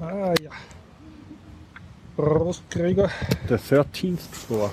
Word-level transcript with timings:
Ah 0.00 0.34
ja. 0.42 0.50
Prost, 2.16 2.62
Gregor. 2.70 3.10
Der 3.48 3.58
13th 3.58 4.18
Floor. 4.32 4.70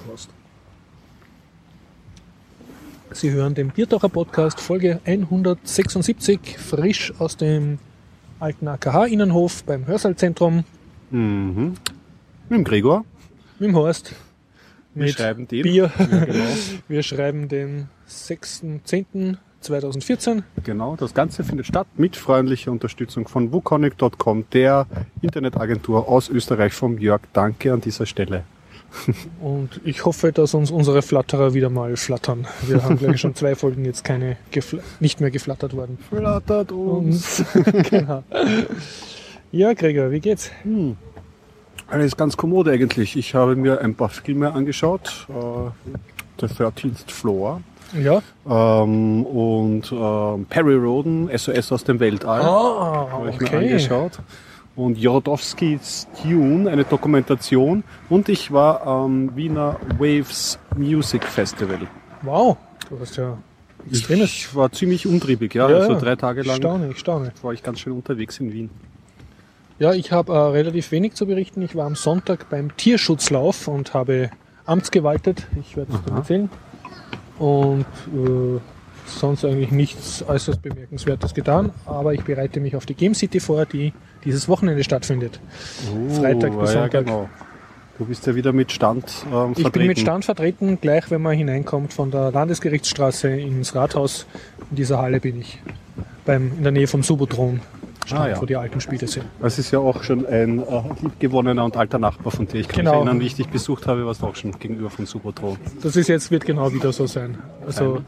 Sie 3.11 3.31
hören 3.31 3.53
den 3.55 3.69
Biertaucher 3.69 4.09
Podcast, 4.09 4.59
Folge 4.59 4.99
176, 5.05 6.57
frisch 6.57 7.13
aus 7.19 7.37
dem 7.37 7.79
alten 8.39 8.67
AKH-Innenhof 8.67 9.63
beim 9.63 9.85
Hörsaalzentrum 9.87 10.63
Mhm. 11.11 11.75
Mit 12.49 12.57
dem 12.59 12.63
Gregor. 12.63 13.05
mit 13.59 13.69
dem 13.69 13.75
Horst. 13.75 14.13
Wir 14.95 15.05
Mit 15.05 15.13
schreiben 15.13 15.47
den. 15.47 15.61
Bier. 15.63 15.91
Ja, 15.97 16.05
genau. 16.05 16.45
Wir 16.87 17.03
schreiben 17.03 17.47
den 17.47 17.89
6.10.2014. 19.69 20.43
genau, 20.63 20.95
das 20.95 21.13
Ganze 21.13 21.43
findet 21.43 21.65
statt 21.65 21.87
mit 21.97 22.15
freundlicher 22.15 22.71
Unterstützung 22.71 23.27
von 23.27 23.51
wukonic.com, 23.51 24.45
der 24.53 24.87
Internetagentur 25.21 26.07
aus 26.07 26.29
Österreich 26.29 26.73
vom 26.73 26.97
Jörg. 26.97 27.21
Danke 27.33 27.73
an 27.73 27.81
dieser 27.81 28.05
Stelle. 28.05 28.43
Und 29.41 29.81
ich 29.83 30.05
hoffe, 30.05 30.31
dass 30.31 30.53
uns 30.53 30.71
unsere 30.71 31.01
Flatterer 31.01 31.53
wieder 31.53 31.69
mal 31.69 31.97
flattern. 31.97 32.47
Wir 32.65 32.83
haben, 32.83 32.97
glaube 32.97 33.15
ich, 33.15 33.21
schon 33.21 33.35
zwei 33.35 33.55
Folgen 33.55 33.83
jetzt 33.85 34.03
keine 34.03 34.37
nicht 34.99 35.21
mehr 35.21 35.31
geflattert 35.31 35.75
worden. 35.75 35.97
Flattert 36.09 36.71
Und, 36.71 37.21
genau. 37.89 38.23
Ja, 39.51 39.73
Gregor, 39.73 40.11
wie 40.11 40.19
geht's? 40.19 40.51
Hm. 40.63 40.97
Alles 41.87 42.17
ganz 42.17 42.35
kommode 42.35 42.71
eigentlich. 42.71 43.15
Ich 43.15 43.35
habe 43.35 43.55
mir 43.55 43.81
ein 43.81 43.95
paar 43.95 44.09
Filme 44.09 44.51
angeschaut. 44.51 45.27
Äh, 45.29 45.91
The 46.39 46.47
13th 46.47 47.09
Floor. 47.09 47.61
Ja. 48.01 48.21
Ähm, 48.47 49.25
und 49.25 49.91
ähm, 49.91 50.45
Perry 50.49 50.75
Roden, 50.75 51.29
SOS 51.35 51.71
aus 51.71 51.83
dem 51.83 51.99
Weltall. 51.99 52.41
Ah, 52.41 53.07
habe 53.11 53.29
ich 53.29 53.39
mir 53.39 53.47
okay. 53.47 53.57
angeschaut. 53.57 54.19
Und 54.75 54.97
Jorodowskis 54.97 56.07
Tune, 56.21 56.69
eine 56.69 56.83
Dokumentation. 56.83 57.83
Und 58.09 58.27
ich 58.27 58.51
war 58.51 58.85
am 58.85 59.35
Wiener 59.35 59.77
Waves 59.97 60.59
Music 60.75 61.23
Festival. 61.23 61.79
Wow, 62.21 62.57
du 62.89 62.99
hast 62.99 63.15
ja 63.15 63.37
extremes. 63.89 64.31
Ich 64.31 64.55
war 64.55 64.71
ziemlich 64.71 65.07
umtriebig, 65.07 65.53
ja. 65.53 65.69
Ja, 65.69 65.77
also 65.77 65.97
drei 65.97 66.15
Tage 66.15 66.41
lang 66.41 66.57
Staune, 66.57 66.89
ich 66.89 66.99
staune. 66.99 67.31
war 67.41 67.53
ich 67.53 67.63
ganz 67.63 67.79
schön 67.79 67.93
unterwegs 67.93 68.39
in 68.39 68.51
Wien. 68.51 68.69
Ja, 69.79 69.93
ich 69.93 70.11
habe 70.11 70.33
äh, 70.33 70.37
relativ 70.37 70.91
wenig 70.91 71.13
zu 71.13 71.25
berichten. 71.25 71.61
Ich 71.61 71.75
war 71.75 71.85
am 71.85 71.95
Sonntag 71.95 72.49
beim 72.49 72.75
Tierschutzlauf 72.75 73.67
und 73.67 73.93
habe 73.93 74.29
amtsgewaltet. 74.65 75.47
Ich 75.59 75.75
werde 75.75 75.93
es 75.93 76.03
dann 76.05 76.17
erzählen. 76.17 76.49
Und 77.37 77.85
äh, 78.13 78.59
sonst 79.05 79.45
eigentlich 79.45 79.71
nichts 79.71 80.23
äußerst 80.27 80.61
Bemerkenswertes 80.61 81.33
getan. 81.33 81.71
Aber 81.85 82.13
ich 82.13 82.23
bereite 82.23 82.59
mich 82.59 82.75
auf 82.75 82.85
die 82.85 82.95
Game 82.95 83.13
City 83.13 83.39
vor, 83.39 83.65
die 83.65 83.93
dieses 84.23 84.47
Wochenende 84.47 84.83
stattfindet. 84.83 85.39
Freitag 86.19 86.57
bis 86.59 86.73
ja, 86.73 86.81
Sonntag. 86.81 87.05
genau. 87.05 87.29
Du 87.97 88.05
bist 88.05 88.27
ja 88.27 88.35
wieder 88.35 88.51
mit 88.51 88.73
Stand 88.73 89.05
ähm, 89.31 89.53
Ich 89.55 89.57
bin 89.57 89.63
mit 89.63 89.63
vertreten. 89.63 89.95
Stand 90.01 90.25
vertreten, 90.25 90.81
gleich 90.81 91.09
wenn 91.11 91.21
man 91.21 91.37
hineinkommt 91.37 91.93
von 91.93 92.11
der 92.11 92.31
Landesgerichtsstraße 92.31 93.29
ins 93.29 93.73
Rathaus. 93.73 94.25
In 94.69 94.75
dieser 94.75 94.99
Halle 94.99 95.21
bin 95.21 95.39
ich. 95.39 95.61
Beim, 96.25 96.51
in 96.57 96.63
der 96.63 96.71
Nähe 96.71 96.87
vom 96.87 97.03
Subotron. 97.03 97.61
Stand, 98.05 98.21
Ah, 98.21 98.29
ja. 98.29 98.41
wo 98.41 98.45
die 98.45 98.55
alten 98.55 98.79
Spiele 98.81 99.07
sind. 99.07 99.25
Das 99.41 99.57
ist 99.59 99.71
ja 99.71 99.79
auch 99.79 100.03
schon 100.03 100.25
ein 100.25 100.59
äh, 100.59 100.81
liebgewonnener 101.01 101.65
und 101.65 101.75
alter 101.75 101.97
Nachbar 101.99 102.31
von 102.31 102.47
dir. 102.47 102.59
Ich 102.59 102.67
kann 102.67 102.77
Genau. 102.79 102.91
mich 102.91 102.97
erinnern, 102.99 103.19
wie 103.19 103.25
ich 103.25 103.35
dich 103.35 103.47
besucht 103.49 103.87
habe, 103.87 104.05
warst 104.05 104.21
du 104.21 104.27
auch 104.27 104.35
schon 104.35 104.51
gegenüber 104.59 104.89
von 104.89 105.05
Subotron. 105.05 105.57
Das 105.81 105.95
ist 105.95 106.07
jetzt, 106.07 106.29
wird 106.31 106.45
genau 106.45 106.71
wieder 106.73 106.91
so 106.93 107.07
sein. 107.07 107.37
Also, 107.65 108.01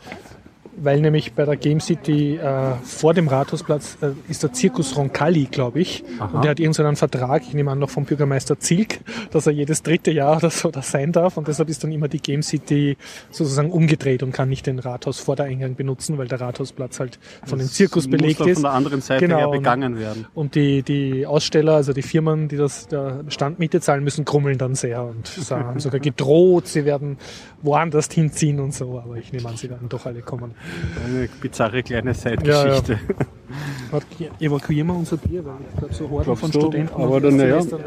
weil 0.82 1.02
nämlich 1.02 1.34
bei 1.34 1.46
der 1.46 1.56
Game 1.58 1.80
City 1.80 2.36
äh, 2.38 2.74
vor 2.84 3.14
dem 3.14 3.28
Rathausplatz 3.28 3.98
äh, 4.02 4.10
ist 4.30 4.44
der 4.44 4.54
Zirkus 4.54 4.96
Roncalli, 4.96 5.46
glaube 5.46 5.80
ich. 5.80 6.04
Aha. 6.20 6.36
Und 6.36 6.44
der 6.44 6.52
hat 6.52 6.60
irgendeinen 6.60 6.96
Vertrag, 6.96 7.42
ich 7.48 7.54
nehme 7.54 7.72
an, 7.72 7.80
noch 7.80 7.90
vom 7.90 8.06
Bürgermeister 8.06 8.60
Zilk, 8.60 9.00
dass 9.32 9.48
er 9.48 9.54
jedes 9.54 9.84
dritte 9.84 10.12
Jahr 10.12 10.38
oder 10.38 10.50
so 10.50 10.70
da 10.72 10.82
sein 10.82 11.12
darf. 11.12 11.38
Und 11.38 11.48
deshalb 11.48 11.70
ist 11.70 11.84
dann 11.84 11.92
immer 11.92 12.08
die 12.08 12.20
Game 12.22 12.44
City 12.44 12.98
sozusagen 13.32 13.72
umgedreht 13.72 14.24
und 14.24 14.32
kann 14.32 14.50
nicht 14.50 14.68
den 14.68 14.80
Rathaus 14.80 15.20
vor 15.20 15.36
der 15.36 15.46
Eingang 15.48 15.76
benutzen, 15.76 16.18
weil 16.18 16.28
der 16.28 16.42
Rathausplatz 16.42 17.00
halt 17.00 17.20
von 17.46 17.60
dem 17.60 17.68
Zirkus 17.68 18.04
Das 18.04 18.12
belegt 18.12 18.40
ist. 18.42 18.54
von 18.56 18.64
der 18.64 18.72
anderen 18.74 19.02
Seite 19.02 19.26
Genau, 19.26 19.38
her 19.40 19.50
und- 19.50 19.58
begangen 19.58 19.98
werden. 20.00 20.26
Und 20.34 20.56
die, 20.56 20.84
die 20.84 21.26
Aussteller, 21.26 21.74
also 21.74 21.94
die 21.94 22.02
Firmen, 22.04 22.48
die 22.48 22.58
das 22.58 22.88
der 22.88 23.24
Standmiete 23.30 23.82
zahlen 23.82 24.04
müssen, 24.04 24.26
krummeln 24.26 24.58
dann 24.58 24.76
sehr 24.76 25.04
und 25.04 25.30
haben 25.50 25.80
sogar 25.80 26.00
gedroht, 26.00 26.68
sie 26.68 26.86
werden 26.86 27.18
woanders 27.62 28.08
hinziehen 28.12 28.60
und 28.60 28.74
so. 28.74 29.02
Aber 29.04 29.16
ich 29.18 29.34
nehme 29.34 29.50
an, 29.50 29.58
sie 29.58 29.70
werden 29.70 29.90
doch 29.90 30.06
alle 30.06 30.22
kommen. 30.22 30.54
Eine 31.06 31.30
bizarre 31.42 31.84
kleine 31.84 32.14
Zeitgeschichte. 32.14 33.00
Warte, 33.92 34.08
Evakuieren 34.40 34.88
wir 34.88 34.96
unser 34.96 35.18
Bier, 35.18 35.46
weil 35.46 35.56
ich 35.72 35.78
glaube, 35.80 35.94
so 35.94 36.10
Horden 36.10 36.36
von 36.36 36.52
du? 36.52 36.60
Studenten 36.62 37.02
Aber 37.02 37.22
dann, 37.22 37.40
ja. 37.40 37.60
Tragen. 37.62 37.84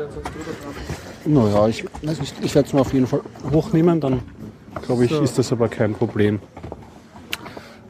Naja, 1.26 1.68
ich, 1.68 1.84
ich, 2.02 2.32
ich 2.42 2.54
werde 2.54 2.66
es 2.68 2.72
mir 2.72 2.80
auf 2.80 2.92
jeden 2.92 3.06
Fall 3.06 3.20
hochnehmen, 3.52 4.00
dann 4.00 4.22
glaube 4.82 5.04
ich, 5.04 5.10
So. 5.10 5.20
ist 5.20 5.38
das 5.38 5.52
aber 5.52 5.68
kein 5.68 5.94
Problem. 5.94 6.40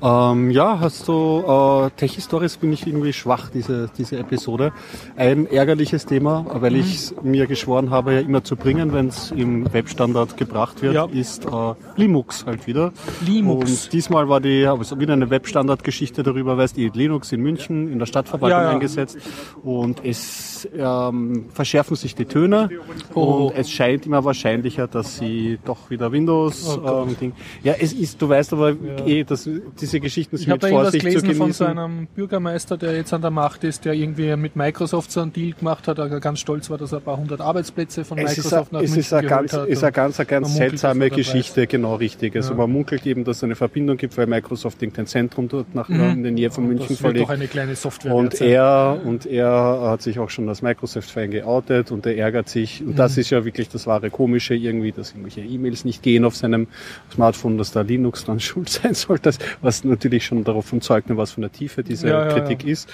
Ähm, 0.03 0.51
ja, 0.51 0.81
hast 0.81 1.09
du 1.09 1.45
äh, 1.47 1.91
Tech-Stories 1.97 2.57
bin 2.57 2.73
ich 2.73 2.87
irgendwie 2.87 3.13
schwach, 3.13 3.51
diese, 3.51 3.91
diese 3.99 4.17
Episode. 4.19 4.73
Ein 5.17 5.47
ärgerliches 5.47 6.07
Thema, 6.07 6.47
weil 6.55 6.71
Mhm. 6.73 6.81
ich 6.81 7.13
mir 7.23 7.47
geschworen 7.47 7.91
habe, 7.91 8.15
ja 8.15 8.21
immer 8.21 8.43
zu 8.43 8.57
bringen, 8.57 8.95
wenn 8.95 9.09
es 9.09 9.31
im 9.31 9.71
Webstandard 9.73 10.39
gebracht 10.39 10.81
wird, 10.81 10.95
Ja. 10.95 11.05
ist 11.13 11.45
äh, 11.45 11.49
Linux 11.97 12.47
halt 12.47 12.67
wieder. 12.67 12.93
Linux. 13.27 13.71
Und 13.71 13.93
diesmal 13.93 14.27
war 14.31 14.41
die, 14.41 14.65
aber 14.65 14.81
es 14.81 14.99
wieder 14.99 15.13
eine 15.13 15.29
Webstandard-Geschichte 15.29 16.23
darüber, 16.23 16.57
weißt 16.57 16.79
du, 16.79 16.89
Linux 16.95 17.31
in 17.33 17.43
München 17.43 17.93
in 17.93 17.99
der 17.99 18.07
Stadtverwaltung 18.07 18.59
Ja, 18.59 18.65
ja. 18.65 18.71
eingesetzt 18.71 19.19
und 19.63 20.03
es 20.05 20.67
ähm, 20.77 21.47
verschärfen 21.53 21.97
sich 21.97 22.15
die 22.15 22.25
Töne 22.25 22.71
Oh. 23.15 23.49
und 23.49 23.57
es 23.57 23.71
scheint 23.71 24.07
immer 24.07 24.25
wahrscheinlicher, 24.25 24.87
dass 24.87 25.19
sie 25.19 25.59
doch 25.65 25.91
wieder 25.91 26.11
Windows 26.13 26.79
Oh 26.83 27.05
ähm, 27.07 27.17
Ding. 27.21 27.33
Ja, 27.63 27.75
es 27.79 27.93
ist, 27.93 28.21
du 28.23 28.29
weißt 28.29 28.53
aber 28.55 28.75
eh, 29.07 29.25
dass 29.25 29.49
diese 29.81 29.90
Geschichten 29.99 30.37
Ich 30.37 30.43
sind 30.43 30.53
habe 30.53 30.67
mit 30.67 30.73
Vorsicht 30.75 31.03
zu 31.05 31.21
gelesen 31.23 31.35
von 31.35 31.53
so 31.53 31.65
einem 31.65 32.07
Bürgermeister, 32.15 32.77
der 32.77 32.95
jetzt 32.95 33.13
an 33.13 33.23
der 33.23 33.31
Macht 33.33 33.65
ist, 33.65 33.85
der 33.85 33.95
irgendwie 33.95 34.37
mit 34.37 34.55
Microsoft 34.55 35.11
so 35.11 35.21
einen 35.21 35.33
Deal 35.33 35.55
gemacht 35.59 35.89
hat, 35.89 35.99
der 35.99 36.09
ganz 36.21 36.39
stolz 36.39 36.71
war, 36.71 36.79
dass 36.79 36.93
er 36.93 36.99
ein 36.99 37.05
paar 37.05 37.17
hundert 37.17 37.41
Arbeitsplätze 37.41 38.05
von 38.05 38.19
es 38.19 38.33
ist, 38.33 38.37
Microsoft 38.45 38.73
nach 38.73 38.79
ein, 38.81 38.85
es 38.85 38.91
München 38.91 39.01
ist 39.01 39.11
geholt 39.11 39.29
ganz, 39.29 39.53
hat. 39.55 39.69
ist 39.69 39.83
eine 39.83 39.93
ganz, 39.93 40.21
eine 40.21 40.27
ganz 40.27 40.55
seltsame 40.55 41.11
Geschichte, 41.11 41.67
genau 41.67 41.95
richtig. 41.97 42.37
Also 42.37 42.51
Ja. 42.53 42.57
man 42.59 42.71
munkelt 42.71 43.07
eben, 43.07 43.25
dass 43.25 43.39
es 43.39 43.45
eine 43.45 43.57
Verbindung 43.57 43.97
gibt, 43.97 44.17
weil 44.19 44.27
Microsoft 44.27 44.83
irgendein 44.83 45.07
Zentrum 45.07 45.49
dort 45.49 45.75
nach, 45.75 45.89
in 45.89 46.23
der 46.23 46.31
Nähe 46.33 46.51
von 46.51 46.67
München 46.67 46.85
Mhm. 46.85 46.89
das 46.91 47.03
wird 47.03 47.17
doch 47.21 47.27
verlegt. 47.27 47.31
eine 47.31 47.49
kleine 47.49 47.75
Software 47.75 48.15
Und 48.15 48.41
er, 48.41 49.01
und 49.05 49.27
er 49.27 49.81
hat 49.83 50.03
sich 50.03 50.19
auch 50.19 50.29
schon 50.31 50.49
als 50.49 50.61
Microsoft-Fan 50.63 51.31
geoutet 51.31 51.91
und 51.91 52.05
er 52.07 52.17
ärgert 52.17 52.49
sich. 52.49 52.83
Und 52.83 52.91
Mhm. 52.91 52.97
das 52.97 53.17
ist 53.17 53.31
ja 53.31 53.45
wirklich 53.45 53.69
das 53.71 53.87
wahre 53.87 54.11
Komische 54.11 54.55
irgendwie, 54.55 54.93
dass 54.93 55.13
irgendwelche 55.13 55.41
E-Mails 55.41 55.85
nicht 55.85 56.03
gehen 56.03 56.25
auf 56.25 56.37
seinem 56.37 56.67
Smartphone, 57.13 57.59
dass 57.59 57.73
da 57.73 57.81
Linux 57.83 58.25
dann 58.25 58.41
schuld 58.41 58.69
sein 58.69 58.95
soll, 58.95 59.19
das, 59.19 59.39
was 59.63 59.80
natürlich 59.85 60.25
schon 60.25 60.45
davon 60.45 60.81
zeugt, 60.81 61.09
was 61.11 61.33
von 61.33 61.43
der 61.43 61.53
Tiefe 61.53 61.83
diese 61.83 62.09
Ja, 62.09 62.27
ja, 62.27 62.33
Kritik 62.33 62.65
ist. 62.65 62.89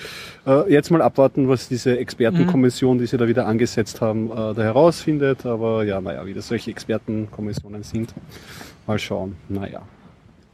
Äh, 0.47 0.73
jetzt 0.73 0.91
mal 0.91 1.03
abwarten, 1.03 1.49
was 1.49 1.69
diese 1.69 1.99
Expertenkommission, 1.99 2.99
die 2.99 3.07
sie 3.07 3.17
da 3.17 3.29
wieder 3.29 3.47
angesetzt 3.47 4.01
haben, 4.01 4.31
äh, 4.31 4.55
da 4.55 4.63
herausfindet. 4.63 5.47
Aber 5.47 5.85
ja, 5.85 6.01
naja, 6.01 6.27
wie 6.27 6.35
das 6.35 6.49
solche 6.49 6.71
Expertenkommissionen 6.71 7.83
sind. 7.83 8.15
Mal 8.87 8.99
schauen. 8.99 9.37
Naja. 9.49 9.83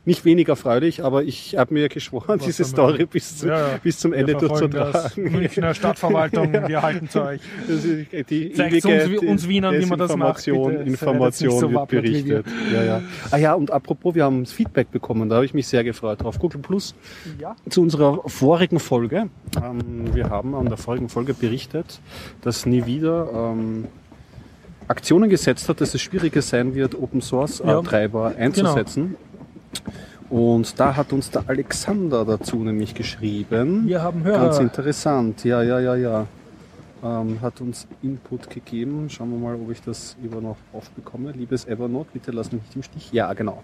Nicht 0.04 0.24
weniger 0.24 0.56
freudig, 0.56 1.04
aber 1.04 1.22
ich 1.22 1.56
habe 1.56 1.72
mir 1.74 1.88
geschworen, 1.88 2.40
Was 2.40 2.44
diese 2.44 2.64
Story 2.64 3.06
bis, 3.06 3.38
zu, 3.38 3.46
Ja, 3.46 3.58
ja. 3.74 3.78
bis 3.80 4.00
zum 4.00 4.12
Ende 4.12 4.34
durchzutragen. 4.34 5.30
Münchner 5.30 5.74
Stadtverwaltung, 5.74 6.52
wir 6.52 6.82
halten 6.82 7.08
zu 7.08 7.22
euch. 7.22 7.40
Das 7.68 7.84
ist 7.84 8.30
die 8.30 8.50
ewige 8.52 9.20
uns- 9.20 9.30
uns 9.30 9.48
Wienern, 9.48 9.78
wie 9.80 9.86
man 9.86 10.00
das 10.00 10.16
macht, 10.16 10.44
bitte. 10.44 10.58
Information 10.86 11.56
so 11.56 11.70
wird 11.72 11.86
berichtet. 11.88 12.46
Ja, 12.72 12.82
ja. 12.82 13.02
Ah 13.30 13.36
ja, 13.36 13.54
und 13.54 13.70
apropos, 13.70 14.16
wir 14.16 14.24
haben 14.24 14.44
Feedback 14.44 14.90
bekommen, 14.90 15.28
da 15.28 15.36
habe 15.36 15.44
ich 15.44 15.54
mich 15.54 15.68
sehr 15.68 15.84
gefreut 15.84 16.20
drauf. 16.22 16.36
Google 16.40 16.60
Plus 16.60 16.96
Ja. 17.40 17.54
zu 17.68 17.80
unserer 17.82 18.28
vorigen 18.28 18.80
Folge. 18.80 19.28
Ähm, 19.56 20.12
wir 20.14 20.30
haben 20.30 20.56
an 20.56 20.66
der 20.66 20.78
vorigen 20.78 21.08
Folge 21.10 21.32
berichtet, 21.32 22.00
dass 22.40 22.66
nie 22.66 22.86
wieder 22.86 23.28
ähm, 23.32 23.84
Aktionen 24.88 25.30
gesetzt 25.30 25.68
hat, 25.68 25.80
dass 25.80 25.94
es 25.94 26.02
schwieriger 26.02 26.42
sein 26.42 26.74
wird, 26.74 26.96
Open 27.00 27.20
Source 27.20 27.60
äh, 27.60 27.68
Ja. 27.68 27.80
Genau. 28.62 28.74
Und 30.30 30.80
da 30.80 30.96
hat 30.96 31.12
uns 31.12 31.30
der 31.30 31.44
Alexander 31.46 32.24
dazu 32.24 32.56
nämlich 32.56 32.94
geschrieben. 32.94 33.86
Wir 33.86 34.02
haben 34.02 34.24
Ganz 34.24 34.56
Hörer. 34.56 34.60
interessant, 34.62 35.44
ja, 35.44 35.62
ja, 35.62 35.78
ja, 35.78 35.94
ja. 35.94 36.26
Ähm, 37.04 37.40
hat 37.40 37.60
uns 37.60 37.88
Input 38.02 38.48
gegeben. 38.48 39.10
Schauen 39.10 39.30
wir 39.30 39.38
mal, 39.38 39.56
ob 39.56 39.72
ich 39.72 39.82
das 39.82 40.16
über 40.22 40.40
noch 40.40 40.56
aufbekomme. 40.72 41.32
Liebes 41.32 41.66
Evernote, 41.66 42.10
bitte 42.12 42.30
lass 42.30 42.52
mich 42.52 42.62
nicht 42.62 42.76
im 42.76 42.82
Stich. 42.84 43.12
Ja, 43.12 43.32
genau. 43.32 43.62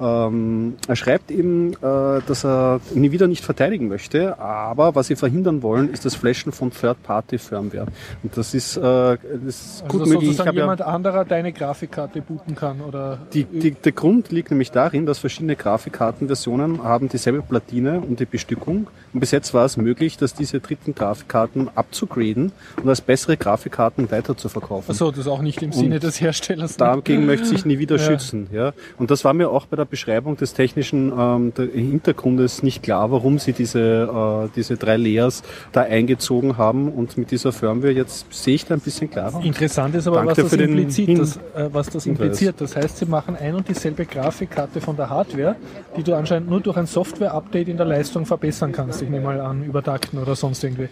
Ähm, 0.00 0.76
er 0.86 0.94
schreibt 0.94 1.32
eben, 1.32 1.72
äh, 1.72 1.76
dass 1.82 2.44
er 2.44 2.80
nie 2.94 3.10
wieder 3.10 3.26
nicht 3.26 3.44
verteidigen 3.44 3.88
möchte, 3.88 4.38
aber 4.38 4.94
was 4.94 5.08
sie 5.08 5.16
verhindern 5.16 5.62
wollen, 5.62 5.90
ist 5.92 6.04
das 6.04 6.14
Flashen 6.14 6.52
von 6.52 6.70
Third-Party-Firmware. 6.70 7.88
Und 8.22 8.36
das 8.36 8.54
ist, 8.54 8.76
äh, 8.76 8.80
das 8.80 9.18
ist 9.44 9.82
Also 9.82 9.88
gut 9.88 10.00
dass 10.02 10.08
möglich. 10.10 10.30
Ich 10.30 10.36
sozusagen 10.36 10.48
habe 10.48 10.58
ja 10.58 10.64
jemand 10.64 10.82
anderer 10.82 11.24
deine 11.24 11.52
Grafikkarte 11.52 12.22
booten 12.22 12.54
kann 12.54 12.80
oder 12.80 13.18
die, 13.32 13.42
die, 13.42 13.72
der 13.72 13.92
Grund 13.92 14.30
liegt 14.30 14.50
nämlich 14.50 14.70
darin, 14.70 15.04
dass 15.04 15.18
verschiedene 15.18 15.56
Grafikkartenversionen 15.56 16.84
haben 16.84 17.08
dieselbe 17.08 17.42
Platine 17.42 18.00
und 18.00 18.20
die 18.20 18.24
Bestückung. 18.24 18.86
Und 19.12 19.20
bis 19.20 19.32
jetzt 19.32 19.52
war 19.52 19.64
es 19.64 19.76
möglich, 19.76 20.16
dass 20.16 20.34
diese 20.34 20.60
dritten 20.60 20.94
Grafikkarten 20.94 21.70
abzugraden 21.74 22.52
und 22.82 22.88
als 22.88 23.00
bessere 23.00 23.36
Grafikkarten 23.36 24.10
weiter 24.10 24.36
zu 24.36 24.48
verkaufen. 24.48 24.90
Achso, 24.90 25.10
das 25.10 25.20
ist 25.20 25.26
auch 25.28 25.42
nicht 25.42 25.62
im 25.62 25.72
Sinne 25.72 25.96
Und 25.96 26.02
des 26.02 26.20
Herstellers. 26.20 26.72
ne? 26.78 26.86
Dagegen 26.86 27.26
möchte 27.26 27.46
sich 27.46 27.64
nie 27.64 27.78
wieder 27.78 27.96
Ja. 27.96 28.02
schützen. 28.02 28.48
Ja? 28.52 28.72
Und 28.98 29.10
das 29.10 29.24
war 29.24 29.34
mir 29.34 29.50
auch 29.50 29.66
bei 29.66 29.76
der 29.76 29.84
Beschreibung 29.84 30.36
des 30.36 30.52
technischen 30.54 31.12
ähm, 31.16 31.52
Hintergrundes 31.72 32.62
nicht 32.62 32.82
klar, 32.82 33.10
warum 33.10 33.38
sie 33.38 33.52
diese, 33.52 34.44
äh, 34.46 34.48
diese 34.54 34.76
drei 34.76 34.96
Layers 34.96 35.42
da 35.72 35.82
eingezogen 35.82 36.56
haben. 36.56 36.88
Und 36.92 37.16
mit 37.18 37.30
dieser 37.30 37.52
Firmware 37.52 37.92
jetzt 37.92 38.26
sehe 38.32 38.54
ich 38.54 38.64
da 38.66 38.74
ein 38.74 38.80
bisschen 38.80 39.10
klarer. 39.10 39.42
Interessant 39.42 39.94
ist 39.94 40.06
aber, 40.06 40.24
was 40.26 40.36
das, 40.36 40.48
für 40.48 40.56
den 40.56 40.70
impliziert, 40.70 41.18
das, 41.18 41.36
äh, 41.36 41.68
was 41.72 41.88
das 41.90 42.06
impliziert. 42.06 42.60
Das 42.60 42.76
heißt, 42.76 42.98
sie 42.98 43.06
machen 43.06 43.36
ein 43.36 43.54
und 43.54 43.68
dieselbe 43.68 44.04
Grafikkarte 44.06 44.80
von 44.80 44.96
der 44.96 45.10
Hardware, 45.10 45.56
die 45.96 46.02
du 46.02 46.14
anscheinend 46.16 46.48
nur 46.50 46.60
durch 46.60 46.76
ein 46.76 46.86
Software-Update 46.86 47.68
in 47.68 47.76
der 47.76 47.86
Leistung 47.86 48.26
verbessern 48.26 48.72
kannst. 48.72 49.02
Ich 49.02 49.08
nehme 49.08 49.24
mal 49.24 49.40
an, 49.40 49.64
übertakten 49.64 50.18
oder 50.18 50.34
sonst 50.34 50.62
irgendwie. 50.64 50.88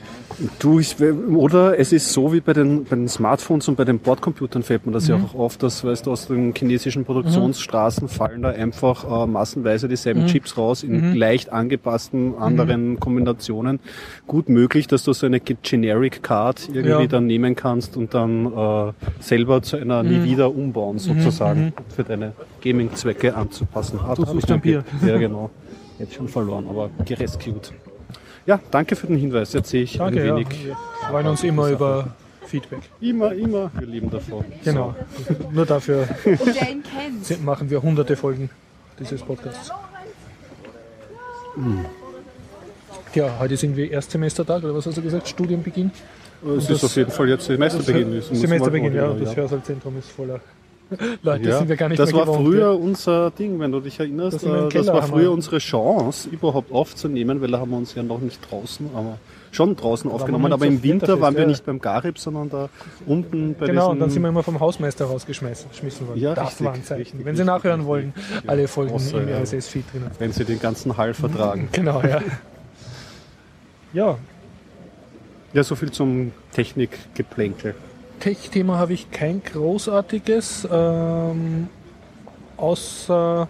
Du, 0.58 0.78
ich, 0.80 0.96
oder 1.00 1.65
es 1.74 1.92
ist 1.92 2.12
so 2.12 2.32
wie 2.32 2.40
bei 2.40 2.52
den, 2.52 2.84
bei 2.84 2.96
den 2.96 3.08
Smartphones 3.08 3.68
und 3.68 3.76
bei 3.76 3.84
den 3.84 3.98
Bordcomputern 3.98 4.62
fällt 4.62 4.86
mir 4.86 4.92
das 4.92 5.08
ja 5.08 5.16
auch 5.16 5.34
auf, 5.34 5.56
dass 5.56 5.84
weißt 5.84 6.06
du, 6.06 6.12
aus 6.12 6.26
den 6.26 6.54
chinesischen 6.54 7.04
Produktionsstraßen 7.04 8.08
fallen 8.08 8.42
da 8.42 8.50
einfach 8.50 9.24
äh, 9.24 9.26
massenweise 9.26 9.88
dieselben 9.88 10.26
Chips 10.26 10.56
raus 10.56 10.82
in 10.82 11.14
leicht 11.14 11.52
angepassten 11.52 12.34
anderen 12.38 13.00
Kombinationen. 13.00 13.80
Gut 14.26 14.48
möglich, 14.48 14.86
dass 14.86 15.04
du 15.04 15.12
so 15.12 15.26
eine 15.26 15.40
Generic 15.40 16.22
Card 16.22 16.68
irgendwie 16.68 16.88
Ja. 16.90 17.06
dann 17.06 17.26
nehmen 17.26 17.54
kannst 17.56 17.96
und 17.96 18.14
dann 18.14 18.46
äh, 18.46 18.92
selber 19.20 19.62
zu 19.62 19.76
einer 19.76 20.02
nie 20.02 20.24
wieder 20.24 20.54
umbauen 20.54 20.98
sozusagen 20.98 21.72
für 21.94 22.04
deine 22.04 22.32
Gaming-Zwecke 22.62 23.34
anzupassen. 23.34 23.98
Ah, 24.02 24.14
Du 24.14 24.24
suchst 24.24 24.50
ein 24.50 24.60
Bier. 24.60 24.84
Ja, 25.04 25.16
genau. 25.18 25.50
Jetzt 25.98 26.14
schon 26.14 26.28
verloren, 26.28 26.66
aber 26.68 26.90
gerescued. 27.04 27.72
Ja, 28.46 28.60
danke 28.70 28.94
für 28.94 29.08
den 29.08 29.16
Hinweis. 29.16 29.52
Jetzt 29.52 29.70
sehe 29.70 29.82
ich 29.82 29.98
Danke, 29.98 30.20
ein 30.20 30.26
ja. 30.26 30.36
wenig. 30.36 30.66
Wir 30.66 30.76
freuen 31.10 31.26
uns 31.26 31.42
immer 31.42 31.68
über 31.68 32.14
Feedback. 32.46 32.78
Immer, 33.00 33.32
immer. 33.32 33.70
Wir 33.76 33.86
lieben 33.88 34.08
davon. 34.08 34.44
Genau. 34.64 34.94
Nur 35.52 35.66
dafür 35.66 36.08
machen 37.44 37.68
wir 37.68 37.82
hunderte 37.82 38.16
Folgen 38.16 38.48
dieses 39.00 39.22
Podcasts. 39.22 39.72
Ja, 43.14 43.38
heute 43.40 43.56
sind 43.56 43.76
wir 43.76 43.90
Erstsemestertag, 43.90 44.62
oder 44.62 44.74
was 44.74 44.86
hast 44.86 44.98
du 44.98 45.02
gesagt? 45.02 45.26
Studienbeginn? 45.26 45.90
So. 46.44 46.54
Es 46.54 46.70
ist 46.70 46.84
auf 46.84 46.94
jeden 46.96 47.10
Fall 47.10 47.28
jetzt 47.30 47.46
Semesterbeginn. 47.46 48.22
Semesterbeginn, 48.22 48.94
ja. 48.94 49.12
Das 49.12 49.34
Hörsaalzentrum 49.34 49.98
ist 49.98 50.10
voller 50.10 50.40
Leute, 51.22 51.48
Ja, 51.48 51.58
sind 51.58 51.68
wir 51.68 51.76
gar 51.76 51.88
nicht 51.88 51.98
das 51.98 52.12
war 52.12 52.26
gewohnt. 52.26 52.46
früher 52.46 52.78
unser 52.78 53.30
Ding, 53.32 53.58
wenn 53.58 53.72
du 53.72 53.80
dich 53.80 53.98
erinnerst. 53.98 54.36
Das 54.36 54.44
äh, 54.44 54.68
das 54.68 54.86
war 54.86 55.02
früher 55.02 55.22
wir- 55.24 55.32
unsere 55.32 55.58
Chance, 55.58 56.28
überhaupt 56.28 56.70
aufzunehmen, 56.72 57.40
weil 57.40 57.50
da 57.50 57.58
haben 57.58 57.70
wir 57.72 57.76
uns 57.78 57.94
ja 57.94 58.02
noch 58.04 58.20
nicht 58.20 58.38
draußen, 58.48 58.88
aber 58.94 59.18
schon 59.50 59.74
draußen 59.74 60.08
aufgenommen. 60.10 60.52
Aber 60.52 60.64
im 60.66 60.82
Winter 60.84 61.20
waren 61.20 61.34
wir 61.34 61.42
ja. 61.42 61.48
nicht 61.48 61.64
beim 61.66 61.80
Garib, 61.80 62.18
sondern 62.18 62.50
da 62.50 62.68
unten 63.06 63.54
bei 63.58 63.66
Genau, 63.66 63.90
und 63.90 63.98
dann 64.00 64.10
sind 64.10 64.22
wir 64.22 64.28
immer 64.28 64.42
vom 64.44 64.60
Hausmeister 64.60 65.06
rausgeschmissen 65.06 65.70
geschmissen 65.70 66.06
worden. 66.06 66.20
Ja, 66.20 66.34
das 66.34 66.48
richtig, 66.50 66.66
waren 66.66 66.84
Zeiten. 66.84 67.00
richtig, 67.00 67.24
Wenn 67.24 67.36
Sie 67.36 67.44
nachhören 67.44 67.80
richtig. 67.80 67.88
wollen, 67.88 68.12
Ja, 68.44 68.50
alle 68.50 68.68
Folgen 68.68 68.92
außer, 68.94 69.22
im 69.22 69.28
ja. 69.28 69.38
RSS-Feed 69.38 69.92
drinnen. 69.92 70.10
wenn 70.20 70.32
sie 70.32 70.44
den 70.44 70.60
ganzen 70.60 70.96
Hall 70.96 71.14
vertragen. 71.14 71.68
Genau, 71.72 72.00
ja. 72.02 72.20
Ja, 73.92 74.18
Ja, 75.52 75.64
so 75.64 75.74
viel 75.74 75.90
zum 75.90 76.32
Technikgeplänkel. 76.52 77.74
Tech-Thema 78.20 78.78
habe 78.78 78.92
ich 78.92 79.10
kein 79.10 79.42
großartiges, 79.42 80.68
ähm, 80.70 81.68
außer, 82.56 83.48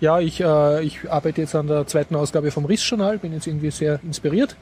ja, 0.00 0.18
ich, 0.18 0.40
äh, 0.40 0.82
ich 0.82 1.10
arbeite 1.10 1.42
jetzt 1.42 1.54
an 1.54 1.66
der 1.66 1.86
zweiten 1.86 2.16
Ausgabe 2.16 2.50
vom 2.50 2.64
RIS-Journal, 2.64 3.18
bin 3.18 3.32
jetzt 3.32 3.46
irgendwie 3.46 3.70
sehr 3.70 4.00
inspiriert 4.02 4.56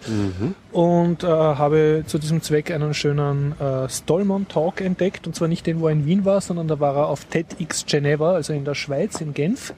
und 0.73 1.23
äh, 1.23 1.27
habe 1.27 2.03
zu 2.07 2.19
diesem 2.19 2.43
Zweck 2.43 2.71
einen 2.71 2.93
schönen 2.95 3.59
äh, 3.61 3.89
Stallman-Talk 3.89 4.81
entdeckt, 4.81 5.27
und 5.27 5.37
zwar 5.37 5.49
nicht 5.49 5.67
den, 5.67 5.81
wo 5.81 5.87
er 5.87 5.93
in 5.93 6.07
Wien 6.07 6.25
war, 6.25 6.41
sondern 6.41 6.67
da 6.69 6.81
war 6.81 6.97
er 6.97 7.07
auf 7.09 7.25
TEDx 7.25 7.87
Geneva, 7.87 8.33
also 8.33 8.53
in 8.53 8.65
der 8.65 8.75
Schweiz, 8.75 9.21
in 9.21 9.33
Genf, 9.33 9.73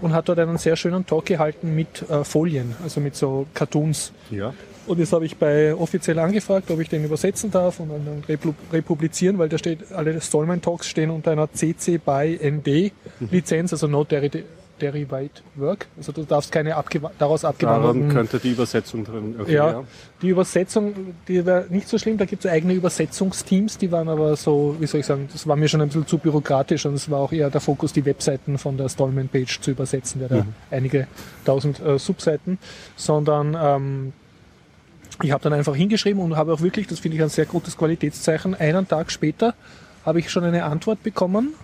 und 0.00 0.12
hat 0.12 0.28
dort 0.28 0.38
einen 0.38 0.58
sehr 0.58 0.76
schönen 0.76 1.06
Talk 1.06 1.26
gehalten 1.26 1.74
mit 1.74 2.08
äh, 2.08 2.24
Folien, 2.24 2.74
also 2.82 3.00
mit 3.00 3.16
so 3.16 3.46
Cartoons. 3.54 4.12
Ja. 4.30 4.54
Und 4.90 4.98
jetzt 4.98 5.12
habe 5.12 5.24
ich 5.24 5.36
bei 5.36 5.72
offiziell 5.72 6.18
angefragt, 6.18 6.68
ob 6.68 6.80
ich 6.80 6.88
den 6.88 7.04
übersetzen 7.04 7.48
darf 7.48 7.78
und 7.78 7.90
dann 7.90 8.24
republizieren, 8.72 9.38
weil 9.38 9.48
da 9.48 9.56
steht, 9.56 9.92
alle 9.92 10.20
Stallman 10.20 10.60
Talks 10.60 10.88
stehen 10.88 11.10
unter 11.10 11.30
einer 11.30 11.48
CC 11.52 11.98
by 11.98 12.40
ND 12.42 12.90
Lizenz, 13.30 13.72
also 13.72 13.86
No 13.86 14.02
Deri 14.02 14.42
Derivate 14.80 15.42
Work. 15.54 15.86
Also 15.96 16.10
du 16.10 16.24
darfst 16.24 16.50
keine 16.50 16.74
abgewa 16.74 17.12
daraus 17.20 17.44
abgewandelten. 17.44 18.08
könnte 18.08 18.40
die 18.40 18.50
Übersetzung 18.50 19.04
drin. 19.04 19.36
Okay, 19.38 19.54
ja, 19.54 19.84
die 20.22 20.30
Übersetzung, 20.30 20.92
die 21.28 21.46
war 21.46 21.66
nicht 21.68 21.86
so 21.86 21.96
schlimm. 21.96 22.18
Da 22.18 22.24
gibt 22.24 22.44
es 22.44 22.50
eigene 22.50 22.72
Übersetzungsteams, 22.74 23.78
die 23.78 23.92
waren 23.92 24.08
aber 24.08 24.34
so, 24.34 24.74
wie 24.80 24.86
soll 24.86 25.00
ich 25.00 25.06
sagen, 25.06 25.28
das 25.32 25.46
war 25.46 25.54
mir 25.54 25.68
schon 25.68 25.82
ein 25.82 25.88
bisschen 25.88 26.08
zu 26.08 26.18
bürokratisch 26.18 26.84
und 26.86 26.94
es 26.94 27.08
war 27.08 27.20
auch 27.20 27.30
eher 27.30 27.48
der 27.48 27.60
Fokus, 27.60 27.92
die 27.92 28.04
Webseiten 28.04 28.58
von 28.58 28.76
der 28.76 28.88
Stallman-Page 28.88 29.60
zu 29.60 29.70
übersetzen. 29.70 30.20
Der 30.20 30.30
hat 30.30 30.46
ja 30.46 30.52
einige 30.76 31.06
tausend 31.44 31.78
äh, 31.78 31.96
Subseiten, 31.96 32.58
sondern 32.96 33.56
ähm, 33.60 34.12
ich 35.22 35.32
habe 35.32 35.42
dann 35.42 35.52
einfach 35.52 35.74
hingeschrieben 35.74 36.22
und 36.22 36.36
habe 36.36 36.52
auch 36.52 36.60
wirklich, 36.60 36.86
das 36.86 36.98
finde 36.98 37.16
ich 37.16 37.22
ein 37.22 37.28
sehr 37.28 37.46
gutes 37.46 37.76
Qualitätszeichen, 37.76 38.54
einen 38.54 38.86
Tag 38.88 39.10
später 39.10 39.54
habe 40.04 40.18
ich 40.18 40.30
schon 40.30 40.44
eine 40.44 40.64
Antwort 40.64 41.02
bekommen 41.02 41.54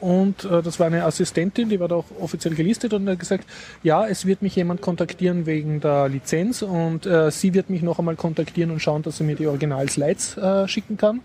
und 0.00 0.44
äh, 0.44 0.60
das 0.62 0.78
war 0.78 0.88
eine 0.88 1.04
Assistentin, 1.04 1.70
die 1.70 1.80
war 1.80 1.88
da 1.88 1.96
auch 1.96 2.04
offiziell 2.20 2.54
gelistet 2.54 2.92
und 2.92 3.08
hat 3.08 3.18
gesagt, 3.18 3.46
ja, 3.82 4.06
es 4.06 4.26
wird 4.26 4.42
mich 4.42 4.54
jemand 4.54 4.82
kontaktieren 4.82 5.46
wegen 5.46 5.80
der 5.80 6.10
Lizenz 6.10 6.60
und 6.60 7.06
äh, 7.06 7.30
sie 7.30 7.54
wird 7.54 7.70
mich 7.70 7.80
noch 7.80 7.98
einmal 7.98 8.16
kontaktieren 8.16 8.70
und 8.70 8.80
schauen, 8.80 9.02
dass 9.02 9.16
sie 9.16 9.24
mir 9.24 9.34
die 9.34 9.46
Original-Slides 9.46 10.36
äh, 10.36 10.68
schicken 10.68 10.98
kann. 10.98 11.20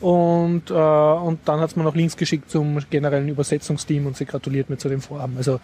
Und, 0.00 0.70
äh, 0.70 0.74
und 0.74 1.40
dann 1.46 1.60
hat 1.60 1.70
es 1.70 1.76
mir 1.76 1.82
noch 1.82 1.94
Links 1.94 2.16
geschickt 2.16 2.50
zum 2.50 2.78
generellen 2.90 3.28
Übersetzungsteam 3.28 4.06
und 4.06 4.18
sie 4.18 4.26
gratuliert 4.26 4.68
mir 4.68 4.76
zu 4.76 4.88
dem 4.88 5.00
Vorhaben. 5.00 5.36
Also 5.38 5.60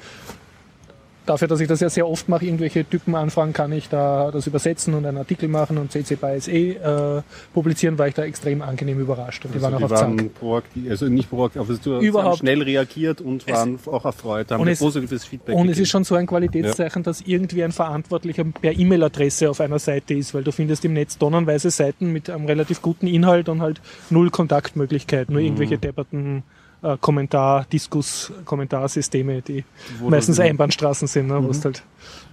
dafür, 1.26 1.48
dass 1.48 1.60
ich 1.60 1.68
das 1.68 1.80
ja 1.80 1.90
sehr 1.90 2.08
oft 2.08 2.28
mache, 2.28 2.44
irgendwelche 2.46 2.84
Typen 2.88 3.14
anfragen, 3.14 3.52
kann 3.52 3.72
ich 3.72 3.88
da 3.88 4.30
das 4.30 4.46
übersetzen 4.46 4.94
und 4.94 5.04
einen 5.04 5.18
Artikel 5.18 5.48
machen 5.48 5.76
und 5.78 5.92
CC 5.92 6.16
by 6.16 6.40
SE 6.40 6.50
äh, 6.52 7.22
publizieren, 7.52 7.98
war 7.98 8.08
ich 8.08 8.14
da 8.14 8.22
extrem 8.24 8.62
angenehm 8.62 9.00
überrascht. 9.00 9.44
Und 9.44 9.52
die 9.54 9.56
Also 9.58 9.64
waren 9.66 9.74
auch 9.74 9.78
die 9.78 9.84
auf 9.84 9.90
Zack. 10.00 10.08
waren 10.08 10.30
proaktiv, 10.30 10.90
also 10.90 11.06
nicht 11.08 11.28
proaktiv, 11.28 11.60
aber 11.62 11.74
sie 11.74 11.90
haben 11.90 12.00
Überhaupt. 12.00 12.38
schnell 12.38 12.62
reagiert 12.62 13.20
und 13.20 13.46
waren 13.48 13.78
auch 13.86 14.04
erfreut, 14.04 14.50
haben 14.50 14.66
es- 14.68 14.78
positives 14.78 15.24
Feedback 15.24 15.54
Und 15.54 15.62
es 15.62 15.66
gegeben. 15.72 15.82
ist 15.82 15.88
schon 15.90 16.04
so 16.04 16.14
ein 16.14 16.26
Qualitätszeichen, 16.26 17.02
dass 17.02 17.20
irgendwie 17.22 17.64
ein 17.64 17.72
Verantwortlicher 17.72 18.44
per 18.44 18.72
E-Mail-Adresse 18.78 19.50
auf 19.50 19.60
einer 19.60 19.78
Seite 19.78 20.14
ist, 20.14 20.32
weil 20.34 20.44
du 20.44 20.52
findest 20.52 20.84
im 20.84 20.92
Netz 20.92 21.18
tonnenweise 21.18 21.70
Seiten 21.70 22.12
mit 22.12 22.30
einem 22.30 22.46
relativ 22.46 22.80
guten 22.82 23.06
Inhalt 23.06 23.48
und 23.48 23.60
halt 23.62 23.80
null 24.10 24.30
Kontaktmöglichkeit, 24.30 25.28
Mhm. 25.28 25.34
nur 25.34 25.42
irgendwelche 25.42 25.78
depperten 25.78 26.42
äh, 26.82 26.96
Kommentar-, 27.00 27.64
Diskus-, 27.72 28.32
Kommentarsysteme, 28.44 29.42
die 29.42 29.64
Wo 29.98 30.10
meistens 30.10 30.36
die- 30.36 30.42
Einbahnstraßen 30.42 31.08
sind, 31.08 31.28
ne, 31.28 31.42
wo 31.42 31.52
du 31.52 31.62
halt 31.64 31.82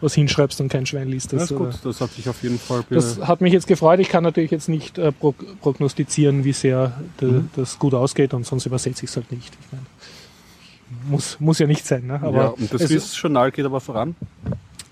was 0.02 0.14
hinschreibst 0.14 0.60
und 0.62 0.68
kein 0.70 0.86
Schwein 0.86 1.08
liest. 1.08 1.32
Das 1.34 1.52
oder- 1.52 1.66
gut, 1.66 1.76
das 1.84 2.02
hat 2.02 2.12
sich 2.12 2.28
auf 2.30 2.44
jeden 2.44 2.60
Fall 2.60 2.84
das 2.90 3.20
hat 3.22 3.42
mich 3.42 3.54
jetzt 3.54 3.68
gefreut. 3.68 4.00
Ich 4.00 4.10
kann 4.10 4.24
natürlich 4.24 4.52
jetzt 4.52 4.68
nicht 4.70 4.98
äh, 4.98 5.12
prog 5.12 5.36
prognostizieren, 5.62 6.44
wie 6.44 6.54
sehr 6.54 6.94
de, 7.22 7.32
Mhm. 7.32 7.50
das 7.56 7.80
gut 7.80 7.94
ausgeht 7.94 8.34
und 8.34 8.46
sonst 8.46 8.66
übersetze 8.66 9.04
ich 9.06 9.10
es 9.10 9.16
halt 9.16 9.32
nicht. 9.32 9.54
Ich 9.60 9.72
meine, 9.72 9.86
muss, 11.10 11.40
muss 11.40 11.60
ja 11.60 11.68
nicht 11.68 11.86
sein. 11.86 12.06
Ne? 12.08 12.20
Aber 12.22 12.38
ja, 12.38 12.48
und 12.50 12.74
das 12.74 12.82
es- 12.82 12.90
RIS-Journal 12.92 13.52
geht 13.52 13.66
aber 13.66 13.80
voran. 13.82 14.16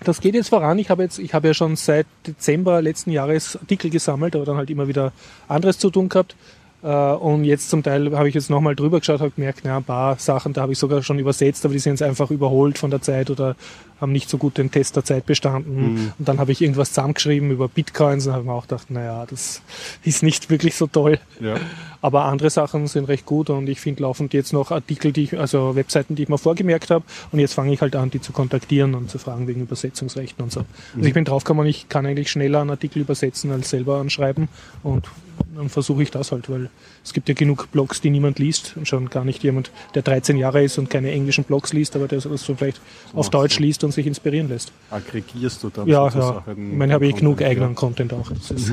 das 0.00 0.20
geht 0.20 0.34
jetzt 0.34 0.48
voran. 0.48 0.78
Ich 0.78 0.90
habe 0.90 1.02
jetzt, 1.04 1.18
ich 1.18 1.32
habe 1.34 1.48
ja 1.48 1.54
schon 1.54 1.76
seit 1.76 2.06
Dezember 2.26 2.82
letzten 2.82 3.10
Jahres 3.12 3.56
Artikel 3.56 3.88
gesammelt, 3.90 4.34
aber 4.34 4.44
dann 4.44 4.56
halt 4.56 4.70
immer 4.70 4.88
wieder 4.88 5.12
anderes 5.46 5.78
zu 5.78 5.90
tun 5.90 6.08
gehabt. 6.08 6.34
Äh, 6.82 6.88
Und 6.88 7.44
jetzt 7.44 7.70
zum 7.70 7.82
Teil 7.82 8.16
habe 8.16 8.28
ich 8.28 8.34
jetzt 8.34 8.50
nochmal 8.50 8.74
drüber 8.74 8.98
geschaut, 8.98 9.20
habe 9.20 9.30
gemerkt, 9.30 9.60
na, 9.64 9.76
ein 9.76 9.84
paar 9.84 10.18
Sachen, 10.18 10.52
da 10.52 10.62
habe 10.62 10.72
ich 10.72 10.78
sogar 10.78 11.02
schon 11.02 11.18
übersetzt, 11.18 11.64
aber 11.64 11.74
die 11.74 11.80
sind 11.80 11.92
jetzt 11.92 12.02
einfach 12.02 12.30
überholt 12.30 12.78
von 12.78 12.90
der 12.90 13.02
Zeit 13.02 13.30
oder 13.30 13.56
haben 14.00 14.10
nicht 14.10 14.28
so 14.28 14.36
gut 14.36 14.58
den 14.58 14.72
Test 14.72 14.96
der 14.96 15.04
Zeit 15.04 15.26
bestanden. 15.26 16.12
Und 16.18 16.28
dann 16.28 16.40
habe 16.40 16.50
ich 16.50 16.60
irgendwas 16.60 16.88
zusammengeschrieben 16.88 17.52
über 17.52 17.68
Bitcoins 17.68 18.26
und 18.26 18.32
habe 18.32 18.44
mir 18.44 18.52
auch 18.52 18.62
gedacht, 18.62 18.90
naja, 18.90 19.24
das 19.30 19.62
ist 20.02 20.24
nicht 20.24 20.50
wirklich 20.50 20.74
so 20.74 20.88
toll. 20.88 21.20
Ja. 21.38 21.54
Aber 22.00 22.24
andere 22.24 22.50
Sachen 22.50 22.88
sind 22.88 23.04
recht 23.06 23.26
gut 23.26 23.48
und 23.48 23.68
ich 23.68 23.80
finde 23.80 24.02
laufend 24.02 24.34
jetzt 24.34 24.52
noch 24.52 24.72
Artikel, 24.72 25.12
die 25.12 25.22
ich, 25.22 25.38
also 25.38 25.76
Webseiten, 25.76 26.16
die 26.16 26.24
ich 26.24 26.28
mir 26.28 26.36
vorgemerkt 26.36 26.90
habe. 26.90 27.04
Und 27.30 27.38
jetzt 27.38 27.54
fange 27.54 27.72
ich 27.72 27.80
halt 27.80 27.94
an, 27.94 28.10
die 28.10 28.20
zu 28.20 28.32
kontaktieren 28.32 28.96
und 28.96 29.08
zu 29.08 29.18
fragen 29.18 29.46
wegen 29.46 29.62
Übersetzungsrechten 29.62 30.42
und 30.42 30.50
so. 30.50 30.64
Also 30.96 31.06
ich 31.06 31.14
bin 31.14 31.24
draufgekommen, 31.24 31.64
ich 31.68 31.88
kann 31.88 32.04
eigentlich 32.04 32.28
schneller 32.28 32.60
einen 32.60 32.70
Artikel 32.70 33.02
übersetzen 33.02 33.52
als 33.52 33.70
selber 33.70 34.00
anschreiben 34.00 34.48
und 34.82 35.06
dann 35.54 35.68
versuche 35.68 36.02
ich 36.02 36.10
das 36.10 36.32
halt, 36.32 36.50
weil 36.50 36.70
es 37.04 37.12
gibt 37.12 37.28
ja 37.28 37.34
genug 37.34 37.70
Blogs, 37.72 38.00
die 38.00 38.10
niemand 38.10 38.38
liest 38.38 38.74
und 38.76 38.88
schon 38.88 39.10
gar 39.10 39.24
nicht 39.24 39.42
jemand, 39.42 39.70
der 39.94 40.02
13 40.02 40.36
Jahre 40.36 40.62
ist 40.62 40.78
und 40.78 40.88
keine 40.90 41.10
englischen 41.10 41.44
Blogs 41.44 41.72
liest, 41.72 41.96
aber 41.96 42.08
der 42.08 42.20
das 42.20 42.42
so 42.42 42.54
vielleicht 42.54 42.80
auf 43.14 43.30
Deutsch 43.30 43.58
liest 43.58 43.84
und 43.84 43.92
sich 43.92 44.06
inspirieren 44.06 44.48
lässt. 44.48 44.72
Aggregierst 44.90 45.62
du 45.62 45.70
dann 45.70 45.86
Ja, 45.86 46.04
ja. 46.04 46.10
sozusagen 46.10 46.72
Ich 46.72 46.78
meine, 46.78 46.94
habe 46.94 47.06
ich 47.06 47.16
genug 47.16 47.38
Content, 47.38 47.50
eigenen 47.50 47.74
Content 47.74 48.12
auch. 48.12 48.30
Ist, 48.30 48.72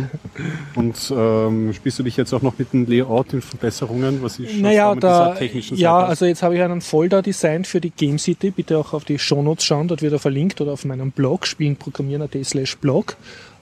Und 0.75 1.13
ähm, 1.15 1.73
spielst 1.73 1.99
du 1.99 2.03
dich 2.03 2.17
jetzt 2.17 2.33
auch 2.33 2.41
noch 2.41 2.57
mit 2.57 2.73
dem 2.73 2.85
Layout 2.85 3.33
in 3.33 3.41
Verbesserungen? 3.41 4.21
Was 4.21 4.39
ist 4.39 4.55
Naja, 4.57 4.93
mit 4.93 5.03
dieser 5.03 5.25
da, 5.25 5.35
technischen 5.35 5.77
ja, 5.77 5.99
Seite? 5.99 6.09
also 6.09 6.25
jetzt 6.25 6.43
habe 6.43 6.55
ich 6.55 6.61
einen 6.61 6.81
Folder 6.81 7.21
designt 7.21 7.67
für 7.67 7.81
die 7.81 7.91
Game 7.91 8.19
City. 8.19 8.51
Bitte 8.51 8.77
auch 8.77 8.93
auf 8.93 9.03
die 9.03 9.19
Shownotes 9.19 9.65
schauen, 9.65 9.87
dort 9.87 10.01
wird 10.01 10.13
er 10.13 10.19
verlinkt 10.19 10.61
oder 10.61 10.73
auf 10.73 10.85
meinem 10.85 11.11
Blog, 11.11 11.45
spielenprogrammieren.at 11.45 12.45
slash 12.45 12.77
blog. 12.77 13.17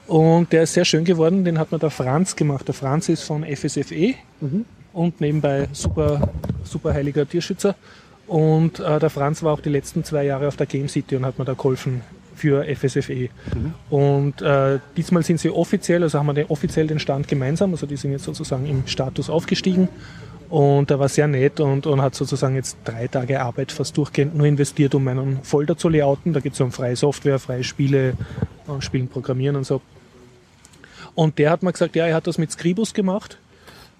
Und 0.08 0.52
der 0.52 0.62
ist 0.62 0.72
sehr 0.72 0.86
schön 0.86 1.04
geworden, 1.04 1.44
den 1.44 1.58
hat 1.58 1.70
mir 1.70 1.78
der 1.78 1.90
Franz 1.90 2.34
gemacht. 2.34 2.66
Der 2.66 2.74
Franz 2.74 3.10
ist 3.10 3.22
von 3.22 3.44
FSFE 3.44 4.14
und 4.94 5.20
nebenbei 5.20 5.68
super, 5.72 6.30
super 6.64 6.94
heiliger 6.94 7.28
Tierschützer. 7.28 7.74
Und 8.26 8.80
äh, 8.80 8.98
der 8.98 9.10
Franz 9.10 9.42
war 9.42 9.52
auch 9.52 9.60
die 9.60 9.68
letzten 9.68 10.04
zwei 10.04 10.24
Jahre 10.24 10.48
auf 10.48 10.56
der 10.56 10.66
Game 10.66 10.88
City 10.88 11.14
und 11.16 11.26
hat 11.26 11.38
mir 11.38 11.44
da 11.44 11.52
geholfen 11.52 12.00
für 12.34 12.64
FSFE. 12.64 13.28
Und 13.90 14.40
äh, 14.40 14.78
diesmal 14.96 15.22
sind 15.22 15.40
sie 15.40 15.50
offiziell, 15.50 16.02
also 16.02 16.18
haben 16.18 16.26
wir 16.26 16.34
den, 16.34 16.46
offiziell 16.46 16.86
den 16.86 17.00
Stand 17.00 17.28
gemeinsam, 17.28 17.72
also 17.72 17.86
die 17.86 17.96
sind 17.96 18.12
jetzt 18.12 18.24
sozusagen 18.24 18.66
im 18.66 18.86
Status 18.86 19.28
aufgestiegen. 19.28 19.88
Und 20.48 20.90
er 20.90 20.98
war 20.98 21.10
sehr 21.10 21.28
nett 21.28 21.60
und, 21.60 21.86
und 21.86 22.00
hat 22.00 22.14
sozusagen 22.14 22.54
jetzt 22.54 22.78
drei 22.84 23.08
Tage 23.08 23.42
Arbeit 23.42 23.70
fast 23.70 23.94
durchgehend 23.98 24.34
nur 24.34 24.46
investiert, 24.46 24.94
um 24.94 25.04
meinen 25.04 25.42
Folder 25.42 25.76
zu 25.76 25.90
layouten. 25.90 26.32
Da 26.32 26.40
geht 26.40 26.54
es 26.54 26.60
um 26.62 26.72
freie 26.72 26.96
Software, 26.96 27.38
freie 27.38 27.64
Spiele, 27.64 28.14
äh, 28.66 28.80
Spielen 28.80 29.08
programmieren 29.08 29.56
und 29.56 29.64
so. 29.64 29.82
Und 31.18 31.36
der 31.40 31.50
hat 31.50 31.64
mir 31.64 31.72
gesagt, 31.72 31.96
ja, 31.96 32.06
er 32.06 32.14
hat 32.14 32.28
das 32.28 32.38
mit 32.38 32.52
Scribus 32.52 32.94
gemacht. 32.94 33.38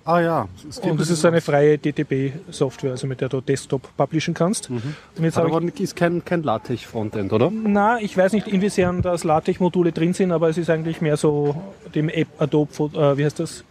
Ah 0.05 0.21
ja. 0.21 0.49
Es 0.69 0.79
Und 0.79 1.01
das 1.01 1.11
ist 1.11 1.25
eine 1.25 1.41
freie 1.41 1.77
DTB-Software, 1.77 2.93
also 2.93 3.09
mit 3.09 3.21
der 3.21 3.29
du 3.29 3.41
Desktop 3.41 3.89
publishen 3.97 4.35
kannst. 4.35 4.71
Und 4.71 4.85
jetzt 5.19 5.37
aber 5.37 5.61
ist 5.81 5.97
kein, 5.97 6.25
kein 6.25 6.45
LaTeX-Frontend, 6.45 7.33
oder? 7.33 7.51
na, 7.51 7.99
ich 8.01 8.17
weiß 8.17 8.35
nicht, 8.35 8.47
inwiefern 8.47 9.03
das 9.03 9.25
LaTeX-Module 9.25 9.91
drin 9.91 10.15
sind, 10.15 10.31
aber 10.31 10.49
es 10.49 10.59
ist 10.59 10.71
eigentlich 10.71 11.01
mehr 11.01 11.17
so 11.17 11.61
dem 11.93 12.09
App 12.09 12.29
Adobe, 12.39 12.97
äh, 12.97 13.19
wie 13.19 13.25
heißt 13.25 13.41
das? 13.41 13.65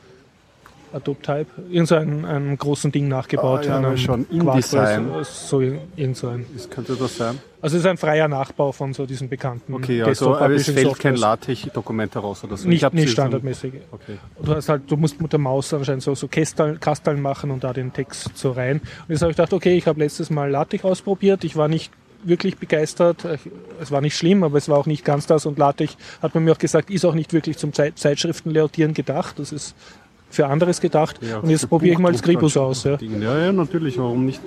Adobe 0.92 1.22
Type, 1.22 1.48
irgend 1.70 1.88
so 1.88 1.96
ein, 1.96 2.26
ein 2.26 2.58
großen 2.58 2.92
Ding 2.92 3.08
nachgebaut. 3.08 3.62
Ah, 3.62 3.70
ja, 3.70 3.78
einem 3.78 3.96
schon 3.96 4.28
InDesign. 4.30 5.08
So 5.24 5.62
irgend 5.62 6.18
so 6.18 6.28
ein. 6.28 6.46
Das 6.54 6.70
könnte 6.70 6.98
das 6.98 7.16
sein. 7.16 7.40
Also 7.60 7.78
es 7.78 7.84
ist 7.84 7.90
ein 7.90 7.98
freier 7.98 8.28
Nachbau 8.28 8.72
von 8.72 8.94
so 8.94 9.06
diesen 9.06 9.30
bekannten 9.30 9.74
Okay, 9.74 10.04
also 10.04 10.36
aber 10.36 10.54
es 10.54 10.66
fällt 10.66 11.00
kein 11.00 11.16
Softwares. 11.16 11.22
LaTeX-Dokument 11.22 12.14
heraus 12.14 12.44
oder 12.44 12.56
so. 12.56 12.70
Ich 12.70 12.82
Nicht, 12.82 12.94
nicht 12.94 13.10
standardmäßig. 13.10 13.74
Okay. 13.92 14.18
Du 14.44 14.54
hast 14.54 14.70
halt, 14.70 14.84
du 14.88 14.96
musst 14.96 15.20
mit 15.20 15.32
der 15.32 15.40
Maus 15.40 15.74
anscheinend 15.74 16.04
so, 16.04 16.14
so 16.14 16.28
Kasteln, 16.28 16.80
Kasteln 16.80 17.20
machen 17.22 17.50
und 17.50 17.64
da 17.64 17.74
den 17.74 17.92
Text 17.94 18.38
so 18.38 18.52
rein. 18.52 18.80
Und 18.80 19.10
jetzt 19.10 19.22
habe 19.22 19.32
ich 19.32 19.38
gedacht, 19.38 19.54
okay, 19.54 19.76
ich 19.76 19.88
habe 19.88 20.00
letztes 20.00 20.30
Mal 20.30 20.52
LaTeX 20.52 20.86
ausprobiert. 20.86 21.44
Ich 21.44 21.56
war 21.56 21.68
nicht 21.68 21.92
wirklich 22.24 22.58
begeistert. 22.58 23.26
Es 23.82 23.92
war 23.92 24.02
nicht 24.02 24.16
schlimm, 24.16 24.44
aber 24.44 24.58
es 24.58 24.70
war 24.70 24.78
auch 24.78 24.86
nicht 24.86 25.04
ganz 25.04 25.26
das. 25.26 25.48
Und 25.48 25.58
LaTeX 25.58 25.98
hat 26.22 26.36
man 26.36 26.44
mir 26.44 26.52
auch 26.52 26.58
gesagt, 26.60 26.92
ist 26.92 27.06
auch 27.06 27.16
nicht 27.16 27.34
wirklich 27.34 27.58
zum 27.58 27.74
Zeit 27.74 27.98
Zeitschriftenlayoutieren 27.98 28.94
gedacht. 28.94 29.40
Das 29.40 29.52
ist 29.52 29.76
für 30.30 30.48
anderes 30.48 30.82
gedacht. 30.82 31.20
Ja, 31.22 31.40
und 31.40 31.50
jetzt 31.50 31.70
probiere 31.70 31.94
ich 31.94 32.00
mal 32.00 32.16
Scribus 32.16 32.54
dann 32.54 32.64
aus. 32.64 32.84
Ja. 32.84 32.98
Ja, 33.00 33.46
ja, 33.46 33.52
natürlich, 33.52 33.98
warum 33.98 34.26
nicht? 34.26 34.42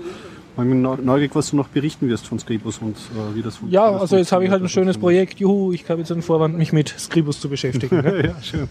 Ich 0.57 0.65
bin 0.65 0.83
neu- 0.83 0.97
neugierig, 1.03 1.35
was 1.35 1.51
du 1.51 1.57
noch 1.57 1.69
berichten 1.69 2.09
wirst 2.09 2.27
von 2.27 2.39
Scribus 2.39 2.79
und 2.79 2.97
äh, 2.97 3.35
wie 3.35 3.43
das 3.43 3.55
ja, 3.55 3.61
funktioniert. 3.61 4.01
also 4.01 4.17
jetzt 4.17 4.33
habe 4.33 4.45
ich 4.45 4.51
halt 4.51 4.63
ein 4.63 4.69
schönes 4.69 4.99
Projekt. 4.99 5.41
Juhu, 5.41 5.73
ich 5.73 5.89
habe 5.89 6.01
jetzt 6.01 6.13
einen 6.13 6.23
Vorwand, 6.23 6.59
mich 6.59 6.73
mit 6.73 6.89
Scribus 6.99 7.41
zu 7.41 7.49
beschäftigen. 7.49 7.97
ne? 8.03 8.27
ja, 8.27 8.43
schön. 8.43 8.69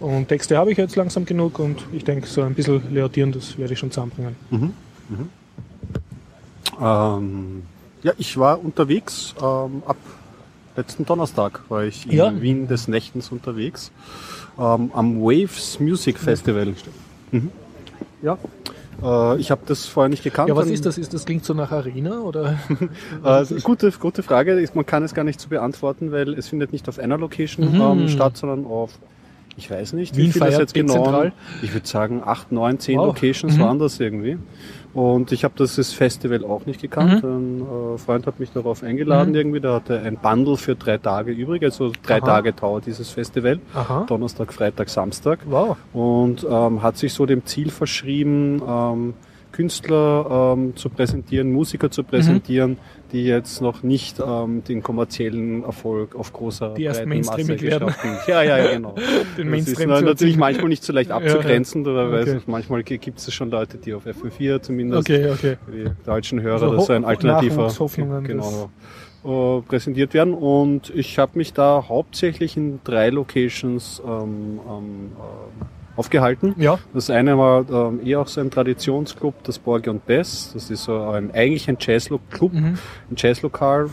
Und 0.00 0.28
Texte 0.28 0.56
habe 0.56 0.70
ich 0.72 0.78
jetzt 0.78 0.96
langsam 0.96 1.24
genug 1.24 1.58
und 1.58 1.84
ich 1.92 2.04
denke, 2.04 2.26
so 2.26 2.42
ein 2.42 2.54
bisschen 2.54 2.82
layoutieren, 2.94 3.32
das 3.32 3.58
werde 3.58 3.72
ich 3.74 3.78
schon 3.78 3.90
zusammenbringen. 3.90 4.36
Ähm, 6.80 7.62
ja, 8.02 8.12
ich 8.16 8.36
war 8.38 8.62
unterwegs. 8.64 9.34
Ähm, 9.42 9.82
ab 9.86 9.96
letzten 10.76 11.04
Donnerstag 11.04 11.62
war 11.68 11.84
ich 11.84 12.06
in 12.06 12.12
Ja. 12.16 12.40
Wien 12.40 12.68
des 12.68 12.86
Nächtens 12.88 13.30
unterwegs. 13.32 13.90
Ähm, 14.58 14.90
am 14.94 15.20
Waves 15.20 15.80
Music 15.80 16.18
Festival. 16.18 16.74
Mhm. 17.32 17.50
Ja. 18.22 18.38
Äh, 19.02 19.36
ich 19.38 19.50
habe 19.50 19.60
das 19.66 19.86
vorher 19.86 20.08
nicht 20.08 20.22
gekannt. 20.24 20.48
Ja, 20.48 20.56
was 20.56 20.68
ist 20.68 20.86
das? 20.86 20.98
Ist 20.98 21.14
das 21.14 21.24
klingt 21.24 21.44
so 21.44 21.54
nach 21.54 21.70
Arena 21.72 22.20
oder? 22.20 22.58
Äh, 23.24 23.44
gute, 23.62 23.90
gute 23.92 24.22
Frage. 24.22 24.68
Man 24.74 24.86
kann 24.86 25.02
es 25.02 25.14
gar 25.14 25.24
nicht 25.24 25.40
so 25.40 25.48
beantworten, 25.48 26.12
weil 26.12 26.34
es 26.34 26.48
findet 26.48 26.72
nicht 26.72 26.88
auf 26.88 26.98
einer 26.98 27.18
Location 27.18 27.74
Mhm. 27.74 27.80
ähm, 28.02 28.08
statt, 28.08 28.36
sondern 28.36 28.64
auf, 28.66 28.98
ich 29.56 29.70
weiß 29.70 29.92
nicht, 29.94 30.16
Wien 30.16 30.26
wie 30.26 30.32
viel 30.32 30.40
das 30.42 30.58
jetzt 30.58 30.74
genau. 30.74 31.24
Ich 31.62 31.72
würde 31.74 31.86
sagen, 31.86 32.22
acht, 32.24 32.52
neun, 32.52 32.78
zehn 32.78 32.98
Wow. 32.98 33.06
Locations 33.08 33.56
Mhm. 33.56 33.60
waren 33.60 33.78
das 33.78 33.98
irgendwie. 34.00 34.38
Und 34.98 35.30
ich 35.30 35.44
habe 35.44 35.54
das 35.56 35.76
das 35.76 35.92
Festival 35.92 36.44
auch 36.44 36.66
nicht 36.66 36.80
gekannt. 36.82 37.22
Mhm. 37.22 37.28
Ein 37.30 37.94
äh, 37.94 37.98
Freund 37.98 38.26
hat 38.26 38.40
mich 38.40 38.50
darauf 38.50 38.82
eingeladen 38.82 39.30
Mhm. 39.30 39.36
irgendwie. 39.36 39.60
Der 39.60 39.74
hatte 39.74 40.00
ein 40.00 40.16
Bundle 40.16 40.56
für 40.56 40.74
drei 40.74 40.98
Tage 40.98 41.30
übrig. 41.30 41.62
Also 41.62 41.92
drei 42.02 42.16
Aha. 42.16 42.26
Tage 42.26 42.52
dauert 42.52 42.86
dieses 42.86 43.10
Festival. 43.10 43.60
Aha. 43.74 44.06
Donnerstag, 44.08 44.52
Freitag, 44.52 44.88
Samstag 44.88 45.38
Wow. 45.48 45.76
und 45.92 46.44
ähm, 46.50 46.82
hat 46.82 46.96
sich 46.96 47.12
so 47.12 47.26
dem 47.26 47.44
Ziel 47.46 47.70
verschrieben, 47.70 48.60
ähm, 48.66 49.14
Künstler 49.52 50.54
ähm, 50.56 50.74
zu 50.76 50.88
präsentieren, 50.88 51.52
Musiker 51.52 51.90
zu 51.92 52.02
präsentieren, 52.02 52.76
die 53.12 53.24
jetzt 53.24 53.60
noch 53.62 53.82
nicht 53.82 54.20
ähm, 54.24 54.62
den 54.64 54.82
kommerziellen 54.82 55.64
Erfolg 55.64 56.14
auf 56.14 56.32
großer 56.32 56.74
Die 56.74 56.84
erst 56.84 57.06
Masse 57.06 57.48
werden. 57.62 57.94
Ja, 58.26 58.42
ja, 58.42 58.58
ja, 58.58 58.72
genau. 58.74 58.92
Den 58.92 59.04
Das 59.04 59.38
ist 59.38 59.44
Mainstream 59.46 59.88
na- 59.88 59.98
zu 59.98 60.04
natürlich 60.04 60.36
manchmal 60.36 60.68
nicht 60.68 60.84
so 60.84 60.92
leicht 60.92 61.10
Ja, 61.10 61.18
ja. 61.20 61.24
abzugrenzen, 61.26 61.86
oder 61.86 62.10
weil 62.12 62.22
Okay. 62.22 62.36
es- 62.36 62.46
manchmal 62.46 62.82
gibt 62.82 63.18
es 63.18 63.32
schon 63.32 63.50
Leute, 63.50 63.78
die 63.78 63.94
auf 63.94 64.04
FM4 64.06 64.60
zumindest 64.60 65.08
Okay, 65.08 65.30
okay. 65.30 65.56
die 65.72 65.86
deutschen 66.04 66.40
Hörer, 66.42 66.62
Also 66.62 66.74
das 66.74 66.82
ist 66.84 66.90
ein 66.90 67.04
alternativer 67.04 67.70
genau, 68.24 68.70
äh, 69.24 69.60
präsentiert 69.62 70.14
werden. 70.14 70.34
Und 70.34 70.90
ich 70.94 71.18
habe 71.18 71.32
mich 71.34 71.52
da 71.52 71.84
hauptsächlich 71.88 72.56
in 72.56 72.80
drei 72.84 73.10
Locations 73.10 74.02
ähm, 74.06 74.60
ähm, 74.68 75.12
äh, 75.16 75.64
aufgehalten. 75.98 76.54
Ja. 76.58 76.78
Das 76.94 77.10
eine 77.10 77.36
war 77.36 77.64
ähm, 77.68 78.00
eher 78.06 78.20
auch 78.20 78.28
so 78.28 78.40
ein 78.40 78.50
Traditionsclub, 78.50 79.42
das 79.42 79.58
Borgi 79.58 79.90
und 79.90 80.06
Bess. 80.06 80.52
Das 80.54 80.70
ist 80.70 80.84
so 80.84 80.96
ein, 81.00 81.32
eigentlich 81.34 81.68
ein 81.68 81.76
Jazzclub, 81.80 82.20
Mhm. 82.52 82.78
ein 83.10 83.14
Jazzlokal, 83.16 83.88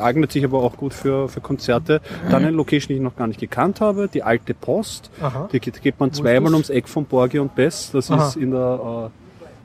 eignet 0.00 0.32
sich 0.32 0.44
aber 0.44 0.58
auch 0.62 0.76
gut 0.76 0.92
für, 0.92 1.28
für 1.28 1.40
Konzerte. 1.40 2.00
Dann 2.30 2.42
eine 2.44 2.50
Location, 2.50 2.88
die 2.88 2.94
ich 2.94 3.00
noch 3.00 3.16
gar 3.16 3.26
nicht 3.28 3.40
gekannt 3.40 3.80
habe, 3.80 4.08
die 4.12 4.22
Alte 4.22 4.52
Post. 4.52 5.10
Aha. 5.22 5.48
Die 5.52 5.60
geht, 5.60 5.80
geht 5.80 6.00
man 6.00 6.10
ist 6.10 6.16
zweimal 6.16 6.52
ums 6.52 6.70
Eck 6.70 6.88
von 6.88 7.04
Borgi 7.04 7.38
und 7.38 7.54
Bess. 7.54 7.90
Das 7.92 8.10
Aha. 8.10 8.28
ist 8.28 8.36
in 8.36 8.50
der, 8.50 9.10
äh, 9.10 9.23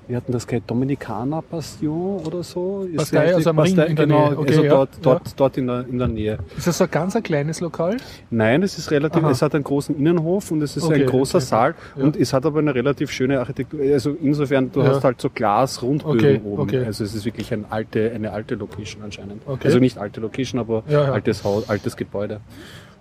wir 0.10 0.18
hatten 0.18 0.32
das 0.32 0.48
gehört, 0.48 0.64
Dominikaner 0.68 1.44
Bastion 1.44 2.20
oder 2.26 2.42
so. 2.42 2.82
Ist 2.90 2.98
Bastei, 2.98 3.20
richtig- 3.20 3.36
also 3.36 3.50
am 3.52 3.60
Ring 3.60 3.70
in 3.72 3.76
der 3.96 4.06
genau, 4.08 4.30
Nähe. 4.30 4.38
Okay, 4.40 4.50
also 4.50 4.64
ja, 4.64 4.70
dort, 4.72 4.90
ja. 4.96 5.00
dort, 5.04 5.40
dort 5.40 5.58
in 5.58 5.68
der, 5.68 5.86
in 5.88 6.00
der 6.00 6.08
Nähe. 6.08 6.40
Ist 6.58 6.66
das 6.68 6.78
so 6.80 6.86
ein 6.86 6.90
ganz 6.92 7.16
ein 7.16 7.22
kleines 7.22 7.62
Lokal? 7.62 7.98
Nein, 8.32 8.64
es 8.64 8.78
ist 8.80 8.90
relativ, 8.90 9.24
Aha. 9.24 9.30
es 9.32 9.42
hat 9.44 9.54
einen 9.54 9.64
großen 9.64 9.96
Innenhof 9.96 10.50
und 10.52 10.62
es 10.64 10.76
ist 10.76 10.84
Okay, 10.84 11.04
ein 11.04 11.06
großer 11.06 11.38
okay. 11.38 11.46
Saal 11.46 11.76
Ja. 11.96 12.04
und 12.04 12.16
es 12.18 12.34
hat 12.34 12.44
aber 12.46 12.58
eine 12.60 12.74
relativ 12.74 13.12
schöne 13.12 13.40
Architektur. 13.40 13.80
Also 13.82 14.18
insofern, 14.22 14.72
du 14.72 14.84
hast 14.84 15.04
halt 15.04 15.22
so 15.22 15.30
Glas-Rundbögen 15.30 16.42
oben. 16.44 16.86
Also 16.86 17.04
es 17.04 17.14
ist 17.14 17.24
wirklich 17.26 17.54
eine 17.54 17.66
alte, 17.70 18.12
eine 18.14 18.32
alte 18.32 18.56
Location 18.56 19.04
anscheinend. 19.04 19.44
Also 19.64 19.78
nicht 19.78 19.98
alte 20.00 20.20
Location, 20.22 20.60
aber 20.60 20.84
altes 20.90 21.44
Haus, 21.44 21.70
altes 21.70 21.96
Gebäude. 21.96 22.40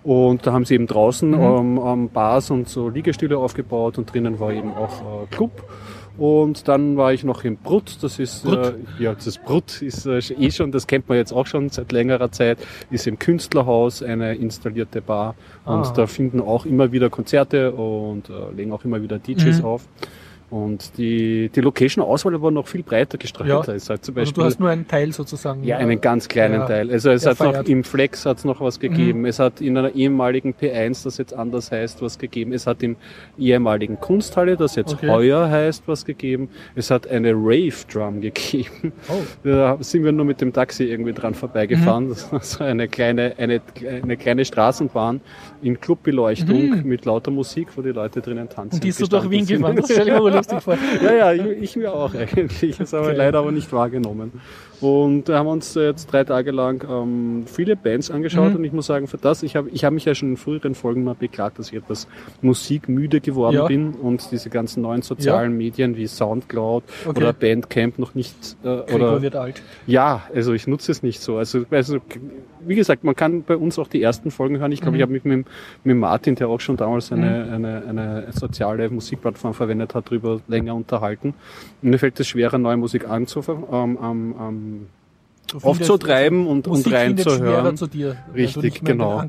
Und 0.03 0.47
da 0.47 0.53
haben 0.53 0.63
sie 0.63 0.75
eben 0.75 0.87
draußen 0.87 1.29
Mhm. 1.31 1.77
ähm, 1.83 2.09
Bars 2.13 2.51
und 2.51 2.69
so 2.69 2.87
Liegestühle 2.87 3.37
aufgebaut 3.37 3.97
und 3.97 4.13
drinnen 4.13 4.39
war 4.39 4.53
eben 4.53 4.71
auch 4.73 5.23
äh, 5.23 5.35
Club. 5.35 5.51
Und 6.19 6.67
dann 6.67 6.97
war 6.97 7.13
ich 7.13 7.23
noch 7.23 7.43
im 7.45 7.55
Brut, 7.57 7.97
das 8.03 8.19
ist, 8.19 8.43
Brut? 8.43 8.57
Äh, 8.99 9.03
ja, 9.03 9.13
das 9.15 9.37
Brut 9.37 9.81
ist 9.81 10.05
äh, 10.05 10.17
eh 10.19 10.51
schon, 10.51 10.71
das 10.71 10.85
kennt 10.85 11.07
man 11.07 11.17
jetzt 11.17 11.31
auch 11.31 11.47
schon 11.47 11.69
seit 11.69 11.91
längerer 11.91 12.31
Zeit, 12.31 12.57
ist 12.91 13.07
im 13.07 13.17
Künstlerhaus 13.17 14.03
eine 14.03 14.35
installierte 14.35 15.01
Bar. 15.01 15.35
Und 15.65 15.85
Ah. 15.87 15.93
da 15.95 16.07
finden 16.07 16.41
auch 16.41 16.65
immer 16.65 16.91
wieder 16.91 17.09
Konzerte 17.09 17.71
und 17.71 18.29
äh, 18.29 18.33
legen 18.55 18.71
auch 18.73 18.83
immer 18.83 19.01
wieder 19.01 19.17
DJs 19.17 19.59
Mhm. 19.59 19.65
auf. 19.65 19.87
Und 20.49 20.97
die, 20.97 21.49
die 21.53 21.61
Location-Auswahl 21.61 22.41
war 22.41 22.49
noch 22.49 22.67
viel 22.67 22.81
breiter 22.81 23.17
gestreut. 23.19 23.47
Ja. 23.47 23.59
Ist 23.61 23.89
halt 23.89 24.03
zum 24.03 24.15
Also 24.17 24.21
Beispiel 24.31 24.41
du 24.43 24.45
hast 24.47 24.59
nur 24.59 24.69
einen 24.69 24.87
Teil 24.87 25.11
sozusagen. 25.13 25.63
ja, 25.63 25.77
einen 25.77 26.01
ganz 26.01 26.27
kleinen 26.27 26.61
Ja. 26.61 26.65
Teil. 26.65 26.89
Also 26.91 27.11
es 27.11 27.25
hat 27.25 27.39
noch 27.39 27.63
im 27.65 27.83
Flex 27.83 28.25
hat 28.25 28.39
es 28.39 28.45
noch 28.45 28.59
was 28.59 28.79
gegeben. 28.79 29.19
Mhm. 29.19 29.25
Es 29.25 29.37
hat 29.37 29.61
in 29.61 29.77
einer 29.77 29.93
ehemaligen 29.93 30.53
P1, 30.55 31.03
das 31.03 31.17
jetzt 31.19 31.33
anders 31.35 31.71
heißt, 31.71 32.01
was 32.01 32.17
gegeben. 32.17 32.51
Es 32.53 32.65
hat 32.65 32.81
im 32.81 32.95
ehemaligen 33.37 33.99
Kunsthalle, 33.99 34.57
das 34.57 34.75
jetzt 34.75 34.93
Okay. 34.95 35.09
heuer 35.09 35.49
heißt, 35.49 35.83
was 35.87 36.03
gegeben. 36.05 36.49
Es 36.75 36.89
hat 36.89 37.07
eine 37.07 37.33
Rave 37.33 37.73
Drum 37.91 38.19
gegeben. 38.21 38.91
Oh. 39.07 39.13
Da 39.43 39.77
sind 39.81 40.03
wir 40.03 40.11
nur 40.11 40.25
mit 40.25 40.41
dem 40.41 40.51
Taxi 40.51 40.85
irgendwie 40.85 41.13
dran 41.13 41.35
vorbeigefahren. 41.35 42.05
Mhm. 42.05 42.09
Das 42.09 42.31
war 42.31 42.41
so 42.41 42.63
eine 42.63 42.87
kleine, 42.87 43.33
eine, 43.37 43.61
eine 44.03 44.17
kleine 44.17 44.45
Straßenbahn 44.45 45.21
in 45.61 45.79
Clubbeleuchtung 45.79 46.69
Mhm. 46.79 46.81
mit 46.87 47.05
lauter 47.05 47.29
Musik, 47.31 47.67
wo 47.75 47.81
die 47.81 47.89
Leute 47.91 48.21
drinnen 48.21 48.49
tanzen. 48.49 48.75
Und 48.77 48.83
die 48.83 48.89
ist 48.89 48.97
so 48.99 49.05
durch 49.05 49.29
Wien 49.29 49.45
gefahren. 49.45 49.77
ich 50.41 50.51
lustig 50.51 50.63
vor. 50.63 50.77
Ja, 51.03 51.13
ja, 51.13 51.33
ich, 51.33 51.61
ich 51.61 51.75
mir 51.75 51.93
auch 51.93 52.13
eigentlich. 52.13 52.77
Das 52.77 52.91
wir 52.91 53.01
Okay. 53.01 53.15
leider 53.15 53.39
aber 53.39 53.51
nicht 53.51 53.71
wahrgenommen. 53.71 54.31
Und 54.81 55.27
da 55.27 55.39
haben 55.39 55.47
wir 55.47 55.51
uns 55.51 55.73
jetzt 55.75 56.11
drei 56.11 56.23
Tage 56.23 56.51
lang 56.51 56.85
ähm, 56.89 57.43
viele 57.45 57.75
Bands 57.75 58.09
angeschaut 58.11 58.51
Mhm. 58.51 58.55
und 58.57 58.63
ich 58.63 58.71
muss 58.73 58.85
sagen, 58.85 59.07
für 59.07 59.17
das, 59.17 59.43
ich 59.43 59.55
habe 59.55 59.69
ich 59.69 59.83
hab 59.83 59.91
mich 59.93 60.05
ja 60.05 60.15
schon 60.15 60.29
in 60.29 60.37
früheren 60.37 60.73
Folgen 60.75 61.03
mal 61.03 61.15
beklagt, 61.15 61.59
dass 61.59 61.69
ich 61.71 61.77
etwas 61.77 62.07
musikmüde 62.41 63.19
geworden 63.21 63.55
Ja. 63.55 63.67
bin 63.67 63.91
und 63.93 64.31
diese 64.31 64.49
ganzen 64.49 64.81
neuen 64.83 65.01
sozialen 65.01 65.57
Medien 65.57 65.97
wie 65.97 66.07
Soundcloud 66.07 66.83
Okay. 67.05 67.17
oder 67.17 67.33
Bandcamp 67.33 67.99
noch 67.99 68.15
nicht 68.15 68.35
äh, 68.63 68.67
Gregor 68.83 68.95
oder 68.95 69.21
wird 69.21 69.35
alt. 69.35 69.61
ja, 69.85 70.23
also 70.33 70.53
ich 70.53 70.65
nutze 70.67 70.91
es 70.91 71.03
nicht 71.03 71.19
so. 71.21 71.37
Also, 71.37 71.65
also 71.71 71.97
wie 72.65 72.75
gesagt, 72.75 73.03
man 73.03 73.15
kann 73.15 73.43
bei 73.43 73.55
uns 73.55 73.79
auch 73.79 73.87
die 73.87 74.01
ersten 74.01 74.31
Folgen 74.31 74.59
hören. 74.59 74.71
Ich 74.71 74.81
glaube, 74.81 74.91
Mhm. 74.91 74.97
ich 74.97 75.01
habe 75.03 75.11
mich 75.13 75.23
mit, 75.23 75.45
mit 75.83 75.97
Martin, 75.97 76.35
der 76.35 76.49
auch 76.49 76.59
schon 76.59 76.75
damals 76.77 77.11
eine, 77.11 77.49
eine, 77.51 77.83
eine 77.87 78.27
soziale 78.31 78.89
Musikplattform 78.89 79.53
verwendet 79.53 79.95
hat, 79.95 80.07
darüber 80.07 80.41
länger 80.47 80.75
unterhalten. 80.75 81.33
Und 81.81 81.89
mir 81.89 81.97
fällt 81.99 82.19
es 82.19 82.27
schwerer, 82.27 82.57
neue 82.57 82.77
Musik 82.77 83.07
anzufangen, 83.09 83.63
ähm, 83.71 83.97
ähm, 84.03 84.35
ähm, 84.69 84.87
aufzutreiben 85.63 86.47
und, 86.47 86.67
Musik 86.67 86.87
und 86.87 86.93
reinzuhören. 86.93 87.77
zu 87.77 87.87
dir. 87.87 88.15
Richtig, 88.35 88.83
genau. 88.83 89.21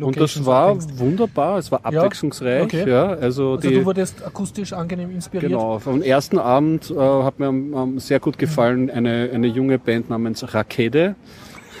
Und 0.00 0.16
das 0.18 0.44
war 0.44 0.68
abhängst. 0.70 0.98
wunderbar, 0.98 1.58
es 1.58 1.70
war 1.70 1.80
Ja? 1.90 2.00
abwechslungsreich. 2.00 2.64
Okay. 2.64 2.88
Ja, 2.88 3.06
also, 3.06 3.52
Also 3.52 3.56
die, 3.56 3.74
du 3.74 3.84
wurdest 3.84 4.24
akustisch 4.24 4.72
angenehm 4.72 5.10
inspiriert. 5.10 5.52
Genau, 5.52 5.78
vom 5.78 6.02
ersten 6.02 6.38
Abend 6.38 6.90
äh, 6.90 6.94
hat 6.96 7.38
mir 7.38 7.46
ähm, 7.48 7.98
sehr 7.98 8.20
gut 8.20 8.38
gefallen 8.38 8.90
eine, 8.90 9.30
eine 9.32 9.46
junge 9.46 9.78
Band 9.78 10.10
namens 10.10 10.52
Rakede. 10.54 11.14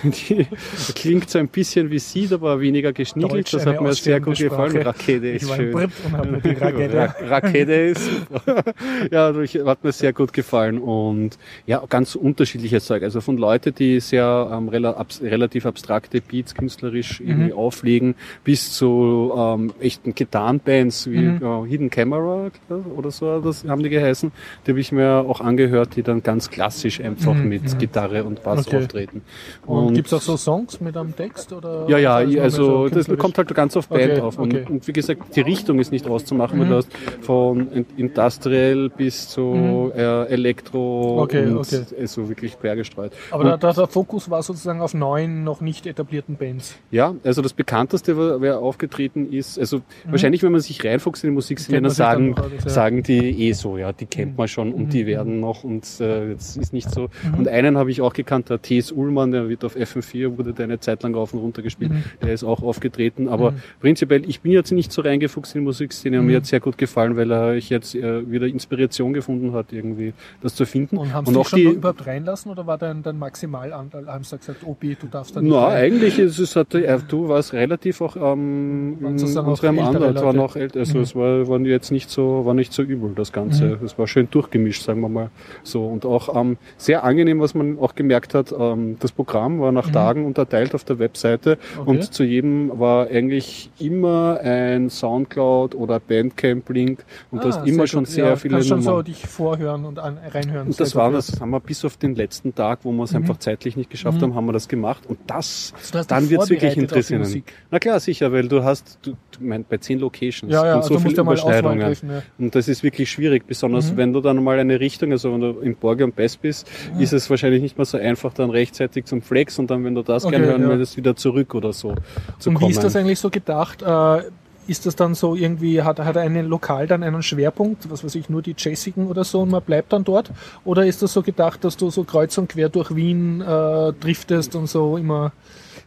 Die 0.04 0.46
klingt 0.94 1.28
so 1.30 1.38
ein 1.38 1.48
bisschen 1.48 1.90
wie 1.90 1.98
Seed, 1.98 2.32
aber 2.32 2.60
weniger 2.60 2.92
geschniegelt. 2.92 3.52
Das 3.52 3.66
hat 3.66 3.80
mir 3.80 3.92
sehr 3.94 4.20
gut 4.20 4.38
gefallen. 4.38 4.70
Sprache. 4.80 5.12
Ich 5.12 5.42
ist 5.42 5.54
schön. 5.54 5.74
Rakete. 5.74 6.94
Ra 6.98 7.14
Rakete 7.20 7.72
ist 7.72 8.08
ja, 9.10 9.32
durch- 9.32 9.54
hat 9.64 9.82
mir 9.84 9.92
sehr 9.92 10.12
gut 10.12 10.32
gefallen 10.32 10.78
und 10.78 11.38
ja, 11.66 11.82
ganz 11.88 12.14
unterschiedliches 12.14 12.84
Zeug. 12.86 13.02
Also 13.02 13.20
von 13.20 13.36
Leute, 13.38 13.72
die 13.72 14.00
sehr 14.00 14.48
ähm, 14.52 14.68
relativ 14.68 15.66
abstrakte 15.66 16.20
Beats 16.20 16.54
künstlerisch 16.54 17.20
Mhm. 17.20 17.28
irgendwie 17.28 17.52
auflegen, 17.52 18.14
bis 18.44 18.72
zu 18.72 19.32
ähm, 19.36 19.72
echten 19.80 20.14
Gitarrenbands 20.14 21.10
wie 21.10 21.18
Mhm. 21.18 21.38
ja, 21.42 21.64
Hidden 21.64 21.90
Camera 21.90 22.50
oder 22.96 23.10
so, 23.10 23.40
das 23.40 23.64
haben 23.64 23.82
die 23.82 23.88
geheißen. 23.88 24.30
Die 24.66 24.70
habe 24.70 24.80
ich 24.80 24.92
mir 24.92 25.24
auch 25.28 25.40
angehört, 25.40 25.96
die 25.96 26.02
dann 26.02 26.22
ganz 26.22 26.50
klassisch 26.50 27.00
einfach 27.00 27.34
Mhm, 27.34 27.48
mit 27.48 27.62
mhm. 27.74 27.78
Gitarre 27.78 28.24
und 28.24 28.42
Bass 28.42 28.66
Okay. 28.66 28.76
auftreten. 28.78 29.22
Und, 29.66 29.87
gibt's 29.94 30.12
auch 30.12 30.20
so 30.22 30.36
Songs 30.36 30.80
mit 30.80 30.96
einem 30.96 31.14
Text? 31.14 31.52
Oder 31.52 31.86
Ja, 31.88 31.98
ja, 31.98 32.16
also 32.42 32.86
so 32.86 32.88
das 32.88 33.06
kommt 33.18 33.36
halt 33.38 33.52
ganz 33.54 33.76
auf 33.76 33.88
Band 33.88 34.04
Okay, 34.12 34.20
drauf. 34.20 34.38
Und, 34.38 34.54
okay. 34.54 34.64
und 34.68 34.86
wie 34.86 34.92
gesagt, 34.92 35.36
die 35.36 35.40
Richtung 35.40 35.78
ist 35.78 35.92
nicht 35.92 36.06
auszumachen, 36.06 36.58
weil 36.58 36.66
Mhm. 36.66 36.70
du 36.70 36.76
hast 36.76 36.88
von 37.22 37.72
In- 37.72 37.86
Industrial 37.96 38.88
bis 38.90 39.28
zu 39.28 39.40
Mhm. 39.42 39.92
äh, 39.96 40.24
Elektro 40.26 41.22
Okay, 41.22 41.46
und 41.46 41.58
okay. 41.58 41.82
also 41.98 42.28
wirklich 42.28 42.58
quergestreut. 42.60 43.12
Aber 43.30 43.44
und, 43.44 43.50
da, 43.50 43.56
da, 43.56 43.72
der 43.72 43.86
Fokus 43.86 44.28
war 44.30 44.42
sozusagen 44.42 44.80
auf 44.80 44.94
neuen, 44.94 45.44
noch 45.44 45.60
nicht 45.60 45.86
etablierten 45.86 46.36
Bands. 46.36 46.76
ja, 46.90 47.14
also 47.24 47.42
das 47.42 47.52
bekannteste, 47.52 48.40
wer 48.40 48.58
aufgetreten 48.58 49.32
ist, 49.32 49.58
also 49.58 49.80
wahrscheinlich, 50.06 50.42
wenn 50.42 50.52
man 50.52 50.60
sich 50.60 50.84
reinfuchst 50.84 51.24
in 51.24 51.30
die 51.30 51.34
Musikszene, 51.34 51.88
Mhm. 51.88 51.92
Sagen, 51.92 52.34
alles, 52.36 52.64
ja. 52.64 52.70
sagen 52.70 53.02
die 53.02 53.48
eh 53.48 53.52
so, 53.52 53.76
ja, 53.78 53.92
die 53.92 54.06
kennt 54.06 54.36
man 54.36 54.48
schon 54.48 54.72
und 54.72 54.86
Mhm. 54.86 54.90
die 54.90 55.06
werden 55.06 55.40
noch 55.40 55.64
und 55.64 55.84
äh, 56.00 56.34
das 56.34 56.56
ist 56.56 56.72
nicht 56.72 56.90
so. 56.90 57.08
Mhm. 57.32 57.38
Und 57.38 57.48
einen 57.48 57.78
habe 57.78 57.90
ich 57.90 58.00
auch 58.00 58.12
gekannt, 58.12 58.50
der 58.50 58.60
T.S. 58.60 58.92
Ullmann, 58.92 59.30
der 59.30 59.48
wird 59.48 59.64
auf 59.64 59.76
FM4, 59.78 60.36
wurde 60.38 60.52
der 60.52 60.64
eine 60.64 60.80
Zeit 60.80 61.02
lang 61.02 61.14
rauf 61.14 61.32
und 61.34 61.40
runter 61.40 61.62
gespielt, 61.62 61.90
Mhm. 61.92 62.02
der 62.22 62.32
ist 62.34 62.44
auch 62.44 62.62
aufgetreten, 62.62 63.28
aber 63.28 63.52
Mhm. 63.52 63.56
prinzipiell, 63.80 64.28
ich 64.28 64.40
bin 64.40 64.52
jetzt 64.52 64.72
nicht 64.72 64.92
so 64.92 65.02
reingefuchst 65.02 65.54
in 65.54 65.60
die 65.62 65.64
Musikszene 65.64 66.20
Mhm. 66.20 66.26
mir 66.26 66.36
hat 66.36 66.46
sehr 66.46 66.60
gut 66.60 66.76
gefallen, 66.78 67.16
weil 67.16 67.30
er 67.30 67.54
ich 67.54 67.70
jetzt 67.70 67.94
äh, 67.94 68.30
wieder 68.30 68.46
Inspiration 68.46 69.12
gefunden 69.12 69.52
hat, 69.52 69.72
irgendwie 69.72 70.12
das 70.42 70.54
zu 70.54 70.66
finden. 70.66 70.96
Und 70.98 71.12
haben 71.12 71.26
und 71.26 71.34
sie 71.34 71.40
auch 71.40 71.46
schon 71.48 71.58
die, 71.58 71.64
überhaupt 71.66 72.06
reinlassen 72.06 72.50
oder 72.50 72.66
war 72.66 72.78
dein, 72.78 73.02
dein 73.02 73.18
Maximalanteil? 73.18 74.06
Haben 74.06 74.24
sie 74.24 74.36
gesagt, 74.38 74.64
Obi, 74.64 74.96
du 75.00 75.06
darfst 75.06 75.36
da 75.36 75.40
nicht 75.40 75.50
na, 75.50 75.68
eigentlich 75.68 76.18
ist 76.18 76.38
es, 76.38 76.56
hat, 76.56 76.74
äh, 76.74 76.98
du 77.08 77.28
warst 77.28 77.52
relativ 77.52 78.00
auch 78.00 78.16
ähm, 78.16 78.98
unserem 79.02 79.48
es 79.48 79.62
war 79.62 80.32
noch 80.32 80.56
älter, 80.56 80.80
also 80.80 80.98
Mhm. 80.98 81.02
es 81.04 81.14
war, 81.14 81.48
war 81.48 81.60
jetzt 81.60 81.90
nicht 81.90 82.10
so, 82.10 82.44
war 82.44 82.54
nicht 82.54 82.72
so 82.72 82.82
übel, 82.82 83.12
das 83.14 83.32
Ganze. 83.32 83.78
Mhm. 83.80 83.84
Es 83.84 83.98
war 83.98 84.06
schön 84.06 84.28
durchgemischt, 84.30 84.82
sagen 84.82 85.00
wir 85.00 85.08
mal 85.08 85.30
so. 85.62 85.86
Und 85.86 86.04
auch 86.04 86.34
ähm, 86.40 86.56
sehr 86.76 87.04
angenehm, 87.04 87.40
was 87.40 87.54
man 87.54 87.78
auch 87.78 87.94
gemerkt 87.94 88.34
hat, 88.34 88.54
ähm, 88.58 88.96
das 89.00 89.12
Programm 89.12 89.60
war 89.60 89.67
nach 89.72 89.88
Mhm. 89.88 89.92
Tagen 89.92 90.24
unterteilt 90.26 90.74
auf 90.74 90.84
der 90.84 90.98
Webseite 90.98 91.58
Okay. 91.78 91.88
und 91.90 92.12
zu 92.14 92.24
jedem 92.24 92.78
war 92.78 93.08
eigentlich 93.08 93.70
immer 93.78 94.40
ein 94.42 94.90
Soundcloud 94.90 95.74
oder 95.74 96.00
Bandcamp-Link 96.00 97.04
und 97.30 97.40
Ah, 97.40 97.44
hast 97.48 97.66
immer 97.66 97.78
sehr 97.78 97.86
schon 97.86 98.04
gut. 98.04 98.12
sehr 98.12 98.26
ja, 98.26 98.36
viele 98.36 98.54
kannst 98.54 98.68
schon 98.68 98.78
Nummern. 98.80 98.94
so 98.96 99.02
dich 99.02 99.26
vorhören 99.26 99.84
und 99.84 99.98
an, 99.98 100.18
reinhören. 100.32 100.68
Und 100.68 100.80
das 100.80 100.94
war 100.94 101.08
gut, 101.10 101.18
das, 101.18 101.40
haben 101.40 101.50
wir 101.50 101.60
bis 101.60 101.84
auf 101.84 101.96
den 101.96 102.14
letzten 102.14 102.54
Tag, 102.54 102.80
wo 102.82 102.92
wir 102.92 103.04
es 103.04 103.10
Mhm. 103.12 103.18
einfach 103.18 103.38
zeitlich 103.38 103.76
nicht 103.76 103.90
geschafft 103.90 104.18
Mhm. 104.18 104.22
haben, 104.22 104.34
haben 104.34 104.46
wir 104.46 104.52
das 104.52 104.68
gemacht. 104.68 105.04
Und 105.06 105.18
das, 105.26 105.72
Also 105.92 106.08
dann 106.08 106.22
dich 106.24 106.30
wird's 106.30 106.50
wirklich 106.50 106.76
interessieren. 106.76 107.42
Na 107.70 107.78
klar, 107.78 108.00
sicher, 108.00 108.32
weil 108.32 108.48
du 108.48 108.62
hast, 108.64 108.98
du, 109.02 109.12
du 109.12 109.16
mein, 109.40 109.64
bei 109.68 109.78
zehn 109.78 109.98
Locations 109.98 110.52
Ja, 110.52 110.64
ja, 110.64 110.72
und 110.74 110.82
also 110.82 110.94
so 110.94 110.94
du 111.00 111.08
viele 111.08 111.22
Überschneidungen. 111.22 111.80
treffen. 111.80 112.10
Ja. 112.10 112.22
Und 112.38 112.54
das 112.54 112.68
ist 112.68 112.82
wirklich 112.82 113.10
schwierig, 113.10 113.46
besonders 113.46 113.92
Mhm. 113.92 113.96
wenn 113.96 114.12
du 114.12 114.20
dann 114.20 114.42
mal 114.42 114.58
eine 114.58 114.80
Richtung, 114.80 115.12
also 115.12 115.32
wenn 115.32 115.40
du 115.40 115.60
im 115.60 115.74
Borg 115.76 116.00
und 116.00 116.14
Bass 116.16 116.36
bist, 116.36 116.68
ist 116.98 117.12
es 117.12 117.28
wahrscheinlich 117.30 117.62
nicht 117.62 117.76
mehr 117.78 117.84
so 117.84 117.98
einfach, 117.98 118.32
dann 118.32 118.50
rechtzeitig 118.50 119.04
zum 119.06 119.22
Flex 119.22 119.57
und 119.58 119.70
dann, 119.70 119.84
wenn 119.84 119.94
du 119.94 120.02
das 120.02 120.24
Okay, 120.24 120.36
gerne 120.36 120.46
hören 120.48 120.62
ja. 120.62 120.68
würdest, 120.68 120.96
wieder 120.96 121.16
zurück 121.16 121.54
oder 121.54 121.72
so 121.72 121.94
zu 122.38 122.50
Und 122.50 122.56
kommen. 122.56 122.68
wie 122.68 122.72
ist 122.72 122.82
das 122.82 122.96
eigentlich 122.96 123.18
so 123.18 123.30
gedacht? 123.30 123.82
Äh, 123.82 124.22
ist 124.66 124.84
das 124.84 124.94
dann 124.96 125.14
so 125.14 125.34
irgendwie, 125.34 125.82
hat, 125.82 125.98
hat 125.98 126.16
ein 126.18 126.44
Lokal 126.46 126.86
dann 126.86 127.02
einen 127.02 127.22
Schwerpunkt, 127.22 127.90
was 127.90 128.04
weiß 128.04 128.14
ich, 128.16 128.28
nur 128.28 128.42
die 128.42 128.54
Jazzigen 128.56 129.06
oder 129.08 129.24
so 129.24 129.40
und 129.40 129.50
man 129.50 129.62
bleibt 129.62 129.92
dann 129.94 130.04
dort? 130.04 130.30
Oder 130.64 130.84
ist 130.84 131.00
das 131.02 131.14
so 131.14 131.22
gedacht, 131.22 131.64
dass 131.64 131.76
du 131.78 131.88
so 131.90 132.04
kreuz 132.04 132.36
und 132.36 132.48
quer 132.50 132.68
durch 132.68 132.94
Wien 132.94 133.40
äh, 133.40 133.92
driftest 133.94 134.54
und 134.54 134.66
so 134.68 134.98
immer 134.98 135.32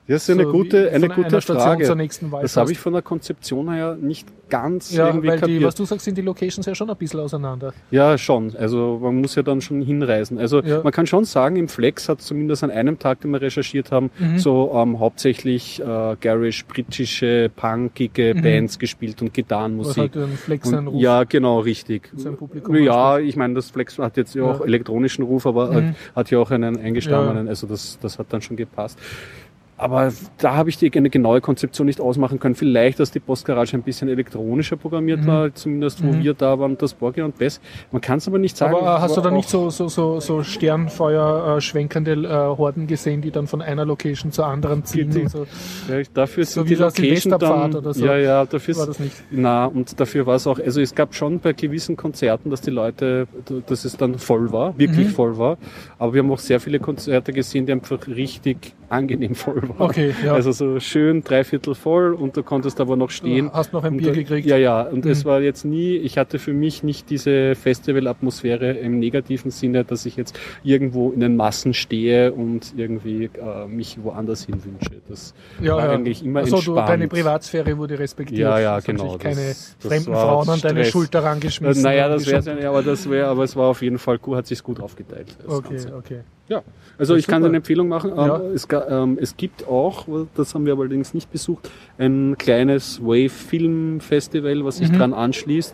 Das 0.08 0.24
ist 0.24 0.30
eine 0.32 0.44
so 0.44 0.52
gute, 0.52 0.92
eine 0.92 1.08
gute 1.10 1.40
Frage. 1.42 1.86
Das 2.42 2.58
habe 2.58 2.72
ich 2.72 2.80
von 2.80 2.92
der 2.94 3.02
Konzeption 3.02 3.72
her 3.72 3.96
nicht 4.02 4.28
ganz 4.50 4.92
Ja, 4.94 5.08
irgendwie 5.08 5.30
weil 5.30 5.36
die, 5.38 5.42
kapiert. 5.42 5.64
was 5.64 5.76
du 5.76 5.86
sagst, 5.86 6.04
sind 6.04 6.18
die 6.18 6.22
Locations 6.22 6.66
ja 6.66 6.76
schon 6.76 6.90
ein 6.90 6.98
bisschen 6.98 7.22
auseinander. 7.22 7.74
Ja, 7.92 8.18
schon. 8.18 8.54
Also 8.58 9.00
man 9.02 9.16
muss 9.22 9.36
ja 9.36 9.44
dann 9.44 9.62
schon 9.62 9.82
hinreisen. 9.82 10.38
Also 10.38 10.62
Ja. 10.62 10.82
man 10.84 10.92
kann 10.92 11.08
schon 11.08 11.24
sagen, 11.24 11.56
im 11.56 11.70
Flex 11.70 12.10
hat 12.10 12.22
zumindest 12.22 12.62
an 12.66 12.72
einem 12.72 13.00
Tag, 13.00 13.22
den 13.22 13.32
wir 13.32 13.42
recherchiert 13.42 13.92
haben, 13.94 14.10
Mhm. 14.20 14.40
so 14.40 14.74
ähm, 14.76 15.00
hauptsächlich 15.00 15.80
äh, 15.80 16.16
garish, 16.20 16.66
britische, 16.66 17.50
punkige 17.56 18.34
Mhm. 18.36 18.42
Bands 18.42 18.80
gespielt 18.80 19.22
und 19.22 19.30
Was 19.30 19.34
Gitarrenmusik. 19.34 19.98
halt 19.98 20.16
den 20.16 20.32
Flex 20.36 20.68
seinen 20.70 20.88
Und, 20.90 20.96
Ruf 20.96 21.02
ja, 21.02 21.24
genau, 21.24 21.60
richtig. 21.60 22.12
sein 22.18 22.36
Publikum 22.36 22.76
Ja, 22.76 23.20
ich 23.20 23.38
meine, 23.38 23.54
das 23.54 23.70
Flex 23.72 23.98
hat 24.00 24.18
jetzt 24.18 24.36
ja 24.36 24.44
auch 24.44 24.60
Ja. 24.60 24.66
elektronischen 24.66 25.24
Ruf, 25.24 25.46
aber 25.46 25.72
Mhm. 25.72 25.96
hat 26.16 26.30
ja 26.32 26.40
auch 26.40 26.52
einen 26.52 26.78
eingestammenen, 26.78 27.48
also 27.48 27.68
das, 27.68 27.98
das 28.02 28.20
hat 28.20 28.28
dann 28.32 28.42
schon 28.42 28.58
gepasst. 28.58 29.00
Aber 29.82 30.12
da 30.38 30.56
habe 30.56 30.70
ich 30.70 30.78
die 30.78 30.92
eine 30.96 31.10
genaue 31.10 31.42
Konzeption 31.42 31.88
nicht 31.88 32.00
ausmachen 32.00 32.40
können. 32.40 32.54
Vielleicht, 32.54 33.00
dass 33.00 33.10
die 33.10 33.20
Postgarage 33.20 33.76
ein 33.76 33.82
bisschen 33.82 34.10
elektronischer 34.10 34.78
programmiert 34.78 35.22
Mhm. 35.22 35.28
war, 35.28 35.56
zumindest 35.56 36.04
wo 36.04 36.12
Mhm. 36.12 36.24
wir 36.24 36.34
da 36.36 36.60
waren, 36.60 36.78
das 36.78 36.94
Borgi 36.94 37.22
und 37.24 37.38
Bess. 37.40 37.60
Man 37.92 38.00
kann 38.00 38.20
es 38.20 38.28
aber 38.28 38.38
nicht 38.38 38.56
sagen. 38.56 38.76
Aber 38.76 39.02
hast 39.02 39.18
du 39.18 39.22
da 39.22 39.32
nicht 39.32 39.50
so, 39.50 39.72
so, 39.72 39.88
so, 39.88 40.20
so 40.20 40.44
Sternfeuer 40.44 41.58
äh, 41.58 41.62
schwenkende 41.62 42.12
äh, 42.14 42.28
Horden 42.58 42.86
gesehen, 42.86 43.22
die 43.22 43.32
dann 43.32 43.48
von 43.48 43.64
einer 43.64 43.84
Location 43.84 44.32
zur 44.32 44.46
anderen 44.46 44.86
ziehen? 44.86 45.10
Die- 45.10 45.22
Und 45.22 45.30
so? 45.32 45.48
Ja, 45.90 46.02
dafür 46.14 46.46
So 46.46 46.62
sind 46.62 46.66
wie 46.70 46.76
die 46.76 46.82
Location 46.82 47.40
dann, 47.40 47.76
oder 47.76 47.94
so. 47.96 48.06
Ja, 48.06 48.18
ja, 48.18 48.46
dafür 48.46 48.78
War 48.78 48.86
das 48.86 49.00
nicht? 49.00 49.16
na, 49.32 49.66
und 49.66 50.00
dafür 50.00 50.28
war 50.28 50.36
es 50.36 50.46
auch, 50.46 50.60
also 50.60 50.80
es 50.80 50.94
gab 50.94 51.16
schon 51.16 51.40
bei 51.40 51.54
gewissen 51.54 51.96
Konzerten, 51.98 52.52
dass 52.52 52.62
die 52.62 52.70
Leute, 52.70 53.28
dass 53.66 53.84
es 53.84 53.98
dann 53.98 54.20
voll 54.20 54.52
war, 54.52 54.78
wirklich 54.78 55.08
Mhm. 55.08 55.12
voll 55.12 55.38
war. 55.40 55.58
Aber 55.98 56.14
wir 56.14 56.22
haben 56.22 56.32
auch 56.32 56.38
sehr 56.38 56.60
viele 56.60 56.80
Konzerte 56.80 57.34
gesehen, 57.34 57.66
die 57.66 57.72
einfach 57.72 58.06
richtig 58.08 58.76
angenehm 58.92 59.36
voll 59.36 59.62
waren. 59.70 59.76
Okay, 59.90 60.14
ja. 60.24 60.34
Also 60.34 60.52
so 60.52 60.80
schön 60.80 61.24
dreiviertel 61.24 61.76
voll 61.76 62.14
und 62.14 62.36
du 62.38 62.44
konntest 62.44 62.80
aber 62.82 62.96
noch 62.96 63.10
stehen. 63.10 63.52
Hast 63.54 63.74
noch 63.74 63.84
ein 63.84 63.94
Und 63.94 63.98
Bier 64.00 64.10
da- 64.10 64.14
gekriegt? 64.16 64.46
Ja, 64.48 64.58
ja. 64.58 64.82
Und 64.84 65.06
es 65.06 65.24
Mhm. 65.24 65.30
war 65.30 65.42
jetzt 65.42 65.66
nie, 65.66 65.96
ich 65.98 66.18
hatte 66.18 66.40
für 66.40 66.54
mich 66.54 66.84
nicht 66.84 67.10
diese 67.10 67.56
Festivalatmosphäre 67.56 68.72
im 68.74 69.00
negativen 69.00 69.52
Sinne, 69.52 69.84
dass 69.84 70.06
ich 70.06 70.16
jetzt 70.18 70.38
irgendwo 70.64 71.12
in 71.12 71.20
den 71.20 71.36
Massen 71.36 71.74
stehe 71.74 72.34
und 72.34 72.74
irgendwie 72.78 73.26
äh, 73.26 73.68
mich 73.68 73.98
woanders 74.04 74.46
hin 74.46 74.56
wünsche. 74.64 75.02
Das 75.08 75.34
ja, 75.62 75.76
war 75.76 75.86
ja. 75.86 75.92
eigentlich 75.92 76.24
immer 76.24 76.44
du, 76.44 76.56
entspannt. 76.56 76.90
deine 76.90 77.08
Privatsphäre 77.08 77.78
wurde 77.78 77.98
respektiert. 78.00 78.40
Ja, 78.42 78.60
ja, 78.60 78.78
Es 78.78 78.88
haben 78.88 78.98
genau, 78.98 79.18
keine 79.18 79.36
das- 79.48 79.76
das 79.82 79.88
fremden 79.92 80.12
war 80.14 80.26
Frauen 80.44 80.50
an 80.50 80.60
deine. 80.62 80.86
Schulter 80.86 81.20
Äh, 81.20 81.28
rangeschmissen. 81.28 81.84
naja, 81.84 82.04
haben, 82.06 82.14
das 82.14 82.28
wäre 82.28 82.62
ja, 82.62 82.70
aber 82.70 82.82
das 82.84 83.10
wäre, 83.10 83.28
aber 83.28 83.44
es 83.44 83.56
war 83.56 83.68
auf 83.68 83.82
jeden 83.82 83.98
Fall 84.00 84.18
gut, 84.18 84.36
hat 84.38 84.48
sich 84.48 84.62
gut 84.64 84.80
aufgeteilt. 84.80 85.28
das 85.46 85.54
Okay, 85.56 85.70
Ganze. 85.76 85.96
okay. 85.96 86.20
Ja, 86.52 86.64
also 86.98 87.16
ich 87.16 87.28
kann 87.28 87.42
super. 87.42 87.48
eine 87.52 87.58
Empfehlung 87.58 87.88
machen. 87.88 88.12
Ja. 88.14 88.42
es, 88.54 88.68
ähm, 88.90 89.18
es 89.22 89.38
gibt 89.38 89.66
auch, 89.70 90.06
das 90.36 90.54
haben 90.54 90.66
wir 90.66 90.78
allerdings 90.78 91.14
nicht 91.14 91.32
besucht, 91.32 91.72
ein 91.98 92.36
kleines 92.38 93.02
Wave-Film-Festival, 93.02 94.66
was 94.66 94.78
sich 94.78 94.92
Mhm. 94.92 94.98
dran 94.98 95.14
anschließt. 95.14 95.74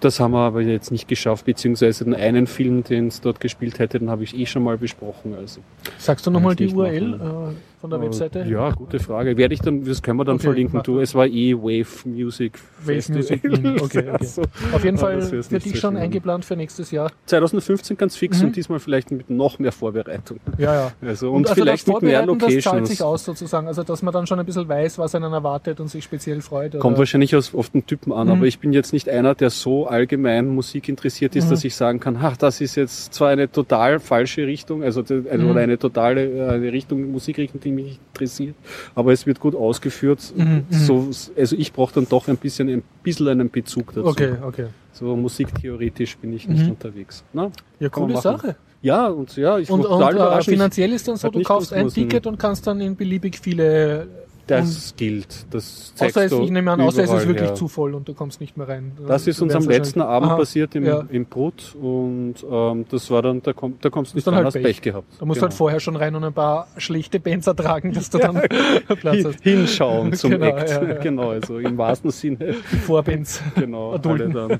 Das 0.00 0.20
haben 0.20 0.32
wir 0.32 0.40
aber 0.40 0.60
jetzt 0.60 0.90
nicht 0.90 1.08
geschafft, 1.08 1.46
beziehungsweise 1.46 2.04
den 2.04 2.14
einen 2.14 2.46
Film, 2.46 2.84
den 2.84 3.06
es 3.08 3.22
dort 3.22 3.40
gespielt 3.40 3.78
hätte, 3.78 3.98
den 3.98 4.10
habe 4.10 4.24
ich 4.24 4.38
eh 4.38 4.44
schon 4.46 4.62
mal 4.62 4.76
besprochen. 4.76 5.34
Also 5.34 5.60
Sagst 5.98 6.26
du 6.26 6.30
nochmal 6.30 6.54
die 6.54 6.68
URL 6.68 7.16
machen. 7.16 7.56
Von 7.80 7.90
der 7.90 8.00
Webseite? 8.00 8.40
Äh, 8.40 8.50
Ja, 8.50 8.70
gute 8.70 8.98
Frage. 8.98 9.36
Werde 9.36 9.54
ich 9.54 9.60
dann, 9.60 9.84
das 9.84 10.02
können 10.02 10.18
wir 10.18 10.24
dann 10.24 10.36
Okay, 10.36 10.44
verlinken. 10.44 10.82
Du, 10.84 11.00
es 11.00 11.14
war 11.14 11.26
eh 11.26 11.54
Wave 11.54 12.08
Music 12.08 12.58
Wave. 12.84 13.12
Music, 13.12 13.42
mhm, 13.44 13.76
okay, 13.80 14.04
okay. 14.14 14.24
So. 14.24 14.42
Auf 14.72 14.84
jeden 14.84 14.98
Aber 14.98 15.20
Fall 15.20 15.22
für 15.42 15.58
dich 15.58 15.78
schon 15.78 15.96
eingeplant 15.96 16.44
für 16.44 16.56
nächstes 16.56 16.90
Jahr. 16.90 17.10
2015 17.26 17.96
ganz 17.96 18.16
fix 18.16 18.40
Mhm. 18.40 18.48
und 18.48 18.56
diesmal 18.56 18.78
vielleicht 18.80 19.10
mit 19.10 19.30
noch 19.30 19.58
mehr 19.58 19.72
Vorbereitung. 19.72 20.38
Ja, 20.58 20.74
ja. 20.74 20.92
Also, 21.02 21.30
und, 21.32 21.48
also 21.48 21.60
vielleicht 21.62 21.86
mit 21.88 22.02
mehr 22.02 22.24
Vorbereiten, 22.24 22.38
Das 22.38 22.48
zahlt 22.48 22.64
Locations. 22.64 22.88
sich 22.90 23.02
aus 23.02 23.24
sozusagen. 23.24 23.66
Also 23.66 23.82
dass 23.82 24.02
man 24.02 24.12
dann 24.12 24.26
schon 24.26 24.38
ein 24.38 24.46
bisschen 24.46 24.68
weiß, 24.68 24.98
was 24.98 25.14
einen 25.14 25.32
erwartet 25.32 25.80
und 25.80 25.88
sich 25.88 26.04
speziell 26.04 26.40
freut. 26.42 26.72
Kommt 26.72 26.84
oder- 26.92 26.98
wahrscheinlich 27.00 27.34
aus, 27.34 27.54
auf 27.54 27.70
den 27.70 27.86
Typen 27.86 28.12
an, 28.12 28.26
Mhm. 28.28 28.32
aber 28.34 28.44
ich 28.46 28.58
bin 28.58 28.72
jetzt 28.72 28.92
nicht 28.92 29.08
einer, 29.08 29.34
der 29.34 29.50
so 29.50 29.86
allgemein 29.86 30.48
Musik 30.48 30.88
interessiert 30.88 31.34
ist, 31.36 31.46
Mhm. 31.46 31.50
dass 31.50 31.64
ich 31.64 31.74
sagen 31.74 32.00
kann, 32.00 32.18
ach, 32.20 32.36
das 32.36 32.60
ist 32.60 32.74
jetzt 32.76 33.14
zwar 33.14 33.28
eine 33.30 33.50
total 33.50 34.00
falsche 34.00 34.46
Richtung, 34.46 34.82
also, 34.82 35.00
also 35.00 35.14
Mhm. 35.44 35.50
oder 35.50 35.60
eine 35.60 35.78
totale 35.78 36.24
äh, 36.30 36.48
eine 36.50 36.72
Richtung, 36.72 37.10
Musikrichtung, 37.10 37.60
die 37.60 37.69
mich 37.70 37.84
nicht 37.84 38.00
interessiert, 38.12 38.54
aber 38.94 39.12
es 39.12 39.26
wird 39.26 39.40
gut 39.40 39.54
ausgeführt. 39.54 40.32
Mhm, 40.36 40.44
mhm. 40.44 40.64
So, 40.70 41.10
also 41.36 41.56
ich 41.56 41.72
brauche 41.72 41.94
dann 41.94 42.08
doch 42.08 42.28
ein 42.28 42.36
bisschen, 42.36 42.68
ein 42.68 42.82
bisschen 43.02 43.28
einen 43.28 43.50
Bezug 43.50 43.94
dazu. 43.94 44.06
Okay, 44.08 44.32
okay. 44.42 44.66
So 44.92 45.16
musiktheoretisch 45.16 46.16
bin 46.18 46.32
ich 46.32 46.48
nicht 46.48 46.64
Mhm. 46.64 46.70
unterwegs. 46.70 47.24
Na, 47.32 47.50
Ja, 47.78 47.88
Kann 47.88 48.02
man 48.04 48.12
coole. 48.12 48.22
Sache. 48.22 48.56
Ja, 48.82 49.08
und 49.08 49.36
ja, 49.36 49.58
ich 49.58 49.70
Und, 49.70 49.80
und 49.84 49.88
total 50.00 50.38
äh, 50.38 50.42
finanziell 50.42 50.92
ist 50.92 51.06
dann 51.06 51.16
so, 51.16 51.28
du 51.28 51.42
kaufst 51.42 51.72
ein 51.72 51.88
Ticket 51.88 52.26
und 52.26 52.38
kannst 52.38 52.66
dann 52.66 52.80
in 52.80 52.96
beliebig 52.96 53.38
viele 53.38 54.06
Das 54.50 54.94
gilt. 54.96 55.46
Das 55.50 55.94
Außer 55.98 56.24
es, 56.24 56.32
ich 56.32 56.50
nehme 56.50 56.70
an, 56.72 56.80
außer 56.80 57.04
es 57.04 57.10
ist 57.12 57.26
wirklich 57.26 57.48
her. 57.48 57.54
zu 57.54 57.68
voll 57.68 57.94
und 57.94 58.08
du 58.08 58.14
kommst 58.14 58.40
nicht 58.40 58.56
mehr 58.56 58.68
rein. 58.68 58.92
Das 59.06 59.26
ist 59.26 59.40
uns 59.40 59.54
am 59.54 59.64
letzten 59.64 60.00
Abend 60.00 60.30
Aha, 60.30 60.36
passiert 60.38 60.74
im, 60.74 60.84
ja. 60.84 61.04
im 61.10 61.24
Brut 61.26 61.74
und 61.80 62.34
ähm, 62.50 62.84
das 62.90 63.10
war 63.10 63.22
dann, 63.22 63.42
da, 63.42 63.52
komm, 63.52 63.74
da 63.80 63.90
kommst 63.90 64.12
du 64.12 64.16
nicht 64.16 64.26
dann 64.26 64.34
rein, 64.34 64.44
halt 64.44 64.54
hast 64.54 64.62
Pech. 64.62 64.76
Pech 64.76 64.82
gehabt. 64.82 65.06
Da 65.18 65.24
musst 65.24 65.38
du 65.38 65.40
Genau. 65.40 65.50
halt 65.50 65.54
vorher 65.56 65.80
schon 65.80 65.96
rein 65.96 66.14
und 66.14 66.24
ein 66.24 66.32
paar 66.32 66.66
schlechte 66.76 67.20
Bands 67.20 67.46
ertragen, 67.46 67.92
dass 67.92 68.10
du 68.10 68.18
dann 68.18 68.40
Platz 69.00 69.16
Hin- 69.16 69.26
hast. 69.26 69.42
hinschauen 69.42 70.12
zum 70.14 70.30
Genau, 70.32 70.46
Act. 70.46 70.70
ja, 70.70 70.82
ja. 70.84 70.94
Genau, 71.00 71.30
also 71.30 71.58
im 71.58 71.78
wahrsten 71.78 72.10
Sinne. 72.10 72.54
Vorbands. 72.86 73.42
Genau, 73.54 73.92
alle 73.92 74.28
dann. 74.28 74.58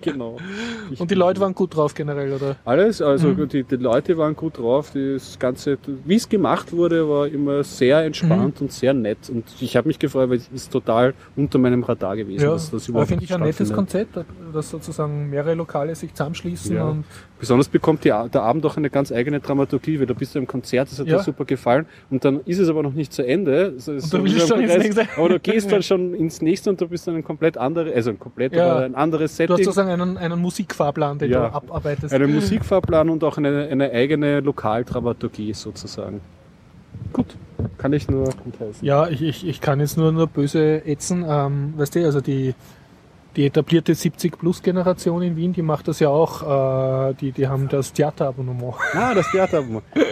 genau. 0.00 0.36
Ich- 0.90 1.00
Und 1.00 1.10
die 1.10 1.14
Leute 1.14 1.40
waren 1.40 1.54
gut 1.54 1.74
drauf 1.76 1.94
generell, 1.94 2.32
oder? 2.32 2.56
Alles, 2.64 3.00
also 3.02 3.28
Mhm. 3.28 3.48
die, 3.48 3.64
die 3.64 3.76
Leute 3.76 4.16
waren 4.18 4.34
gut 4.36 4.58
drauf. 4.58 4.92
Das 4.94 5.38
Ganze, 5.38 5.78
wie 6.04 6.14
es 6.16 6.28
gemacht 6.28 6.72
wurde, 6.72 7.08
war 7.08 7.26
immer 7.26 7.62
sehr 7.64 8.04
entspannt 8.04 8.57
Mhm. 8.57 8.57
Und 8.60 8.72
sehr 8.72 8.94
nett. 8.94 9.30
Und 9.30 9.44
ich 9.60 9.76
habe 9.76 9.88
mich 9.88 9.98
gefreut, 9.98 10.30
weil 10.30 10.36
es 10.38 10.48
ist 10.48 10.72
total 10.72 11.14
unter 11.36 11.58
meinem 11.58 11.82
Radar 11.82 12.16
gewesen, 12.16 12.44
Ja, 12.44 12.50
dass 12.52 12.70
das 12.70 12.84
aber 12.84 12.90
überhaupt 12.90 13.08
finde 13.08 13.24
ich 13.24 13.34
ein 13.34 13.40
nettes. 13.40 13.72
Konzept, 13.72 14.18
dass 14.52 14.70
sozusagen 14.70 15.30
mehrere 15.30 15.54
Lokale 15.54 15.94
sich 15.94 16.12
zusammenschließen 16.14 16.74
Ja. 16.76 16.84
und 16.84 17.04
Besonders 17.40 17.68
bekommt 17.68 18.02
die, 18.02 18.08
der 18.08 18.42
Abend 18.42 18.66
auch 18.66 18.76
eine 18.76 18.90
ganz 18.90 19.12
eigene 19.12 19.38
Dramaturgie, 19.38 20.00
weil 20.00 20.06
da 20.06 20.14
bist 20.14 20.34
du 20.34 20.40
im 20.40 20.46
Konzert, 20.48 20.90
das 20.90 20.98
hat 20.98 21.06
Ja. 21.06 21.18
dir 21.18 21.22
super 21.22 21.44
gefallen 21.44 21.86
und 22.10 22.24
dann 22.24 22.40
ist 22.44 22.58
es 22.58 22.68
aber 22.68 22.82
noch 22.82 22.92
nicht 22.94 23.12
zu 23.12 23.24
Ende. 23.24 23.74
Ist 23.76 23.88
Und 23.88 24.12
du 24.12 24.24
willst 24.24 24.48
schon 24.48 24.60
ins 24.60 24.76
nächste. 24.76 25.06
Aber 25.16 25.28
du 25.28 25.38
gehst 25.38 25.70
dann 25.70 25.82
schon 25.84 26.14
ins 26.14 26.42
nächste 26.42 26.68
und 26.70 26.80
du 26.80 26.88
bist 26.88 27.06
dann 27.06 27.14
ein 27.14 27.22
komplett 27.22 27.56
andere, 27.56 27.94
also 27.94 28.10
ein 28.10 28.18
komplett 28.18 28.54
Ja. 28.54 28.78
ein 28.78 28.96
anderes 28.96 29.36
du 29.36 29.42
hast 29.44 29.48
Setting. 29.50 29.64
sozusagen 29.64 29.90
einen, 29.90 30.16
einen 30.18 30.40
Musikfahrplan, 30.40 31.18
den 31.18 31.30
Ja. 31.30 31.48
du 31.48 31.54
abarbeitest. 31.54 32.12
Einen 32.12 32.34
Musikfahrplan 32.34 33.08
und 33.08 33.22
auch 33.22 33.36
eine, 33.38 33.68
eine 33.70 33.92
eigene 33.92 34.40
Lokaldramaturgie 34.40 35.54
sozusagen. 35.54 36.20
Gut, 37.12 37.36
kann 37.76 37.92
ich 37.92 38.08
nur 38.08 38.24
gut 38.24 38.60
heißen. 38.60 38.86
Ja, 38.86 39.08
ich, 39.08 39.22
ich, 39.22 39.46
ich 39.46 39.60
kann 39.60 39.80
jetzt 39.80 39.96
nur, 39.96 40.12
nur 40.12 40.26
böse 40.26 40.84
ätzen. 40.84 41.24
Ähm, 41.28 41.74
weißt 41.76 41.94
du, 41.94 42.04
also 42.04 42.20
die, 42.20 42.54
die 43.38 43.46
etablierte 43.46 43.92
70-Plus-Generation 43.94 45.22
in 45.22 45.36
Wien, 45.36 45.52
die 45.52 45.62
macht 45.62 45.86
das 45.88 46.00
ja 46.00 46.08
auch. 46.08 47.10
Äh, 47.10 47.14
die, 47.14 47.32
die 47.32 47.46
haben 47.48 47.68
das 47.68 47.92
Theaterabonnement. 47.92 48.74
Ah, 48.94 49.14
das 49.14 49.30
Theater. 49.30 49.62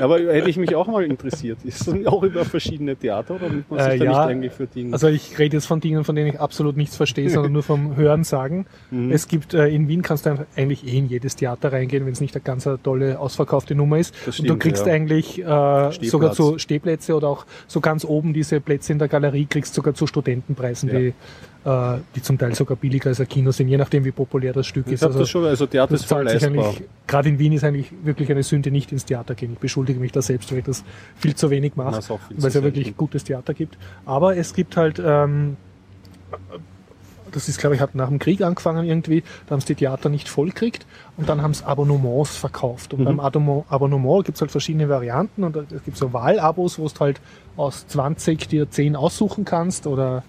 Aber 0.00 0.18
hätte 0.20 0.48
ich 0.48 0.56
mich 0.56 0.74
auch 0.76 0.86
mal 0.86 1.02
interessiert. 1.04 1.58
Ist 1.64 1.88
das 1.88 2.06
auch 2.06 2.22
über 2.22 2.44
verschiedene 2.44 2.94
Theater 2.94 3.34
oder 3.34 3.48
nimmt 3.48 3.68
man 3.70 3.80
sich 3.80 3.94
Äh, 3.94 3.98
da 3.98 4.04
ja. 4.04 4.10
nicht 4.10 4.18
eigentlich 4.20 4.52
für 4.52 4.66
Dinge? 4.66 4.92
Also 4.92 5.08
ich 5.08 5.38
rede 5.38 5.56
jetzt 5.56 5.66
von 5.66 5.80
Dingen, 5.80 6.04
von 6.04 6.14
denen 6.14 6.28
ich 6.28 6.40
absolut 6.40 6.76
nichts 6.76 6.94
verstehe, 6.96 7.28
sondern 7.28 7.52
nur 7.52 7.64
vom 7.64 7.96
Hören 7.96 8.22
sagen. 8.22 8.66
Mhm. 8.92 9.10
Es 9.10 9.26
gibt 9.26 9.54
äh, 9.54 9.66
in 9.68 9.88
Wien 9.88 10.02
kannst 10.02 10.24
du 10.26 10.46
eigentlich 10.56 10.86
eh 10.86 10.98
in 10.98 11.08
jedes 11.08 11.34
Theater 11.34 11.72
reingehen, 11.72 12.06
wenn 12.06 12.12
es 12.12 12.20
nicht 12.20 12.34
eine 12.36 12.42
ganz 12.42 12.68
tolle 12.84 13.18
ausverkaufte 13.18 13.74
Nummer 13.74 13.98
ist. 13.98 14.14
Das 14.24 14.38
Und 14.38 14.44
du 14.48 14.52
stimmt, 14.52 14.60
kriegst 14.62 14.86
ja. 14.86 14.92
eigentlich 14.92 15.40
äh, 15.40 15.90
sogar 16.08 16.32
so 16.34 16.58
Stehplätze 16.58 17.16
oder 17.16 17.28
auch 17.28 17.44
so 17.66 17.80
ganz 17.80 18.04
oben 18.04 18.32
diese 18.32 18.60
Plätze 18.60 18.92
in 18.92 19.00
der 19.00 19.08
Galerie 19.08 19.46
kriegst 19.46 19.74
sogar 19.74 19.94
zu 19.94 20.06
Studentenpreisen, 20.06 20.88
Ja. 20.90 20.98
die, 20.98 21.06
äh, 21.08 21.12
die 22.14 22.22
zum 22.22 22.38
Teil 22.38 22.54
sogar 22.54 22.76
billiger 22.76 23.08
als 23.08 23.20
ein 23.20 23.28
Kino 23.28 23.50
sind, 23.50 23.66
je 23.68 23.76
nachdem 23.76 24.04
wie 24.04 24.12
populär 24.12 24.52
das 24.52 24.66
Stück 24.68 24.86
ich 24.86 24.92
ist. 24.94 25.02
Also 25.04 25.18
das 25.18 25.28
schon, 25.28 25.44
also 25.44 25.66
Theater 25.66 25.92
das 25.92 26.02
ist 26.02 26.06
voll 26.08 26.22
leistbar. 26.22 26.74
gerade 27.08 27.28
in 27.28 27.38
Wien 27.40 27.52
ist 27.52 27.64
eigentlich 27.64 27.90
wirklich 28.04 28.30
eine 28.30 28.42
Sünde, 28.44 28.70
nicht 28.70 28.92
ins 28.92 29.04
Theater 29.04 29.34
gehen. 29.34 29.54
Ich 29.54 29.58
beschuldige 29.58 29.98
mich 29.98 30.12
da 30.12 30.22
selbst, 30.22 30.52
weil 30.52 30.58
ich 30.60 30.64
das 30.64 30.84
viel 31.16 31.34
zu 31.34 31.50
wenig 31.50 31.74
mache 31.74 32.00
weil 32.08 32.48
es 32.48 32.54
ja 32.54 32.62
wirklich 32.62 32.84
selten. 32.84 32.96
gutes 32.98 33.24
Theater 33.24 33.52
gibt. 33.52 33.76
Aber 34.04 34.36
es 34.36 34.54
gibt 34.54 34.76
halt, 34.76 35.02
ähm, 35.04 35.56
das 37.32 37.48
ist, 37.48 37.58
glaube 37.58 37.74
ich, 37.74 37.80
hat 37.80 37.94
nach 37.94 38.08
dem 38.08 38.18
Krieg 38.18 38.40
angefangen 38.42 38.86
irgendwie, 38.86 39.22
da 39.46 39.52
haben 39.54 39.60
sie 39.60 39.66
die 39.68 39.74
Theater 39.74 40.08
nicht 40.08 40.28
voll 40.28 40.46
gekriegt 40.50 40.86
und 41.16 41.28
dann 41.28 41.42
haben 41.42 41.52
sie 41.52 41.66
Abonnements 41.66 42.36
verkauft. 42.36 42.94
Und 42.94 43.00
Mhm. 43.00 43.04
beim 43.04 43.20
Abonnement, 43.20 43.64
Abonnement 43.68 44.24
gibt 44.24 44.36
es 44.36 44.40
halt 44.40 44.50
verschiedene 44.52 44.88
Varianten 44.88 45.42
und 45.44 45.56
es 45.56 45.82
gibt 45.84 45.96
so 45.96 46.12
Wahlabos, 46.12 46.78
wo 46.78 46.86
du 46.88 47.00
halt 47.00 47.20
aus 47.56 47.86
20 47.88 48.46
dir 48.48 48.70
10 48.70 48.94
aussuchen 48.96 49.44
kannst 49.44 49.86
oder 49.86 50.22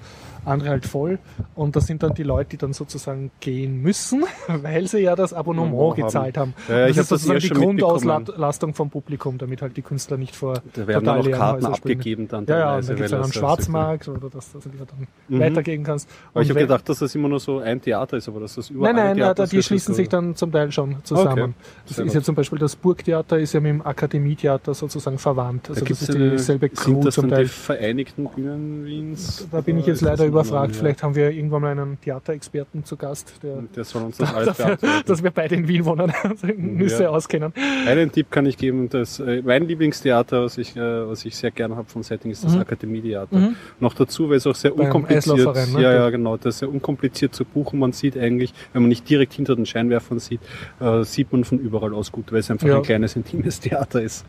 andere 0.47 0.69
halt 0.69 0.85
voll. 0.85 1.19
Und 1.55 1.75
das 1.75 1.87
sind 1.87 2.01
dann 2.03 2.13
die 2.13 2.23
Leute, 2.23 2.51
die 2.51 2.57
dann 2.57 2.73
sozusagen 2.73 3.31
gehen 3.39 3.81
müssen, 3.81 4.23
weil 4.47 4.87
sie 4.87 4.99
ja 4.99 5.15
das 5.15 5.33
Abonnement 5.33 5.73
haben. 5.97 6.01
gezahlt 6.03 6.37
haben. 6.37 6.53
Ja, 6.67 6.77
ja, 6.79 6.83
Und 6.85 6.89
ich 6.91 6.95
das 6.97 7.03
ist 7.05 7.11
das 7.11 7.21
sozusagen 7.23 7.39
eher 7.59 7.59
die. 7.59 7.77
Grundauslastung 7.81 8.73
vom 8.73 8.89
Publikum, 8.89 9.37
damit 9.37 9.61
halt 9.61 9.77
die 9.77 9.81
Künstler 9.81 10.17
nicht 10.17 10.35
vor 10.35 10.61
Da 10.73 10.87
werden 10.87 11.05
dann 11.05 11.19
auch 11.19 11.31
Karten 11.31 11.65
abgegeben 11.65 12.27
dann. 12.27 12.45
Ja, 12.45 12.57
ja, 12.57 12.75
und 12.77 12.85
teilweise, 12.85 12.87
dann 12.87 12.95
gibt 12.97 13.05
es 13.05 13.11
weil 13.11 13.17
einen 13.17 13.21
das- 13.23 13.31
das- 13.31 13.39
Schwarzmarkt 13.39 14.07
oder 14.07 14.29
dass 14.29 14.51
du 14.51 14.59
wieder 14.73 14.85
dann 14.85 15.07
Mhm. 15.27 15.39
weitergehen 15.41 15.83
kannst. 15.83 16.09
Aber 16.33 16.41
ich 16.41 16.49
Und 16.49 16.55
habe 16.55 16.65
gedacht, 16.65 16.87
dass 16.89 16.99
das 16.99 17.13
immer 17.15 17.27
nur 17.29 17.39
so 17.39 17.59
ein 17.59 17.81
Theater 17.81 18.17
ist, 18.17 18.27
aber 18.27 18.39
dass 18.39 18.55
das 18.55 18.69
überall 18.69 18.93
Nein, 18.93 19.05
nein, 19.07 19.15
Theater 19.17 19.47
die 19.47 19.57
das 19.57 19.65
schließen 19.65 19.93
sich 19.93 20.07
dann 20.09 20.35
zum 20.35 20.51
Teil 20.51 20.71
schon 20.71 20.97
zusammen. 21.03 21.29
Okay. 21.31 21.53
Das 21.87 21.95
Sehr 21.97 22.05
ist 22.05 22.11
gut. 22.13 22.21
ja 22.21 22.25
zum 22.25 22.35
Beispiel 22.35 22.59
das 22.59 22.75
Burgtheater 22.75 23.37
ist 23.39 23.53
ja 23.53 23.59
mit 23.59 23.69
dem 23.71 23.85
Akademietheater 23.85 24.73
sozusagen 24.73 25.17
verwandt. 25.17 25.69
Also 25.69 25.81
Da 25.81 25.89
das 25.89 26.01
ist 26.03 26.13
dieselbe 26.13 26.69
Crew 26.69 27.03
das 27.03 27.15
zum 27.15 27.23
dann 27.29 27.29
die 27.31 27.35
Teil. 27.35 27.47
Vereinigten 27.47 28.25
Bühnen 28.35 28.85
Wiens? 28.85 29.47
Da 29.51 29.61
bin 29.61 29.77
ich 29.79 29.85
jetzt 29.85 30.01
das 30.01 30.09
leider 30.09 30.23
ein 30.23 30.31
überfragt. 30.41 30.63
anderer? 30.65 30.79
Vielleicht 30.79 31.03
haben 31.03 31.15
wir 31.15 31.31
irgendwann 31.31 31.61
mal 31.61 31.71
einen 31.71 31.99
Theaterexperten 32.01 32.83
zu 32.85 32.95
Gast, 32.97 33.33
der 33.43 33.63
Der 33.75 33.83
soll 33.83 34.03
uns 34.03 34.17
das 34.17 34.33
alles 34.33 34.57
beantworten. 34.57 35.03
dass 35.05 35.23
wir 35.23 35.31
beide 35.31 35.55
in 35.55 35.67
Wien 35.67 35.85
wohnen, 35.85 36.11
also 36.23 36.47
Nüsse 36.47 37.03
Ja. 37.03 37.09
auskennen. 37.09 37.53
Einen 37.85 38.11
Tipp 38.11 38.31
kann 38.31 38.45
ich 38.45 38.57
geben, 38.57 38.89
dass 38.89 39.19
äh, 39.19 39.41
mein 39.45 39.67
Lieblingstheater, 39.67 40.43
was 40.43 40.57
ich, 40.57 40.75
äh, 40.75 41.07
was 41.07 41.25
ich 41.25 41.35
sehr 41.35 41.51
gerne 41.51 41.75
habe 41.75 41.87
vom 41.89 42.03
Setting, 42.03 42.31
ist 42.31 42.43
das 42.43 42.53
Mhm. 42.55 42.61
Akademietheater. 42.61 43.35
Mhm. 43.37 43.55
Noch 43.79 43.93
dazu, 43.93 44.29
weil 44.29 44.37
es 44.37 44.47
auch 44.47 44.55
sehr 44.55 44.71
Beim 44.71 44.85
unkompliziert 44.87 45.37
Eislaufverein, 45.39 45.73
ne? 45.73 45.81
Ja, 45.81 45.93
ja, 45.93 46.09
genau. 46.09 46.37
Das 46.37 46.55
ist 46.55 46.59
sehr 46.59 46.69
unkompliziert 46.69 47.33
zu 47.35 47.45
buchen. 47.45 47.79
Man 47.79 47.91
sieht 47.93 48.17
eigentlich, 48.17 48.53
wenn 48.73 48.81
man 48.83 48.89
nicht 48.89 49.09
direkt 49.09 49.33
hinter 49.33 49.55
den 49.55 49.65
Scheinwerfern 49.65 50.19
sieht, 50.19 50.41
äh, 50.79 51.03
sieht 51.03 51.31
man 51.31 51.43
von 51.43 51.59
überall 51.59 51.93
aus 51.93 52.11
gut, 52.11 52.31
weil 52.31 52.39
es 52.39 52.51
einfach 52.51 52.67
Ja. 52.67 52.77
ein 52.77 52.83
kleines, 52.83 53.15
intimes 53.15 53.59
Theater 53.59 54.01
ist. 54.01 54.25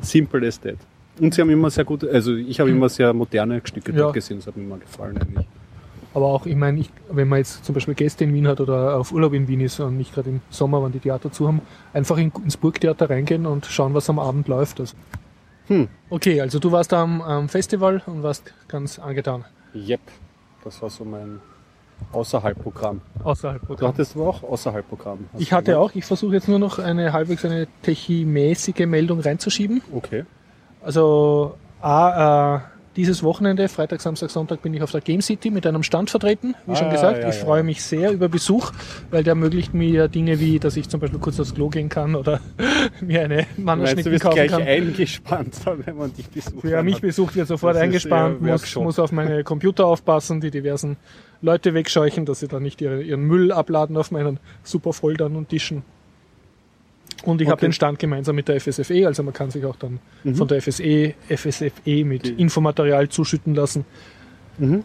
Simple 0.00 0.46
as 0.46 0.60
that. 0.60 0.76
Und 1.20 1.34
sie 1.34 1.40
haben 1.40 1.50
immer 1.50 1.70
sehr 1.70 1.84
gut, 1.84 2.04
also 2.04 2.34
ich 2.34 2.60
habe 2.60 2.70
immer 2.70 2.88
sehr 2.88 3.12
moderne 3.12 3.60
Stücke 3.64 3.92
Ja. 3.92 3.98
dort 3.98 4.14
gesehen, 4.14 4.38
das 4.38 4.46
hat 4.46 4.56
mir 4.56 4.64
immer 4.64 4.78
gefallen 4.78 5.16
eigentlich. 5.18 5.46
Aber 6.12 6.26
auch, 6.26 6.46
ich 6.46 6.56
meine, 6.56 6.82
wenn 7.10 7.28
man 7.28 7.38
jetzt 7.38 7.64
zum 7.64 7.74
Beispiel 7.74 7.94
Gäste 7.94 8.24
in 8.24 8.32
Wien 8.32 8.48
hat 8.48 8.60
oder 8.60 8.96
auf 8.96 9.12
Urlaub 9.12 9.34
in 9.34 9.48
Wien 9.48 9.60
ist 9.60 9.80
und 9.80 9.98
nicht 9.98 10.14
gerade 10.14 10.30
im 10.30 10.40
Sommer, 10.48 10.82
wenn 10.82 10.92
die 10.92 10.98
Theater 10.98 11.30
zu 11.30 11.46
haben, 11.46 11.60
einfach 11.92 12.16
in, 12.16 12.32
ins 12.42 12.56
Burgtheater 12.56 13.10
reingehen 13.10 13.44
und 13.44 13.66
schauen, 13.66 13.92
was 13.92 14.08
am 14.08 14.18
Abend 14.18 14.48
läuft. 14.48 14.80
Also. 14.80 14.96
Hm. 15.66 15.88
Okay, 16.08 16.40
also 16.40 16.58
du 16.58 16.72
warst 16.72 16.92
am, 16.94 17.20
am 17.20 17.48
Festival 17.50 18.02
und 18.06 18.22
warst 18.22 18.54
ganz 18.68 18.98
angetan. 18.98 19.44
Yep. 19.74 20.00
Das 20.64 20.80
war 20.80 20.88
so 20.88 21.04
mein 21.04 21.40
Außerhalbprogramm. 22.12 23.00
Außerhalb. 23.22 23.60
Du 23.76 23.86
hattest 23.86 24.16
aber 24.16 24.28
auch 24.28 24.42
Außerhalbprogramm. 24.42 25.18
Ich 25.38 25.52
hatte 25.52 25.72
gesagt? 25.72 25.78
auch, 25.78 25.94
ich 25.94 26.04
versuche 26.04 26.34
jetzt 26.34 26.48
nur 26.48 26.58
noch 26.58 26.78
eine 26.78 27.12
halbwegs 27.12 27.44
eine 27.44 27.66
techie-mäßige 27.82 28.86
Meldung 28.86 29.20
reinzuschieben. 29.20 29.82
Okay. 29.92 30.24
Also 30.82 31.56
A, 31.80 32.56
äh, 32.56 32.60
dieses 32.96 33.22
Wochenende, 33.22 33.68
Freitag, 33.68 34.00
Samstag, 34.00 34.30
Sonntag, 34.30 34.62
bin 34.62 34.72
ich 34.72 34.82
auf 34.82 34.90
der 34.90 35.02
Game 35.02 35.20
City 35.20 35.50
mit 35.50 35.66
einem 35.66 35.82
Stand 35.82 36.08
vertreten, 36.08 36.54
wie 36.66 36.74
schon 36.76 36.86
Ah, 36.86 36.92
gesagt. 36.92 37.22
ja, 37.22 37.28
ich 37.28 37.36
ja. 37.38 37.44
freue 37.44 37.62
mich 37.62 37.82
sehr 37.82 38.10
über 38.10 38.28
Besuch, 38.30 38.72
weil 39.10 39.22
der 39.22 39.32
ermöglicht 39.32 39.74
mir 39.74 40.08
Dinge 40.08 40.40
wie, 40.40 40.58
dass 40.58 40.76
ich 40.78 40.88
zum 40.88 41.00
Beispiel 41.00 41.18
kurz 41.18 41.38
aufs 41.38 41.54
Klo 41.54 41.68
gehen 41.68 41.90
kann 41.90 42.14
oder 42.14 42.40
mir 43.02 43.22
eine 43.22 43.36
Meinst 43.36 43.56
du, 43.58 43.62
Mannerschnicken 43.62 44.12
bist 44.12 44.24
kaufen 44.24 44.34
gleich 44.36 44.50
kann. 44.50 44.62
eingespannt, 44.62 45.54
wenn 45.84 45.96
man 45.96 46.14
dich 46.14 46.30
besucht? 46.30 46.56
Wer 46.62 46.82
mich 46.82 47.00
besucht, 47.02 47.36
wird 47.36 47.48
sofort 47.48 47.74
Das 47.74 47.82
eingespannt, 47.82 48.40
muss, 48.40 48.74
muss 48.76 48.98
auf 48.98 49.12
meine 49.12 49.44
Computer 49.44 49.84
aufpassen, 49.86 50.40
die 50.40 50.50
diversen 50.50 50.96
Leute 51.42 51.74
wegscheuchen, 51.74 52.24
dass 52.24 52.40
sie 52.40 52.48
da 52.48 52.60
nicht 52.60 52.80
ihre, 52.80 53.02
ihren 53.02 53.20
Müll 53.24 53.52
abladen 53.52 53.98
auf 53.98 54.10
meinen 54.10 54.40
super 54.62 54.94
Foldern 54.94 55.36
und 55.36 55.50
Tischen. 55.50 55.82
Und 57.26 57.40
ich 57.40 57.48
habe 57.48 57.56
Okay. 57.58 57.66
den 57.66 57.72
Stand 57.72 57.98
gemeinsam 57.98 58.36
mit 58.36 58.48
der 58.48 58.60
FSFE, 58.60 59.06
also 59.06 59.22
man 59.22 59.34
kann 59.34 59.50
sich 59.50 59.64
auch 59.64 59.76
dann 59.76 59.98
Mhm. 60.24 60.36
von 60.36 60.48
der 60.48 60.58
FSE, 60.62 61.14
FSFE 61.28 62.04
mit 62.04 62.24
Die- 62.26 62.40
Infomaterial 62.40 63.08
zuschütten 63.08 63.54
lassen. 63.54 63.84
Mhm. 64.58 64.84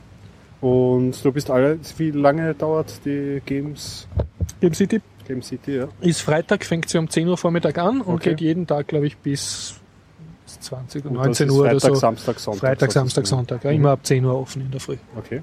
Und 0.59 1.23
du 1.23 1.31
bist 1.31 1.49
alle, 1.49 1.79
wie 1.97 2.11
lange 2.11 2.53
dauert 2.53 3.01
die 3.05 3.41
Games, 3.45 4.07
Game 4.59 4.73
City 4.73 5.01
Game 5.27 5.41
City, 5.41 5.77
ja? 5.77 5.87
ist 6.01 6.21
Freitag, 6.21 6.65
fängt 6.65 6.89
sie 6.89 6.97
um 6.97 7.09
10 7.09 7.27
Uhr 7.27 7.37
Vormittag 7.37 7.77
an 7.77 8.01
und 8.01 8.15
Okay. 8.15 8.31
geht 8.31 8.41
jeden 8.41 8.67
Tag, 8.67 8.87
glaube 8.87 9.07
ich, 9.07 9.17
bis 9.17 9.75
20 10.45 11.05
Uhr, 11.05 11.11
Und 11.11 11.17
19 11.17 11.47
das 11.47 11.53
ist 11.55 11.59
Uhr 11.59 11.65
Freitag, 11.65 11.83
oder 11.85 11.93
so. 11.95 11.99
Samstag, 11.99 12.39
Sonntag. 12.39 12.59
Freitag, 12.59 12.91
Samstag. 12.91 13.27
Sonntag. 13.27 13.63
Ja, 13.63 13.69
Mhm. 13.71 13.75
immer 13.77 13.91
ab 13.91 13.99
10 14.05 14.25
Uhr 14.25 14.37
offen 14.39 14.63
in 14.63 14.71
der 14.71 14.79
Früh. 14.81 14.97
Okay. 15.17 15.41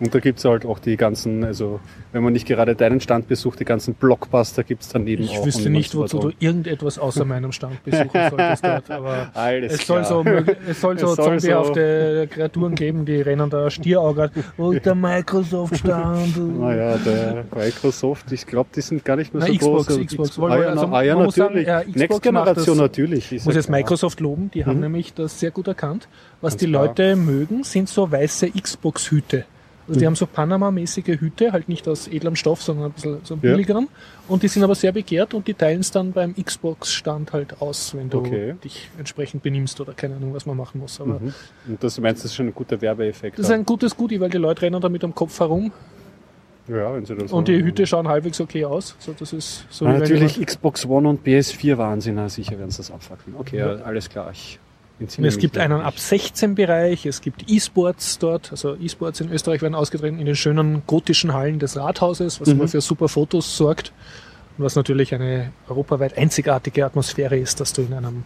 Und 0.00 0.12
da 0.12 0.18
gibt's 0.18 0.44
halt 0.44 0.66
auch 0.66 0.80
die 0.80 0.96
ganzen, 0.96 1.44
also 1.44 1.78
wenn 2.12 2.24
man 2.24 2.32
nicht 2.32 2.46
gerade 2.48 2.74
deinen 2.74 3.00
Stand 3.00 3.28
besucht, 3.28 3.60
die 3.60 3.64
ganzen 3.64 3.94
Blockbuster 3.94 4.64
gibt's 4.64 4.88
daneben 4.88 5.22
Ich 5.22 5.38
auch. 5.38 5.46
wüsste 5.46 5.66
und 5.66 5.72
nicht, 5.72 5.94
wozu 5.94 6.18
du 6.18 6.32
irgendetwas 6.40 6.98
außer 6.98 7.24
meinem 7.24 7.52
Stand 7.52 7.82
besuchen 7.84 8.10
solltest 8.30 8.64
dort. 8.64 8.90
Aber 8.90 9.30
Alles 9.34 9.72
es 9.74 9.86
soll, 9.86 9.98
klar. 10.02 10.08
so, 10.08 10.20
mög- 10.22 10.56
es 10.68 10.80
soll 10.80 10.98
so 10.98 11.10
Es 11.10 11.16
soll 11.16 11.38
zombiehafte 11.38 12.28
Kreaturen 12.28 12.74
geben, 12.74 13.04
die 13.04 13.20
rennen 13.20 13.48
da 13.50 13.70
Stierauge. 13.70 14.30
Wo 14.56 14.72
ist 14.72 14.84
der 14.84 14.94
Microsoft-Stand? 14.96 16.36
Naja, 16.60 16.96
der 16.98 17.44
Microsoft, 17.54 18.32
ich 18.32 18.46
glaube, 18.46 18.70
die 18.74 18.80
sind 18.80 19.04
gar 19.04 19.16
nicht 19.16 19.32
mehr 19.32 19.42
Na, 19.42 19.46
so 19.46 19.54
Xbox, 19.58 19.86
groß. 19.86 20.06
Xbox. 20.06 20.38
Ah, 20.38 20.58
ja, 20.60 20.68
Also, 20.70 20.86
na, 20.86 20.96
ah, 20.96 21.02
ja 21.02 21.14
muss 21.16 21.34
sagen, 21.36 21.54
natürlich. 21.54 21.68
ja, 21.68 21.80
Xbox 21.80 21.96
Next 21.98 22.22
Generation 22.22 22.66
das- 22.66 22.76
natürlich. 22.78 23.32
Ich 23.32 23.44
muss 23.44 23.54
jetzt 23.54 23.66
klar. 23.66 23.78
Microsoft 23.78 24.20
loben, 24.20 24.50
die 24.52 24.64
haben 24.64 24.74
Mhm. 24.76 24.80
nämlich 24.82 25.14
das 25.14 25.38
sehr 25.38 25.50
gut 25.52 25.68
erkannt. 25.68 26.08
Was 26.40 26.54
Ganz 26.54 26.60
die 26.60 26.66
klar. 26.68 26.86
Leute 26.86 27.16
mögen, 27.16 27.62
sind 27.64 27.88
so 27.88 28.10
weiße 28.10 28.50
Xbox-Hüte. 28.50 29.44
Also 29.86 30.00
die 30.00 30.06
haben 30.06 30.14
so 30.16 30.26
Panama-mäßige 30.26 31.20
Hüte, 31.20 31.52
halt 31.52 31.68
nicht 31.68 31.86
aus 31.88 32.08
edlem 32.08 32.36
Stoff, 32.36 32.62
sondern 32.62 32.86
ein 32.86 32.92
bisschen 32.92 33.18
so 33.22 33.34
Ja. 33.34 33.40
billigeren. 33.40 33.88
Und 34.28 34.42
die 34.42 34.48
sind 34.48 34.62
aber 34.64 34.74
sehr 34.74 34.92
begehrt 34.92 35.34
und 35.34 35.46
die 35.46 35.52
teilen 35.54 35.80
es 35.80 35.90
dann 35.90 36.12
beim 36.12 36.34
Xbox-Stand 36.34 37.32
halt 37.34 37.60
aus, 37.60 37.94
wenn 37.94 38.08
du 38.08 38.18
Okay. 38.18 38.54
dich 38.64 38.88
entsprechend 38.98 39.42
benimmst 39.42 39.78
oder 39.80 39.92
keine 39.92 40.16
Ahnung, 40.16 40.32
was 40.32 40.46
man 40.46 40.56
machen 40.56 40.80
muss. 40.80 41.00
Aber 41.00 41.20
Mhm. 41.20 41.34
Und 41.68 41.84
das 41.84 42.00
meinst 42.00 42.22
du, 42.22 42.24
das 42.24 42.30
ist 42.32 42.36
schon 42.36 42.46
ein 42.46 42.54
guter 42.54 42.80
Werbeeffekt? 42.80 43.38
das 43.38 43.46
ist 43.46 43.52
ein 43.52 43.66
gutes 43.66 43.94
Goodie, 43.96 44.18
weil 44.20 44.30
die 44.30 44.38
Leute 44.38 44.62
rennen 44.62 44.80
damit 44.80 45.04
am 45.04 45.14
Kopf 45.14 45.38
herum 45.40 45.70
ja, 46.66 46.94
wenn 46.94 47.04
sie 47.04 47.14
das 47.14 47.30
und 47.30 47.46
die 47.46 47.62
Hüte 47.62 47.86
schauen 47.86 48.08
halbwegs 48.08 48.40
okay 48.40 48.64
aus. 48.64 48.96
So, 48.98 49.12
das 49.12 49.34
ist 49.34 49.66
so 49.68 49.84
wenn 49.84 49.98
natürlich 49.98 50.40
Xbox 50.40 50.86
One 50.86 51.06
und 51.10 51.22
PS4 51.22 51.76
Wahnsinn, 51.76 52.14
na, 52.14 52.30
sicher 52.30 52.58
werden 52.58 52.70
sie 52.70 52.78
das 52.78 52.90
abfackeln. 52.90 53.36
Okay, 53.38 53.58
Ja. 53.58 53.74
ja. 53.74 53.82
alles 53.82 54.08
klar. 54.08 54.30
Ich 54.32 54.58
es 55.00 55.38
gibt 55.38 55.58
einen 55.58 55.80
ab 55.80 55.98
16 55.98 56.54
Bereich, 56.54 57.04
es 57.06 57.20
gibt 57.20 57.50
E-Sports 57.50 58.18
dort, 58.18 58.50
also 58.52 58.76
E-Sports 58.76 59.20
in 59.20 59.30
Österreich 59.30 59.60
werden 59.60 59.74
ausgetragen 59.74 60.18
in 60.18 60.26
den 60.26 60.36
schönen 60.36 60.82
gotischen 60.86 61.32
Hallen 61.34 61.58
des 61.58 61.76
Rathauses, 61.76 62.40
was 62.40 62.48
Mhm. 62.48 62.54
immer 62.54 62.68
für 62.68 62.80
super 62.80 63.08
Fotos 63.08 63.56
sorgt 63.56 63.92
und 64.56 64.64
was 64.64 64.76
natürlich 64.76 65.12
eine 65.14 65.52
europaweit 65.68 66.16
einzigartige 66.16 66.86
Atmosphäre 66.86 67.36
ist, 67.36 67.58
dass 67.60 67.72
du 67.72 67.82
in 67.82 67.92
einem 67.92 68.24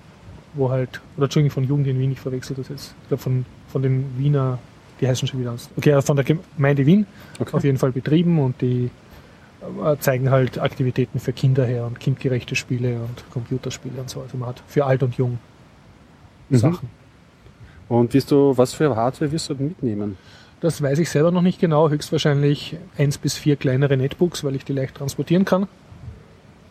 wo 0.53 0.68
halt, 0.70 1.01
oder 1.16 1.24
Entschuldigung, 1.24 1.55
von 1.55 1.64
Jugend 1.64 1.87
in 1.87 1.98
Wien, 1.98 2.12
ich 2.12 2.20
verwechsel 2.20 2.55
das 2.57 2.68
jetzt. 2.68 2.94
Ich 3.03 3.09
glaube, 3.09 3.22
von, 3.22 3.46
von 3.68 3.81
den 3.83 4.05
Wiener, 4.18 4.59
die 5.01 5.09
heißen 5.09 5.27
schon 5.27 5.40
wieder 5.40 5.53
aus. 5.53 5.70
Okay, 5.79 5.94
also 5.94 6.05
von 6.07 6.16
der 6.16 6.27
Gemeinde 6.27 6.85
Wien 6.85 7.07
Okay. 7.38 7.57
auf 7.57 7.64
jeden 7.64 7.79
Fall 7.79 7.92
betrieben 7.92 8.38
und 8.38 8.61
die 8.61 8.85
äh, 8.85 8.90
zeigen 10.00 10.31
halt 10.31 10.59
Aktivitäten 10.59 11.20
für 11.20 11.33
Kinder 11.33 11.64
her 11.64 11.87
und 11.87 12.00
kindgerechte 12.00 12.54
Spiele 12.57 12.96
und 12.96 13.31
Computerspiele 13.31 14.00
und 14.00 14.11
so. 14.11 14.20
Also 14.20 14.37
man 14.37 14.48
hat 14.50 14.62
für 14.66 14.85
alt 14.87 15.02
und 15.02 15.16
jung 15.16 15.38
Mhm. 16.50 16.57
Sachen. 16.57 16.88
Und 17.88 18.14
wirst 18.14 18.31
du, 18.31 18.57
was 18.57 18.74
für 18.74 18.94
Hardware 18.96 19.33
wirst 19.33 19.50
du 19.50 19.54
mitnehmen? 19.54 20.16
Das 20.61 20.83
weiß 20.83 20.98
ich 20.98 21.11
selber 21.11 21.31
noch 21.31 21.42
nicht 21.42 21.61
genau. 21.61 21.88
Höchstwahrscheinlich 21.88 22.76
eins 22.96 23.18
bis 23.18 23.37
vier 23.37 23.57
kleinere 23.57 23.96
Netbooks, 23.96 24.44
weil 24.44 24.57
ich 24.57 24.64
die 24.64 24.72
leicht 24.72 24.96
transportieren 24.96 25.44
kann. 25.44 25.68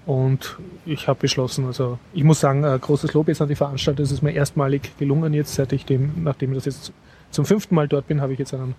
Und 0.06 0.58
ich 0.86 1.08
habe 1.08 1.20
beschlossen, 1.20 1.66
also 1.66 2.00
ich 2.14 2.24
muss 2.24 2.40
sagen, 2.40 2.64
äh, 2.64 2.78
großes 2.80 3.14
Lob 3.14 3.28
jetzt 3.28 3.42
an 3.42 3.50
die 3.50 3.56
Veranstalter. 3.56 4.04
Es 4.04 4.12
ist 4.12 4.22
mir 4.22 4.32
erstmalig 4.32 4.98
gelungen 4.98 5.34
jetzt, 5.34 5.56
seit 5.56 5.74
ich 5.74 5.86
dem, 5.86 6.24
nachdem 6.24 6.52
ich 6.52 6.58
das 6.58 6.66
jetzt 6.66 6.94
zum 7.32 7.46
fünften 7.46 7.76
Mal 7.76 7.88
dort 7.88 8.08
bin, 8.08 8.22
habe 8.22 8.34
ich 8.34 8.40
jetzt 8.40 8.54
einen 8.54 8.76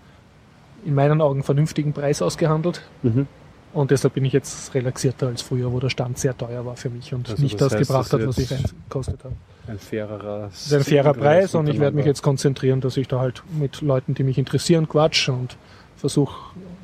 in 0.84 0.94
meinen 0.94 1.20
Augen 1.20 1.42
vernünftigen 1.42 1.92
Preis 1.92 2.22
ausgehandelt. 2.22 2.82
Mhm. 3.02 3.26
Und 3.72 3.90
deshalb 3.90 4.14
bin 4.14 4.24
ich 4.24 4.32
jetzt 4.32 4.74
relaxierter 4.74 5.28
als 5.28 5.42
früher, 5.42 5.72
wo 5.72 5.80
der 5.80 5.90
Stand 5.90 6.18
sehr 6.18 6.36
teuer 6.36 6.64
war 6.64 6.76
für 6.76 6.90
mich 6.90 7.12
und 7.12 7.28
Also 7.28 7.42
nicht 7.42 7.60
das 7.60 7.74
heißt, 7.74 7.86
gebracht 7.86 8.12
hat, 8.12 8.26
was 8.26 8.38
ich 8.38 8.48
gekostet 8.48 9.22
habe. 9.24 9.34
Ein 9.66 9.78
fairerer 9.78 10.48
Das 10.50 10.66
ist 10.66 10.72
ein 10.72 10.84
fairer 10.84 11.12
Preis 11.12 11.54
und 11.54 11.68
ich 11.68 11.78
werde 11.78 11.94
mich 11.96 12.06
jetzt 12.06 12.22
konzentrieren, 12.22 12.80
dass 12.80 12.96
ich 12.96 13.08
da 13.08 13.20
halt 13.20 13.42
mit 13.58 13.82
Leuten, 13.82 14.14
die 14.14 14.22
mich 14.22 14.38
interessieren, 14.38 14.88
quatsch 14.88 15.28
und 15.28 15.56
versuche 15.96 16.34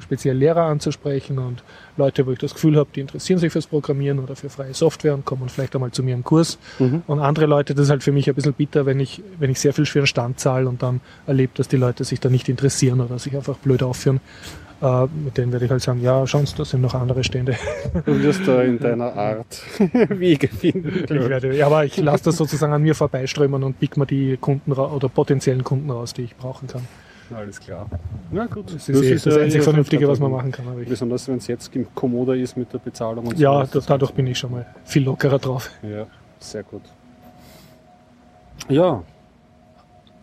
speziell 0.05 0.37
Lehrer 0.37 0.65
anzusprechen 0.65 1.39
und 1.39 1.63
Leute, 1.97 2.27
wo 2.27 2.33
ich 2.33 2.39
das 2.39 2.53
Gefühl 2.53 2.77
habe, 2.77 2.91
die 2.95 3.01
interessieren 3.01 3.39
sich 3.39 3.53
fürs 3.53 3.67
Programmieren 3.67 4.19
oder 4.19 4.37
für 4.37 4.51
freie 4.51 4.75
Software 4.75 5.15
und 5.15 5.25
kommen 5.25 5.49
vielleicht 5.49 5.75
einmal 5.75 5.93
zu 5.93 6.03
mir 6.03 6.15
im 6.15 6.25
Kurs. 6.25 6.59
Mhm. 6.79 7.03
Und 7.07 7.21
andere 7.21 7.47
Leute, 7.47 7.75
das 7.75 7.87
ist 7.87 7.91
halt 7.91 8.03
für 8.03 8.13
mich 8.13 8.29
ein 8.29 8.35
bisschen 8.35 8.53
bitter, 8.53 8.85
wenn 8.85 9.01
ich, 9.01 9.23
wenn 9.39 9.51
ich 9.51 9.59
sehr 9.59 9.73
viel 9.73 9.87
für 9.87 10.01
einen 10.01 10.07
Stand 10.07 10.39
zahle 10.41 10.69
und 10.69 10.83
dann 10.83 11.01
erlebe, 11.27 11.53
dass 11.57 11.69
die 11.69 11.77
Leute 11.77 12.05
sich 12.05 12.21
da 12.21 12.29
nicht 12.29 12.49
interessieren 12.49 13.01
oder 13.01 13.19
sich 13.19 13.35
einfach 13.35 13.57
blöd 13.57 13.83
aufführen. 13.83 14.21
Äh, 14.83 15.07
mit 15.07 15.39
denen 15.39 15.53
werde 15.53 15.65
ich 15.65 15.71
halt 15.71 15.83
sagen, 15.83 16.03
ja, 16.03 16.27
schauen 16.27 16.47
Sie, 16.47 16.57
da 16.57 16.65
sind 16.65 16.81
noch 16.81 16.95
andere 16.95 17.25
Stände. 17.25 17.57
Du 18.05 18.23
wirst 18.23 18.47
da 18.47 18.63
in 18.63 18.79
deiner 18.79 19.15
Art 19.15 19.63
Wege 20.09 20.49
finden. 20.49 21.05
Ich 21.05 21.11
werde, 21.11 21.57
ja, 21.57 21.67
aber 21.67 21.85
ich 21.85 21.97
lasse 21.97 22.25
das 22.25 22.37
sozusagen 22.37 22.73
an 22.73 22.83
mir 22.83 22.95
vorbeiströmen 22.95 23.63
und 23.63 23.79
pick 23.79 23.97
mir 23.97 24.07
die 24.07 24.37
Kunden 24.37 24.73
oder 24.73 25.09
potenziellen 25.09 25.65
Kunden 25.65 25.91
raus, 25.91 26.13
die 26.13 26.23
ich 26.23 26.37
brauchen 26.37 26.67
kann. 26.67 26.83
Alles 27.35 27.59
klar. 27.59 27.87
Na 28.31 28.47
gut. 28.47 28.75
Das 28.75 28.89
ist, 28.89 29.03
eh 29.03 29.15
das, 29.15 29.25
ja 29.25 29.37
einzig 29.37 29.61
eh 29.61 29.63
Vernünftige, 29.63 30.09
was 30.09 30.21
man 30.21 30.31
machen 30.31 30.53
kann. 30.53 30.67
Besonders 30.87 31.27
wenn 31.29 31.37
es 31.37 31.47
jetzt 31.47 31.71
kommoder 31.95 32.35
ist 32.35 32.57
mit 32.57 32.73
der 32.73 32.79
Bezahlung 32.79 33.27
und 33.27 33.39
ja, 33.39 33.65
so. 33.65 33.81
da, 33.81 33.87
dadurch 33.89 34.13
bin 34.13 34.27
ich 34.27 34.39
schon 34.39 34.53
mal 34.53 34.67
viel 34.85 35.05
lockerer 35.05 35.39
drauf. 35.39 35.71
Ja, 35.83 36.07
sehr 36.39 36.63
gut. 36.63 36.83
Ja, 38.69 39.03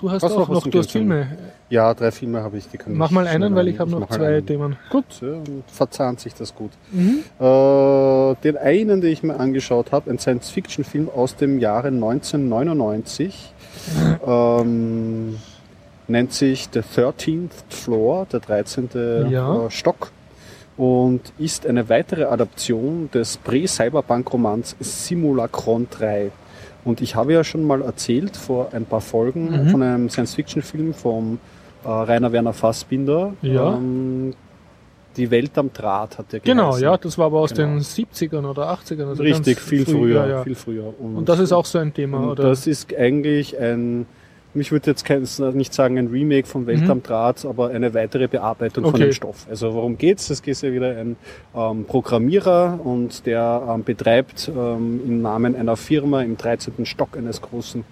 Du 0.01 0.09
hast 0.09 0.23
Was 0.23 0.31
auch 0.33 0.49
noch 0.49 0.67
du 0.67 0.79
hast? 0.79 0.91
Filme. 0.91 1.37
ja, 1.69 1.93
drei 1.93 2.11
Filme 2.11 2.41
habe 2.41 2.57
ich, 2.57 2.67
die 2.67 2.77
kann 2.77 2.95
Mach 2.95 3.07
ich 3.09 3.11
mal 3.11 3.27
einen, 3.27 3.53
weil 3.55 3.67
ich 3.67 3.79
habe 3.79 3.91
noch 3.91 4.09
zwei 4.09 4.37
einen. 4.37 4.45
Themen. 4.45 4.75
Gut, 4.89 5.05
ja, 5.21 5.27
dann 5.27 5.63
verzahnt 5.67 6.19
sich 6.19 6.33
das 6.33 6.55
gut. 6.55 6.71
Mhm. 6.91 7.19
Äh, 7.39 8.35
den 8.43 8.57
einen, 8.57 9.01
den 9.01 9.11
ich 9.13 9.21
mir 9.21 9.39
angeschaut 9.39 9.91
habe, 9.91 10.09
ein 10.09 10.17
Science-Fiction-Film 10.17 11.07
aus 11.15 11.35
dem 11.35 11.59
Jahre 11.59 11.89
1999, 11.89 13.53
ähm, 14.25 15.37
nennt 16.07 16.33
sich 16.33 16.67
The 16.73 16.79
13th 16.79 17.51
Floor, 17.69 18.25
der 18.25 18.39
13. 18.39 18.89
Ja. 19.29 19.65
äh, 19.67 19.69
Stock 19.69 20.11
und 20.77 21.21
ist 21.37 21.67
eine 21.67 21.89
weitere 21.89 22.23
Adaption 22.23 23.09
des 23.13 23.37
Prä-Cyberpunk-Romans 23.37 24.75
Simulacron 24.79 25.87
3. 25.91 26.31
Und 26.83 27.01
ich 27.01 27.15
habe 27.15 27.33
ja 27.33 27.43
schon 27.43 27.65
mal 27.65 27.81
erzählt 27.81 28.35
vor 28.35 28.69
ein 28.73 28.85
paar 28.85 29.01
Folgen 29.01 29.65
Mhm. 29.65 29.69
von 29.69 29.83
einem 29.83 30.09
Science-Fiction-Film 30.09 30.93
vom 30.93 31.39
äh, 31.83 31.87
Rainer 31.89 32.31
Werner 32.31 32.53
Fassbinder. 32.53 33.33
Ja. 33.41 33.73
Ähm, 33.75 34.33
die 35.17 35.29
Welt 35.29 35.57
am 35.57 35.71
Draht 35.73 36.17
hat 36.17 36.31
der 36.31 36.39
Genau, 36.39 36.69
geheißen. 36.69 36.83
ja, 36.83 36.97
das 36.97 37.17
war 37.17 37.25
aber 37.25 37.39
aus 37.41 37.53
Genau. 37.53 37.67
den 37.73 37.79
70ern 37.81 38.45
oder 38.45 38.69
80ern. 38.71 39.07
Also 39.09 39.21
Richtig, 39.23 39.59
viel 39.59 39.83
früh, 39.85 39.91
früher, 39.93 40.15
Ja, 40.21 40.27
ja. 40.27 40.43
viel 40.43 40.55
früher. 40.55 40.93
Und 40.99 41.27
das 41.27 41.39
ist 41.39 41.51
auch 41.51 41.65
so 41.65 41.79
ein 41.79 41.93
Thema, 41.93 42.17
und 42.19 42.29
oder? 42.29 42.43
das 42.43 42.65
ist 42.65 42.95
eigentlich 42.95 43.59
ein, 43.59 44.05
mich 44.53 44.71
würde 44.71 44.91
jetzt 44.91 45.05
kein, 45.05 45.25
nicht 45.53 45.73
sagen 45.73 45.97
ein 45.97 46.07
Remake 46.07 46.47
von 46.47 46.65
Welt 46.67 46.81
Mhm. 46.83 46.91
am 46.91 47.03
Draht, 47.03 47.45
aber 47.45 47.69
eine 47.69 47.93
weitere 47.93 48.27
Bearbeitung 48.27 48.83
von 48.83 48.93
Okay. 48.95 49.05
dem 49.05 49.13
Stoff. 49.13 49.47
Also 49.49 49.73
worum 49.73 49.97
geht's? 49.97 50.29
Es 50.29 50.41
geht 50.41 50.61
ja 50.61 50.71
wieder 50.73 50.97
ein 50.97 51.15
ähm, 51.55 51.85
Programmierer 51.85 52.79
und 52.83 53.25
der 53.25 53.63
ähm, 53.69 53.83
betreibt 53.83 54.49
ähm, 54.53 54.99
im 55.05 55.21
Namen 55.21 55.55
einer 55.55 55.77
Firma 55.77 56.21
im 56.21 56.37
13. 56.37 56.85
Stock 56.85 57.15
eines 57.17 57.41
großen 57.41 57.83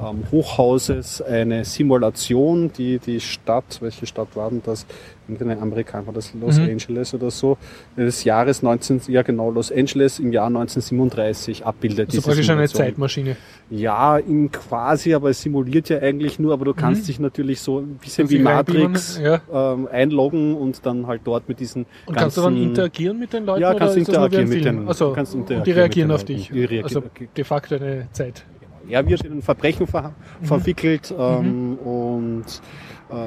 ähm, 0.00 0.24
Hochhauses 0.30 1.22
eine 1.22 1.64
Simulation, 1.64 2.72
die 2.72 2.98
die 2.98 3.20
Stadt, 3.20 3.78
welche 3.80 4.06
Stadt 4.06 4.28
war 4.34 4.50
denn 4.50 4.62
das? 4.64 4.86
Irgendeine 5.32 5.60
Amerikaner, 5.60 6.12
das 6.12 6.32
Los 6.34 6.58
Mhm. 6.58 6.64
Angeles 6.70 7.14
oder 7.14 7.30
so, 7.30 7.56
des 7.96 8.24
Jahres 8.24 8.62
19, 8.62 9.00
ja 9.08 9.22
genau, 9.22 9.50
Los 9.50 9.70
Angeles 9.72 10.18
im 10.18 10.32
Jahr 10.32 10.46
1937 10.48 11.64
abbildet. 11.64 12.10
also 12.10 12.22
praktisch 12.22 12.48
eine. 12.50 12.68
Zeitmaschine. 12.68 13.36
Ja, 13.70 14.18
in 14.18 14.50
quasi, 14.50 15.14
aber 15.14 15.30
es 15.30 15.40
simuliert 15.42 15.88
ja 15.88 15.98
eigentlich 16.00 16.38
nur, 16.38 16.52
aber 16.52 16.64
du 16.66 16.74
kannst 16.74 17.02
Mhm. 17.02 17.06
dich 17.06 17.20
natürlich 17.20 17.60
so 17.60 17.78
ein 17.80 17.96
bisschen 18.00 18.28
wie 18.30 18.38
Matrix 18.38 19.18
ja. 19.22 19.40
ähm, 19.52 19.88
einloggen 19.90 20.54
und 20.54 20.84
dann 20.86 21.06
halt 21.06 21.22
dort 21.24 21.48
mit 21.48 21.58
diesen 21.60 21.86
Und 22.06 22.14
ganzen... 22.14 22.16
kannst 22.16 22.36
du 22.36 22.42
dann 22.42 22.56
interagieren 22.56 23.18
mit 23.18 23.32
den 23.32 23.46
Leuten? 23.46 23.62
Ja, 23.62 23.74
kannst 23.74 23.94
du 23.96 24.00
interagieren 24.00 24.48
mit 24.48 24.64
den- 24.64 24.88
Also, 24.88 25.12
kannst 25.12 25.34
und 25.34 25.48
die 25.48 25.54
interagieren 25.54 25.78
reagieren 25.78 26.10
auf 26.10 26.24
dich. 26.24 26.48
Leuten. 26.50 26.54
Die 26.54 26.64
reagieren, 26.64 26.84
also 26.84 27.02
de 27.36 27.44
facto 27.44 27.74
eine 27.76 28.08
Zeit. 28.12 28.44
Er 28.88 29.06
wird 29.06 29.24
in 29.24 29.32
ein 29.38 29.42
Verbrechen 29.42 29.86
ver 29.86 30.12
Mhm. 30.40 30.44
verwickelt 30.46 31.14
ähm, 31.16 31.76
und 31.78 32.44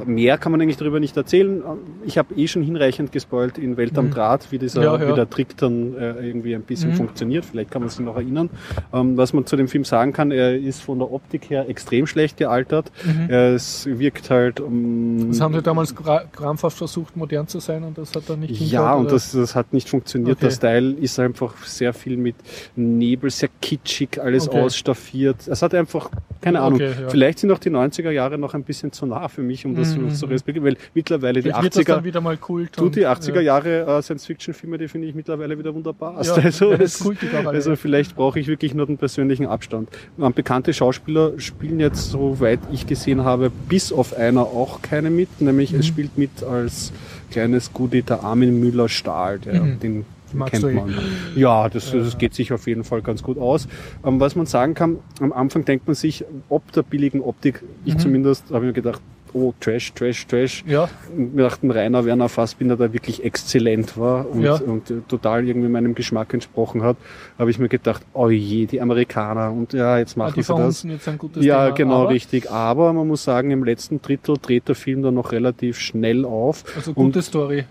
mehr 0.06 0.38
kann 0.38 0.52
man 0.52 0.62
eigentlich 0.62 0.78
darüber 0.78 1.00
nicht 1.00 1.16
erzählen. 1.18 1.62
Ich 2.06 2.18
habe 2.18 2.34
eh 2.36 2.48
schon 2.48 2.62
hinreichend 2.64 3.12
gespoilt 3.12 3.58
in 3.58 3.78
Welt 3.78 3.98
am 3.98 4.06
Mhm. 4.08 4.12
Draht, 4.12 4.52
wie, 4.52 4.58
dieser, 4.58 4.84
Ja, 4.84 4.98
ja. 5.00 5.10
wie 5.10 5.14
der 5.16 5.30
Trick 5.30 5.58
dann 5.58 5.96
äh, 5.98 6.28
irgendwie 6.28 6.56
ein 6.56 6.62
bisschen 6.64 6.92
Mhm. 6.92 6.96
funktioniert. 6.96 7.46
Vielleicht 7.46 7.72
kann 7.72 7.82
man 7.82 7.90
sich 7.90 8.00
noch 8.00 8.16
erinnern. 8.16 8.50
Ähm, 8.94 9.18
was 9.18 9.34
man 9.34 9.46
zu 9.46 9.56
dem 9.56 9.68
Film 9.68 9.84
sagen 9.86 10.14
kann, 10.14 10.32
er 10.32 10.58
ist 10.58 10.82
von 10.82 11.00
der 11.00 11.12
Optik 11.12 11.50
her 11.50 11.68
extrem 11.70 12.08
schlecht 12.08 12.38
gealtert. 12.38 12.92
Mhm. 13.04 13.30
Es 13.34 13.86
wirkt 13.86 14.30
halt... 14.30 14.60
ähm, 14.60 15.28
Das 15.30 15.42
haben 15.42 15.54
sie 15.54 15.62
damals 15.62 15.94
krampfhaft 15.96 16.78
versucht, 16.78 17.16
modern 17.18 17.48
zu 17.48 17.60
sein 17.60 17.84
und 17.84 17.98
das 17.98 18.16
hat 18.16 18.24
dann 18.30 18.40
nicht 18.42 18.60
ja, 18.60 18.94
und 18.96 19.12
das, 19.12 19.32
das 19.32 19.56
hat 19.56 19.74
nicht 19.74 19.90
funktioniert. 19.90 20.38
Okay. 20.38 20.46
Der 20.48 20.52
Style 20.52 20.92
ist 21.00 21.20
einfach 21.20 21.56
sehr 21.66 21.94
viel 21.94 22.18
mit 22.18 22.36
Nebel, 22.76 23.30
sehr 23.30 23.50
kitschig, 23.62 24.20
alles 24.22 24.48
Okay. 24.48 24.62
ausstaffiert. 24.62 25.48
Es 25.48 25.62
hat 25.62 25.74
einfach 25.74 26.10
keine 26.42 26.62
Ahnung. 26.62 26.80
Okay, 26.80 26.92
ja. 27.02 27.10
Vielleicht 27.10 27.40
sind 27.40 27.52
auch 27.52 27.58
die 27.60 27.72
90er 27.72 28.12
Jahre 28.12 28.38
noch 28.38 28.54
ein 28.54 28.64
bisschen 28.64 28.92
zu 28.92 29.06
nah 29.08 29.28
für 29.28 29.42
mich, 29.42 29.66
um 29.66 29.75
das 29.76 29.96
Mhm. 29.96 30.10
so 30.12 30.16
zu 30.16 30.26
respektieren, 30.28 30.66
weil 30.68 30.78
mittlerweile 30.94 31.36
die 31.42 31.50
Vielleicht 31.50 31.64
wird 31.64 31.76
das 31.76 31.82
80er, 31.84 31.96
dann 31.96 32.04
wieder 32.04 32.22
mal 32.22 32.38
Kult. 32.38 32.72
du, 32.80 32.90
die 32.90 33.06
80er 33.08 33.36
ja. 33.36 33.42
Jahre 33.42 33.82
äh, 33.98 34.02
Science-Fiction-Filme, 34.02 34.78
die 34.78 34.88
finde 34.88 35.08
ich 35.08 35.16
mittlerweile 35.16 35.58
wieder 35.58 35.74
wunderbar. 35.74 36.24
Ja, 36.24 36.34
also, 36.36 36.72
es- 36.72 37.02
alle. 37.06 37.50
also 37.50 37.76
vielleicht 37.76 38.16
brauche 38.16 38.40
ich 38.40 38.48
wirklich 38.48 38.74
nur 38.74 38.86
den 38.86 38.98
persönlichen 38.98 39.46
Abstand. 39.48 39.90
Ähm, 40.20 40.34
bekannte 40.34 40.74
Schauspieler 40.74 41.34
spielen 41.40 41.80
jetzt, 41.80 42.10
soweit 42.12 42.60
ich 42.72 42.88
gesehen 42.88 43.24
habe, 43.24 43.52
bis 43.70 43.92
auf 43.92 44.16
einer 44.18 44.42
auch 44.42 44.82
keine 44.82 45.10
mit, 45.10 45.42
nämlich 45.42 45.72
Mhm. 45.74 45.80
es 45.80 45.88
spielt 45.88 46.18
mit 46.18 46.44
als 46.44 46.92
kleines 47.32 47.74
Goodie 47.74 48.02
der 48.02 48.24
Armin 48.24 48.60
Müller-Stahl, 48.60 49.40
der, 49.40 49.62
Mhm. 49.64 49.80
den 49.80 50.06
Magst 50.34 50.62
kennt 50.64 50.76
man. 50.76 50.94
Ja, 51.36 51.70
das, 51.70 51.92
das 51.92 52.18
geht 52.18 52.34
sich 52.34 52.52
auf 52.52 52.68
jeden 52.68 52.84
Fall 52.84 53.02
ganz 53.02 53.24
gut 53.24 53.38
aus. 53.38 53.68
Ähm, 54.06 54.20
was 54.20 54.36
man 54.36 54.46
sagen 54.46 54.74
kann, 54.74 54.98
am 55.22 55.32
Anfang 55.32 55.64
denkt 55.64 55.88
man 55.88 55.96
sich, 55.96 56.26
ob 56.50 56.70
der 56.74 56.82
billigen 56.84 57.22
Optik, 57.22 57.64
ich 57.86 57.94
Mhm. 57.94 58.00
zumindest, 58.00 58.52
habe 58.52 58.66
mir 58.66 58.74
gedacht, 58.74 59.02
oh, 59.36 59.54
Trash, 59.60 59.94
Trash, 59.94 60.26
Trash. 60.28 60.64
Ja, 60.66 60.88
Wir 61.16 61.44
dachten, 61.44 61.70
Rainer 61.70 62.06
Werner 62.06 62.30
Fassbinder, 62.30 62.78
der 62.78 62.94
wirklich 62.94 63.24
exzellent 63.24 63.98
war 63.98 64.30
und, 64.30 64.42
Ja. 64.42 64.56
und 64.56 64.92
total 65.10 65.46
irgendwie 65.48 65.68
meinem 65.68 65.94
Geschmack 65.94 66.34
entsprochen 66.34 66.82
hat, 66.84 66.96
habe 67.38 67.52
ich 67.52 67.60
mir 67.60 67.68
gedacht, 67.70 68.02
oh 68.14 68.30
je, 68.30 68.66
die 68.66 68.80
Amerikaner 68.82 69.52
und 69.52 69.74
ja, 69.74 69.98
jetzt 69.98 70.16
machen 70.18 70.34
die 70.36 70.44
sie 70.44 70.56
das. 70.56 70.84
jetzt 70.84 71.08
ein 71.08 71.18
gutes 71.18 71.44
Ja, 71.46 71.66
Thema. 71.66 71.76
genau, 71.76 72.02
aber, 72.04 72.10
richtig. 72.12 72.50
Aber 72.50 72.94
man 72.94 73.08
muss 73.08 73.24
sagen, 73.24 73.52
im 73.52 73.64
letzten 73.64 74.02
Drittel 74.02 74.38
dreht 74.42 74.68
der 74.68 74.76
Film 74.76 75.02
dann 75.04 75.14
noch 75.16 75.32
relativ 75.32 75.78
schnell 75.80 76.24
auf 76.26 76.64
Also 76.76 76.92
und 76.92 76.96
gute 76.96 77.22
Story. 77.22 77.66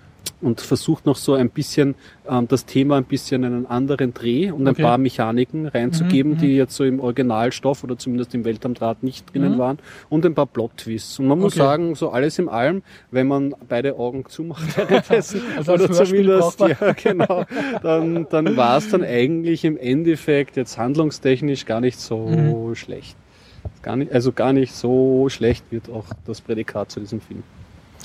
Und 0.44 0.60
versucht 0.60 1.06
noch 1.06 1.16
so 1.16 1.34
ein 1.34 1.50
bisschen 1.50 1.94
ähm, 2.28 2.46
das 2.48 2.66
Thema 2.66 2.96
ein 2.96 3.04
bisschen 3.04 3.44
einen 3.44 3.66
anderen 3.66 4.12
Dreh 4.14 4.50
und 4.50 4.62
ein 4.66 4.72
Okay. 4.72 4.82
paar 4.82 4.98
Mechaniken 4.98 5.66
reinzugeben, 5.66 6.32
Mhm, 6.32 6.38
die 6.38 6.54
jetzt 6.56 6.74
so 6.76 6.84
im 6.84 7.00
Originalstoff 7.00 7.82
oder 7.84 7.96
zumindest 7.98 8.34
im 8.34 8.44
Weltraumdraht 8.44 9.02
nicht 9.02 9.32
drinnen 9.32 9.54
Mhm. 9.54 9.58
waren 9.58 9.78
und 10.10 10.24
ein 10.26 10.34
paar 10.34 10.46
Plot-Twists. 10.46 11.18
Und 11.18 11.28
man 11.28 11.38
muss 11.38 11.54
Okay. 11.54 11.60
sagen, 11.64 11.94
so 11.94 12.10
alles 12.10 12.38
im 12.38 12.48
allem, 12.48 12.82
wenn 13.10 13.26
man 13.26 13.54
beide 13.68 13.96
Augen 13.96 14.24
zumacht 14.28 14.76
währenddessen, 14.76 15.40
Also 15.56 15.72
als 15.72 15.84
oder 15.90 16.04
zumindest, 16.04 16.60
ja 16.60 16.92
genau, 16.92 17.44
dann, 17.82 18.26
dann 18.30 18.56
war 18.56 18.76
es 18.78 18.88
dann 18.88 19.02
eigentlich 19.02 19.64
im 19.64 19.76
Endeffekt 19.76 20.56
jetzt 20.56 20.78
handlungstechnisch 20.78 21.64
gar 21.66 21.80
nicht 21.80 21.98
so 21.98 22.16
Mhm. 22.70 22.74
schlecht. 22.74 23.16
Gar 23.82 23.96
nicht, 23.96 24.12
also 24.12 24.32
gar 24.32 24.52
nicht 24.52 24.74
so 24.74 25.28
schlecht 25.28 25.64
wird 25.70 25.88
auch 25.90 26.04
das 26.26 26.40
Prädikat 26.40 26.90
zu 26.90 27.00
diesem 27.00 27.20
Film. 27.20 27.42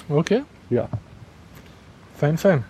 Okay, 0.10 0.42
Ja. 0.70 0.88
Fein, 2.20 2.38
fein. 2.38 2.64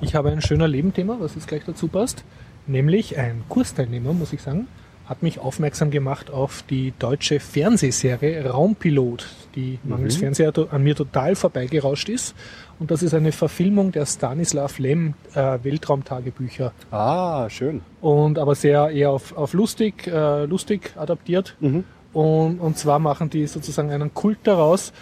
Ich 0.00 0.14
habe 0.14 0.30
ein 0.30 0.40
schöner 0.42 0.68
Lebenthema, 0.68 1.16
was 1.20 1.34
jetzt 1.34 1.48
gleich 1.48 1.62
dazu 1.66 1.88
passt. 1.88 2.24
Nämlich 2.66 3.18
ein 3.18 3.42
Kursteilnehmer, 3.48 4.12
muss 4.12 4.32
ich 4.32 4.42
sagen, 4.42 4.68
hat 5.06 5.22
mich 5.22 5.40
aufmerksam 5.40 5.90
gemacht 5.90 6.30
auf 6.30 6.62
die 6.70 6.92
deutsche 6.98 7.40
Fernsehserie 7.40 8.46
Raumpilot, 8.48 9.26
die 9.56 9.78
mangels 9.82 10.16
Mhm. 10.16 10.20
Fernseher 10.20 10.52
to- 10.52 10.68
an 10.70 10.82
mir 10.84 10.94
total 10.94 11.34
vorbeigerauscht 11.34 12.08
ist. 12.08 12.34
Und 12.78 12.90
das 12.90 13.02
ist 13.02 13.12
eine 13.12 13.32
Verfilmung 13.32 13.90
der 13.92 14.06
Stanislav 14.06 14.78
Lem 14.78 15.14
äh, 15.34 15.58
Weltraumtagebücher. 15.62 16.72
Ah, 16.90 17.50
schön. 17.50 17.80
Und 18.00 18.38
aber 18.38 18.54
sehr 18.54 18.90
eher 18.90 19.10
auf, 19.10 19.36
auf 19.36 19.52
lustig, 19.52 20.06
äh, 20.06 20.44
lustig 20.44 20.92
adaptiert. 20.96 21.56
Mhm. 21.60 21.84
Und, 22.12 22.58
und 22.60 22.78
zwar 22.78 22.98
machen 23.00 23.30
die 23.30 23.46
sozusagen 23.46 23.90
einen 23.90 24.14
Kult 24.14 24.38
daraus, 24.44 24.92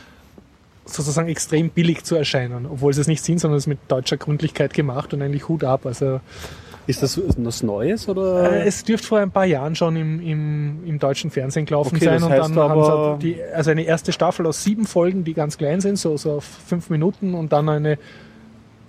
sozusagen 0.90 1.28
extrem 1.28 1.70
billig 1.70 2.04
zu 2.04 2.16
erscheinen, 2.16 2.66
obwohl 2.66 2.92
sie 2.92 3.00
es 3.00 3.06
nicht 3.06 3.22
sind, 3.22 3.38
sondern 3.40 3.58
es 3.58 3.66
mit 3.66 3.78
deutscher 3.88 4.16
Gründlichkeit 4.16 4.74
gemacht 4.74 5.12
und 5.14 5.22
eigentlich 5.22 5.48
Hut 5.48 5.64
ab. 5.64 5.86
Also 5.86 6.20
Ist 6.86 7.02
das 7.02 7.20
was 7.36 7.62
Neues 7.62 8.08
oder? 8.08 8.52
äh, 8.52 8.66
es 8.66 8.82
dürfte 8.84 9.06
vor 9.06 9.18
ein 9.18 9.30
paar 9.30 9.44
Jahren 9.44 9.76
schon 9.76 9.96
im, 9.96 10.20
im, 10.20 10.84
im 10.86 10.98
deutschen 10.98 11.30
Fernsehen 11.30 11.66
gelaufen 11.66 11.96
Okay, 11.96 12.06
sein 12.06 12.22
und 12.22 12.30
dann 12.30 12.54
haben 12.56 12.82
sie 12.82 12.90
halt 12.90 13.22
die, 13.22 13.42
also 13.54 13.70
eine 13.70 13.82
erste 13.82 14.12
Staffel 14.12 14.46
aus 14.46 14.64
sieben 14.64 14.86
Folgen, 14.86 15.24
die 15.24 15.34
ganz 15.34 15.58
klein 15.58 15.80
sind, 15.80 15.98
so, 15.98 16.16
so 16.16 16.32
auf 16.32 16.44
fünf 16.44 16.90
Minuten 16.90 17.34
und 17.34 17.52
dann 17.52 17.68
eine 17.68 17.98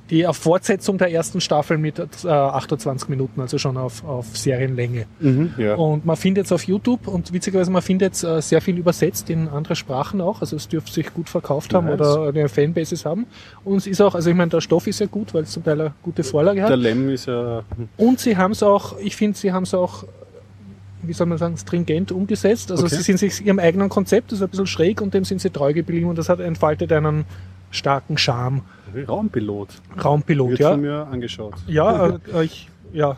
die 0.10 0.26
auf 0.26 0.38
Fortsetzung 0.38 0.98
der 0.98 1.12
ersten 1.12 1.40
Staffel 1.40 1.78
mit 1.78 2.00
äh, 2.00 2.28
28 2.28 3.10
Minuten, 3.10 3.42
also 3.42 3.58
schon 3.58 3.78
auf, 3.78 4.04
auf 4.04 4.36
Serienlänge. 4.36 5.06
mhm, 5.20 5.54
ja. 5.58 5.76
Und 5.76 6.06
man 6.06 6.16
findet 6.18 6.46
es 6.46 6.52
auf 6.52 6.64
YouTube 6.64 7.08
und 7.08 7.32
witzigerweise, 7.32 7.70
man 7.70 7.82
findet 7.82 8.24
äh, 8.24 8.42
sehr 8.42 8.62
viel 8.62 8.78
übersetzt 8.78 9.30
in 9.30 9.48
andere 9.48 9.76
Sprachen 9.76 10.20
auch. 10.22 10.42
Also 10.42 10.56
es 10.56 10.68
dürfte 10.68 10.92
sich 10.92 11.14
gut 11.14 11.30
verkauft 11.30 11.74
haben 11.74 11.86
Nice. 11.88 12.00
oder 12.00 12.30
eine 12.30 12.50
Fanbases 12.50 13.06
haben. 13.06 13.28
Und 13.64 13.78
es 13.78 13.88
ist 13.88 14.02
auch, 14.02 14.16
also 14.16 14.30
ich 14.30 14.36
meine, 14.36 14.50
der 14.50 14.62
Stoff 14.62 14.88
ist 14.88 15.00
ja 15.00 15.06
gut, 15.06 15.34
weil 15.34 15.44
es 15.44 15.52
zum 15.52 15.64
Teil 15.64 15.80
eine 15.80 15.94
gute 16.02 16.24
Vorlage 16.24 16.62
Der 16.62 16.70
hat. 16.70 16.80
Lem 16.80 17.10
ist 17.10 17.28
ja. 17.28 17.64
Und 17.98 18.20
sie 18.20 18.36
haben 18.36 18.52
es 18.54 18.64
auch, 18.64 18.98
ich 19.00 19.16
finde, 19.16 19.38
sie 19.38 19.52
haben 19.52 19.64
es 19.64 19.74
auch, 19.74 20.06
wie 21.04 21.14
soll 21.14 21.28
man 21.28 21.38
sagen, 21.38 21.56
stringent 21.58 22.12
umgesetzt. 22.12 22.72
Also 22.72 22.86
Okay. 22.86 22.96
sie 22.96 23.04
sind 23.04 23.20
sich 23.20 23.46
ihrem 23.46 23.60
eigenen 23.60 23.90
Konzept, 23.90 24.32
das 24.32 24.40
ist 24.40 24.44
ein 24.44 24.50
bisschen 24.50 24.68
schräg 24.68 25.02
und 25.02 25.14
dem 25.14 25.24
sind 25.24 25.40
sie 25.40 25.50
treu 25.50 25.72
geblieben 25.74 26.08
und 26.10 26.18
das 26.18 26.30
hat 26.30 26.40
entfaltet 26.40 26.92
einen 26.92 27.26
starken 27.72 28.18
Charme. 28.18 28.62
Raumpilot. 29.08 29.70
Raumpilot, 30.04 30.50
Wird 30.52 30.60
ja. 30.60 30.78
mir 30.78 31.08
angeschaut. 31.08 31.54
Ja, 31.68 32.08
äh, 32.34 32.44
ich, 32.44 32.70
ja. 32.94 33.16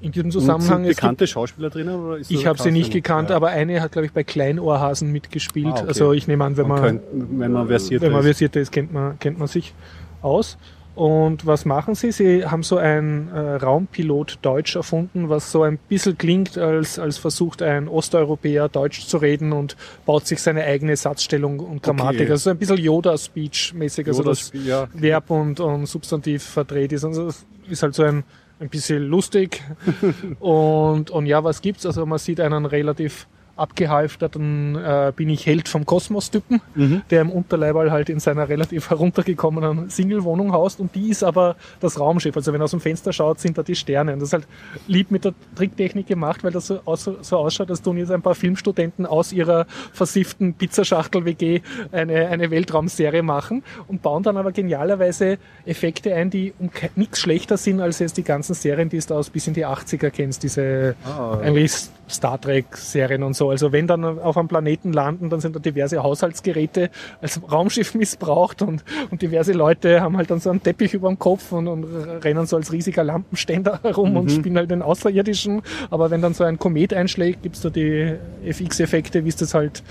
In 0.00 0.10
diesem 0.10 0.32
Zusammenhang 0.32 0.82
sind 0.82 0.84
es 0.84 0.88
gibt 0.88 0.96
bekannte 1.00 1.26
Schauspieler 1.28 1.70
drinnen? 1.70 1.94
Oder 1.94 2.18
ist 2.18 2.30
Ich 2.30 2.44
habe 2.46 2.60
sie 2.60 2.72
nicht 2.72 2.92
gekannt, 2.92 3.30
Ja. 3.30 3.36
aber 3.36 3.48
eine 3.48 3.80
hat, 3.80 3.92
glaube 3.92 4.06
ich, 4.06 4.12
bei 4.12 4.24
Kleinohrhasen 4.24 5.12
mitgespielt. 5.12 5.68
Ah, 5.68 5.78
okay. 5.78 5.86
Also 5.88 6.12
ich 6.12 6.26
nehme 6.26 6.44
an, 6.44 6.56
wenn 6.56 6.66
man 6.66 6.80
man, 6.80 6.88
könnte, 7.00 7.04
wenn 7.12 7.52
man 7.52 7.68
versiert 7.68 8.02
wenn 8.02 8.10
man 8.12 8.26
ist. 8.26 8.42
ist, 8.42 8.72
kennt 8.72 8.92
man, 8.92 9.18
kennt 9.20 9.38
man 9.38 9.46
sich 9.46 9.72
aus. 10.20 10.58
Und 10.94 11.46
was 11.46 11.64
machen 11.64 11.94
sie? 11.94 12.12
Sie 12.12 12.44
haben 12.44 12.62
so 12.62 12.76
ein 12.76 13.28
äh, 13.32 13.38
Raumpilot 13.38 14.38
Deutsch 14.42 14.76
erfunden, 14.76 15.30
was 15.30 15.50
so 15.50 15.62
ein 15.62 15.78
bisschen 15.88 16.18
klingt, 16.18 16.58
als, 16.58 16.98
als 16.98 17.16
versucht 17.16 17.62
ein 17.62 17.88
Osteuropäer 17.88 18.68
Deutsch 18.68 19.06
zu 19.06 19.16
reden 19.16 19.52
und 19.52 19.76
baut 20.04 20.26
sich 20.26 20.42
seine 20.42 20.64
eigene 20.64 20.94
Satzstellung 20.96 21.60
und 21.60 21.82
Grammatik. 21.82 22.22
Okay. 22.22 22.30
Also 22.32 22.44
so 22.44 22.50
ein 22.50 22.58
bisschen 22.58 22.76
Yoda-Speech-mäßig, 22.76 24.06
also 24.06 24.20
Oder 24.20 24.30
das 24.32 24.48
Spiel- 24.48 24.66
ja. 24.66 24.86
Verb 24.92 25.30
und, 25.30 25.60
und 25.60 25.86
Substantiv 25.86 26.42
verdreht 26.42 26.92
ist. 26.92 27.04
Also 27.04 27.28
es 27.28 27.46
ist 27.68 27.82
halt 27.82 27.94
so 27.94 28.02
ein, 28.02 28.24
ein 28.60 28.68
bisschen 28.68 29.02
lustig. 29.02 29.62
und, 30.40 31.10
und 31.10 31.24
ja, 31.26 31.42
was 31.42 31.62
gibt's? 31.62 31.86
Also 31.86 32.04
man 32.04 32.18
sieht 32.18 32.38
einen 32.38 32.66
relativ 32.66 33.26
abgehalfterten 33.56 34.76
äh, 34.76 35.12
bin 35.14 35.28
ich 35.28 35.46
Held 35.46 35.68
vom 35.68 35.84
Kosmos-Typen, 35.86 36.60
Mhm. 36.74 37.02
der 37.10 37.20
im 37.20 37.30
Unterleiberl 37.30 37.90
halt 37.90 38.08
in 38.08 38.20
seiner 38.20 38.48
relativ 38.48 38.90
heruntergekommenen 38.90 39.90
Single-Wohnung 39.90 40.52
haust 40.52 40.80
und 40.80 40.94
die 40.94 41.10
ist 41.10 41.22
aber 41.22 41.56
das 41.80 41.98
Raumschiff. 41.98 42.36
Also 42.36 42.52
wenn 42.52 42.60
er 42.60 42.64
aus 42.64 42.70
dem 42.70 42.80
Fenster 42.80 43.12
schaut, 43.12 43.40
sind 43.40 43.58
da 43.58 43.62
die 43.62 43.74
Sterne. 43.74 44.12
Und 44.14 44.20
das 44.20 44.28
ist 44.28 44.32
halt 44.32 44.46
lieb 44.86 45.10
mit 45.10 45.24
der 45.24 45.34
Tricktechnik 45.56 46.06
gemacht, 46.06 46.44
weil 46.44 46.52
das 46.52 46.66
so, 46.68 46.80
aus, 46.84 47.04
so 47.20 47.36
ausschaut, 47.36 47.70
als 47.70 47.82
tun 47.82 47.96
jetzt 47.96 48.10
ein 48.10 48.22
paar 48.22 48.34
Filmstudenten 48.34 49.06
aus 49.06 49.32
ihrer 49.32 49.66
versifften 49.92 50.54
Pizzaschachtel-WG 50.54 51.60
eine, 51.92 52.28
eine 52.28 52.50
Weltraumserie 52.50 53.22
machen 53.22 53.62
und 53.88 54.02
bauen 54.02 54.22
dann 54.22 54.36
aber 54.36 54.52
genialerweise 54.52 55.38
Effekte 55.66 56.14
ein, 56.14 56.30
die 56.30 56.52
um 56.58 56.70
nichts 56.96 57.20
schlechter 57.20 57.56
sind 57.56 57.80
als 57.80 57.98
jetzt 57.98 58.16
die 58.16 58.24
ganzen 58.24 58.54
Serien, 58.54 58.88
die 58.88 58.98
du 58.98 59.14
aus 59.14 59.30
bis 59.30 59.46
in 59.46 59.54
die 59.54 59.66
80er 59.66 60.10
kennst, 60.10 60.42
diese 60.42 60.94
Ah, 61.04 61.38
eigentlich 61.42 61.72
Star 62.12 62.40
Trek-Serien 62.40 63.22
und 63.22 63.34
so. 63.34 63.50
Also 63.50 63.72
wenn 63.72 63.86
dann 63.86 64.04
auf 64.04 64.36
einem 64.36 64.48
Planeten 64.48 64.92
landen, 64.92 65.30
dann 65.30 65.40
sind 65.40 65.56
da 65.56 65.60
diverse 65.60 66.02
Haushaltsgeräte 66.02 66.90
als 67.20 67.40
Raumschiff 67.50 67.94
missbraucht 67.94 68.62
und, 68.62 68.84
und 69.10 69.22
diverse 69.22 69.52
Leute 69.52 70.00
haben 70.00 70.16
halt 70.16 70.30
dann 70.30 70.40
so 70.40 70.50
einen 70.50 70.62
Teppich 70.62 70.94
über 70.94 71.08
dem 71.08 71.18
Kopf 71.18 71.52
und, 71.52 71.68
und 71.68 71.84
rennen 72.22 72.46
so 72.46 72.56
als 72.56 72.72
riesiger 72.72 73.04
Lampenständer 73.04 73.80
herum 73.82 74.16
und 74.16 74.30
spielen 74.30 74.56
halt 74.56 74.70
den 74.70 74.82
Außerirdischen. 74.82 75.62
Aber 75.90 76.10
wenn 76.10 76.22
dann 76.22 76.34
so 76.34 76.44
ein 76.44 76.58
Komet 76.58 76.92
einschlägt, 76.94 77.42
gibt's 77.42 77.60
da 77.60 77.70
die 77.70 78.14
FX-Effekte, 78.44 79.24
wie 79.24 79.28
es 79.28 79.36
das 79.36 79.54
halt, 79.54 79.82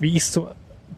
wie 0.00 0.16
ich 0.16 0.24
so 0.24 0.48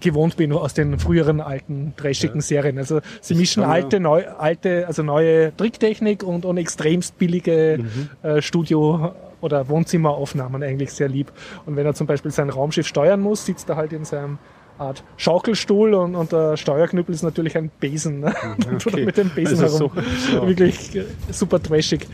gewohnt 0.01 0.37
bin 0.37 0.53
aus 0.53 0.75
den 0.75 0.97
früheren 1.01 1.40
alten 1.40 1.92
trashigen 1.97 2.40
Serien. 2.40 2.79
Also 2.79 3.01
sie 3.21 3.35
mischen 3.35 3.64
alte, 3.64 3.99
neu, 3.99 4.27
alte, 4.29 4.87
also 4.87 5.03
neue 5.03 5.53
Tricktechnik 5.57 6.23
und, 6.23 6.44
und 6.44 6.57
extremst 6.57 7.18
billige 7.18 7.79
Mhm. 7.81 8.09
äh, 8.29 8.40
Studio- 8.42 9.12
oder 9.40 9.68
Wohnzimmeraufnahmen 9.68 10.62
eigentlich 10.62 10.92
sehr 10.92 11.09
lieb. 11.09 11.33
Und 11.66 11.77
wenn 11.77 11.87
er 11.87 11.94
zum 11.94 12.07
Beispiel 12.07 12.31
sein 12.31 12.51
Raumschiff 12.51 12.87
steuern 12.87 13.20
muss, 13.20 13.44
sitzt 13.46 13.68
er 13.68 13.77
halt 13.77 13.92
in 13.92 14.05
seinem 14.05 14.38
Art 14.79 15.03
Schaukelstuhl 15.16 15.94
und, 15.94 16.14
und 16.14 16.31
der 16.31 16.57
Steuerknüppel 16.57 17.12
ist 17.14 17.22
natürlich 17.22 17.57
ein 17.57 17.68
Besen. 17.81 18.20
Ne? 18.20 18.33
Er 18.68 18.74
okay. 18.77 19.05
mit 19.05 19.16
dem 19.16 19.29
Besen 19.31 19.59
Also 19.61 19.90
herum. 19.90 19.92
so- 20.31 20.38
so. 20.40 20.46
Wirklich 20.46 20.96
super 21.33 21.61
trashig. 21.61 22.07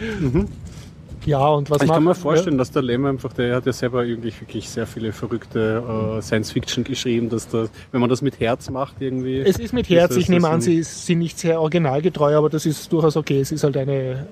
Ja, 1.27 1.47
und 1.49 1.71
was 1.71 1.83
Ich 1.83 1.89
kann 1.89 2.03
mir 2.03 2.11
macht- 2.11 2.21
vorstellen, 2.21 2.59
dass 2.59 2.71
der 2.71 2.83
Lem 2.83 3.07
einfach, 3.07 3.33
der 3.33 3.57
hat 3.57 3.67
ja 3.67 3.73
selber 3.73 4.01
eigentlich 4.01 4.41
wirklich 4.41 4.69
sehr 4.69 4.87
viele 4.87 5.13
verrückte 5.13 5.83
äh, 6.19 6.23
Science-Fiction 6.23 6.85
geschrieben, 6.85 7.29
dass 7.31 7.49
das, 7.49 7.71
wenn 7.93 8.01
man 8.01 8.11
das 8.11 8.21
mit 8.23 8.41
Herz 8.41 8.69
macht 8.71 8.97
irgendwie. 9.01 9.39
Es 9.41 9.59
ist 9.59 9.73
mit 9.73 9.89
Herz, 9.89 10.09
das- 10.11 10.19
ich 10.19 10.29
nehme 10.29 10.49
an, 10.49 10.61
sie 10.61 10.83
sind 10.83 11.19
nicht 11.21 11.39
sehr 11.39 11.61
originalgetreu, 11.61 12.37
aber 12.37 12.51
das 12.51 12.67
ist 12.67 12.93
durchaus 12.93 13.17
okay. 13.17 13.41
Es 13.41 13.53
ist 13.53 13.65
halt 13.65 13.77
eine, 13.77 14.27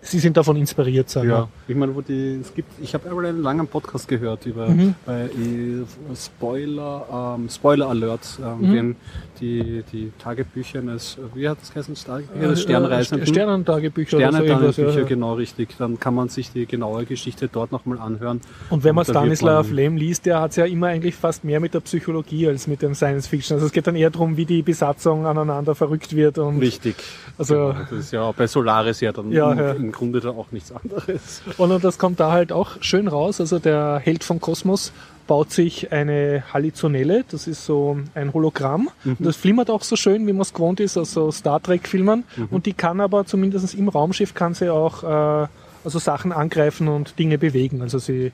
sie 0.00 0.18
sind 0.18 0.36
davon 0.36 0.56
inspiriert, 0.56 1.08
sagen 1.10 1.28
ja, 1.30 1.48
ich 1.68 1.76
meine, 1.76 1.94
wo 1.94 2.00
die, 2.00 2.38
es 2.40 2.54
gibt, 2.54 2.68
ich 2.82 2.92
habe 2.94 3.08
einmal 3.08 3.26
einen 3.26 3.42
langen 3.42 3.66
Podcast 3.66 4.08
gehört 4.08 4.44
über 4.46 4.68
Mhm. 4.68 4.94
äh, 5.06 6.14
Spoiler, 6.16 7.36
ähm, 7.38 7.48
Spoiler 7.48 7.88
Alert, 7.88 8.38
ähm, 8.44 8.68
Mhm. 8.68 8.72
den, 8.74 8.96
die, 9.40 9.82
die 9.92 10.12
Tagebücher 10.18 10.78
eines, 10.80 11.18
wie 11.34 11.48
hat 11.48 11.58
das 11.60 11.72
geheißen, 11.72 11.94
Tagebücher 11.94 12.42
Äh, 12.44 12.48
des 12.48 12.62
Sternreisenden? 12.62 13.26
Sternentagebücher 13.26 14.16
oder 14.18 14.32
so. 14.32 14.38
Sternentagebücher, 14.38 15.00
Ja. 15.00 15.06
genau 15.06 15.34
richtig. 15.34 15.76
Dann 15.78 15.98
kann 16.00 16.14
man 16.14 16.28
sich 16.28 16.52
die 16.52 16.66
genaue 16.66 17.04
Geschichte 17.04 17.48
dort 17.48 17.72
nochmal 17.72 17.98
anhören. 17.98 18.40
Und 18.70 18.84
wenn 18.84 18.94
man 18.94 19.06
Und 19.06 19.12
Stanislav 19.12 19.70
Lem 19.70 19.96
liest, 19.96 20.26
der 20.26 20.40
hat 20.40 20.50
es 20.50 20.56
ja 20.56 20.64
immer 20.64 20.88
eigentlich 20.88 21.14
fast 21.14 21.44
mehr 21.44 21.60
mit 21.60 21.74
der 21.74 21.80
Psychologie 21.80 22.48
als 22.48 22.66
mit 22.66 22.82
dem 22.82 22.94
Science 22.94 23.26
Fiction. 23.26 23.54
Also 23.56 23.66
es 23.66 23.72
geht 23.72 23.86
dann 23.86 23.96
eher 23.96 24.10
darum, 24.10 24.36
wie 24.36 24.44
die 24.46 24.62
Besatzung 24.62 25.26
aneinander 25.26 25.74
verrückt 25.74 26.14
wird 26.14 26.38
und 26.38 26.58
Richtig. 26.60 26.96
Also- 27.38 27.54
Genau, 27.54 27.74
das 27.90 27.92
ist 27.92 28.12
ja 28.12 28.30
bei 28.32 28.46
Solaris 28.46 29.00
ja 29.00 29.12
dann 29.12 29.30
Ja, 29.32 29.52
im, 29.52 29.58
ja. 29.58 29.70
im 29.72 29.92
Grunde 29.92 30.20
dann 30.20 30.36
auch 30.36 30.50
nichts 30.52 30.72
anderes. 30.72 31.42
Und 31.58 31.82
das 31.84 31.98
kommt 31.98 32.20
da 32.20 32.30
halt 32.32 32.52
auch 32.52 32.76
schön 32.80 33.08
raus. 33.08 33.40
Also 33.40 33.58
der 33.58 33.98
Held 34.02 34.24
von 34.24 34.40
Kosmos 34.40 34.92
baut 35.26 35.52
sich 35.52 35.92
eine 35.92 36.44
Halizonelle. 36.52 37.24
Das 37.30 37.46
ist 37.46 37.64
so 37.64 37.98
ein 38.14 38.32
Hologramm. 38.32 38.90
Und 39.18 39.26
das 39.26 39.36
flimmert 39.36 39.70
auch 39.70 39.82
so 39.82 39.96
schön, 39.96 40.26
wie 40.26 40.32
man 40.32 40.42
es 40.42 40.52
gewohnt 40.52 40.80
ist 40.80 40.96
aus 40.96 41.12
so 41.12 41.30
Star 41.30 41.62
Trek-Filmen. 41.62 42.24
Und 42.50 42.66
die 42.66 42.72
kann 42.72 43.00
aber 43.00 43.24
zumindest 43.24 43.74
im 43.74 43.88
Raumschiff 43.88 44.34
kann 44.34 44.54
sie 44.54 44.70
auch 44.70 45.02
äh, 45.02 45.46
also 45.84 45.98
Sachen 45.98 46.32
angreifen 46.32 46.88
und 46.88 47.18
Dinge 47.18 47.38
bewegen. 47.38 47.82
Also 47.82 47.98
sie 47.98 48.32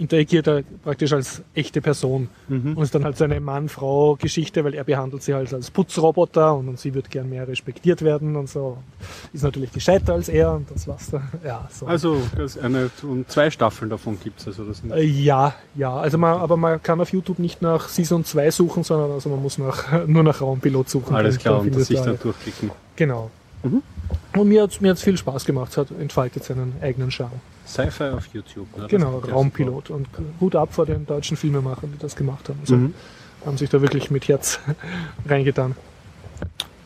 interagiert 0.00 0.46
da 0.46 0.60
praktisch 0.82 1.12
als 1.12 1.42
echte 1.54 1.80
Person. 1.80 2.28
Und 2.48 2.78
ist 2.80 2.94
dann 2.94 3.04
halt 3.04 3.16
so 3.18 3.24
eine 3.24 3.38
Mann-Frau-Geschichte, 3.38 4.64
weil 4.64 4.74
er 4.74 4.84
behandelt 4.84 5.22
sie 5.22 5.34
halt 5.34 5.52
als 5.52 5.70
Putzroboter 5.70 6.54
und, 6.56 6.68
und 6.68 6.78
sie 6.78 6.94
wird 6.94 7.10
gern 7.10 7.28
mehr 7.28 7.46
respektiert 7.46 8.02
werden 8.02 8.34
und 8.36 8.48
so. 8.48 8.78
Ist 9.32 9.42
natürlich 9.44 9.72
gescheiter 9.72 10.14
als 10.14 10.28
er 10.28 10.52
und 10.54 10.70
das 10.70 10.88
war's 10.88 11.10
dann. 11.10 11.28
Ja, 11.44 11.68
so. 11.72 11.86
Also 11.86 12.16
das 12.36 12.56
eine, 12.58 12.90
und 13.02 13.30
zwei 13.30 13.50
Staffeln 13.50 13.90
davon 13.90 14.18
gibt's 14.22 14.46
Also 14.46 14.64
das 14.64 14.78
sind 14.78 14.92
Äh, 14.92 15.02
Ja, 15.04 15.54
ja, 15.74 15.94
also 15.96 16.18
man, 16.18 16.38
aber 16.40 16.56
man 16.56 16.82
kann 16.82 17.00
auf 17.00 17.12
YouTube 17.12 17.38
nicht 17.38 17.62
nach 17.62 17.88
Season 17.88 18.24
2 18.24 18.50
suchen, 18.50 18.82
sondern 18.84 19.10
also 19.12 19.28
man 19.28 19.42
muss 19.42 19.58
nach, 19.58 20.04
nur 20.06 20.22
nach 20.22 20.40
Raumpilot 20.40 20.88
suchen. 20.88 21.14
alles 21.14 21.38
klar 21.38 21.60
und 21.60 21.74
das 21.74 21.86
sich 21.88 21.98
da- 21.98 22.06
dann 22.06 22.18
durchklicken. 22.20 22.70
Genau. 22.96 23.30
Mhm. 23.62 23.82
Und 24.36 24.48
mir 24.48 24.62
hat 24.62 24.80
mir 24.80 24.90
hat's 24.90 25.02
viel 25.02 25.16
Spaß 25.16 25.44
gemacht, 25.44 25.72
es 25.72 25.76
hat 25.76 25.90
entfaltet 25.90 26.44
seinen 26.44 26.74
eigenen 26.80 27.10
Charme. 27.10 27.40
Sci-Fi 27.66 28.04
auf 28.10 28.26
YouTube. 28.32 28.66
ne? 28.76 28.86
Genau, 28.88 29.18
Raumpilot. 29.18 29.90
Und 29.90 30.08
Hut 30.40 30.56
ab 30.56 30.72
vor 30.72 30.86
den 30.86 31.06
deutschen 31.06 31.36
Filmemachern, 31.36 31.92
die 31.92 31.98
das 31.98 32.16
gemacht 32.16 32.48
haben. 32.48 32.58
Also 32.60 32.76
Mhm. 32.76 32.94
haben 33.46 33.56
sich 33.58 33.70
da 33.70 33.80
wirklich 33.80 34.10
mit 34.10 34.26
Herz 34.28 34.58
reingetan. 35.28 35.76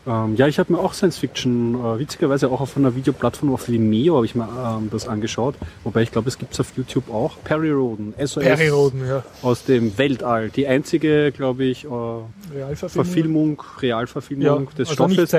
Ähm, 0.07 0.35
ja, 0.35 0.47
ich 0.47 0.59
habe 0.59 0.73
mir 0.73 0.79
auch 0.79 0.93
Science 0.93 1.17
Fiction, 1.17 1.75
äh, 1.75 1.99
witzigerweise 1.99 2.49
auch 2.49 2.61
auf 2.61 2.77
einer 2.77 2.95
Videoplattform 2.95 3.53
auf 3.53 3.67
Vimeo 3.67 4.15
habe 4.17 4.25
ich 4.25 4.35
mir 4.35 4.47
ähm, 4.47 4.89
das 4.91 5.07
angeschaut. 5.07 5.55
Wobei 5.83 6.03
ich 6.03 6.11
glaube, 6.11 6.29
es 6.29 6.37
gibt's 6.37 6.59
auf 6.59 6.73
YouTube 6.77 7.11
auch. 7.11 7.37
Perry 7.43 7.71
Roden, 7.71 8.13
SOS 8.19 8.43
Perry 8.43 8.67
Roden, 8.67 9.07
ja. 9.07 9.23
aus 9.41 9.65
dem 9.65 9.97
Weltall. 9.97 10.49
Die 10.49 10.67
einzige, 10.67 11.31
glaube 11.31 11.63
ich, 11.63 11.85
äh, 11.85 11.87
Realverfilmung. 11.87 13.05
Verfilmung, 13.05 13.63
Realverfilmung 13.81 14.45
ja, 14.45 14.77
des 14.77 14.89
also 14.89 15.09
Stoffes. 15.09 15.31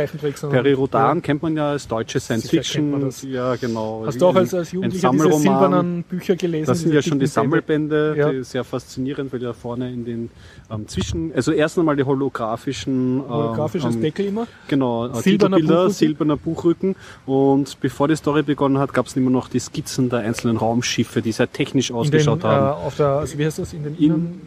Perry 0.51 0.73
Rodan 0.73 1.19
Ja. 1.19 1.23
kennt 1.23 1.43
man 1.43 1.57
ja 1.57 1.71
als 1.71 1.87
deutsche 1.87 2.19
Science 2.19 2.49
Sicher 2.49 2.63
Fiction. 2.63 3.11
Ja, 3.31 3.55
genau. 3.57 4.03
Hast 4.05 4.21
du 4.21 4.27
auch 4.27 4.35
als, 4.35 4.53
als 4.53 4.73
Jugendlicher 4.73 5.11
diese 5.13 5.33
silbernen 5.33 6.03
Bücher 6.03 6.35
gelesen? 6.35 6.67
Das 6.67 6.81
sind 6.81 6.93
ja 6.93 7.03
schon 7.03 7.21
die? 7.21 7.27
Sammelbände, 7.27 8.15
Ja. 8.17 8.31
die 8.31 8.43
sehr 8.43 8.65
faszinierend, 8.65 9.33
weil 9.33 9.43
ja 9.43 9.53
vorne 9.53 9.93
in 9.93 10.05
den 10.05 10.31
ähm, 10.71 10.89
Zwischen, 10.89 11.33
also 11.35 11.53
erst 11.53 11.79
einmal 11.79 11.97
die 11.97 12.05
holographischen, 12.05 13.19
ähm, 13.21 13.29
Holographisches 13.29 13.95
ähm, 13.95 14.01
Deckel 14.03 14.27
immer. 14.27 14.47
Genau, 14.69 15.07
äh, 15.09 15.15
Silberner 15.23 15.59
Buchrücken. 15.59 15.91
silberner 15.91 16.37
Buchrücken. 16.37 16.97
Und 17.27 17.81
bevor 17.81 18.09
die 18.09 18.17
Story 18.17 18.43
begonnen 18.43 18.79
hat, 18.79 18.93
gab 18.95 19.07
es 19.07 19.17
immer 19.17 19.31
noch 19.31 19.49
die 19.49 19.59
Skizzen 19.61 20.09
der 20.09 20.21
einzelnen 20.21 20.57
Raumschiffe, 20.57 21.23
die 21.23 21.33
sehr 21.33 21.51
technisch 21.53 21.91
in 21.91 21.95
den, 21.97 22.01
ausgeschaut 22.01 22.41
äh, 22.45 22.47
haben. 22.47 22.85
auf 22.87 22.97
der, 22.97 23.07
also 23.09 23.39
wie 23.39 23.45
heißt 23.47 23.59
das, 23.59 23.73
in 23.73 23.85
den 23.85 23.97
In- 23.97 24.05
Innen, 24.05 24.41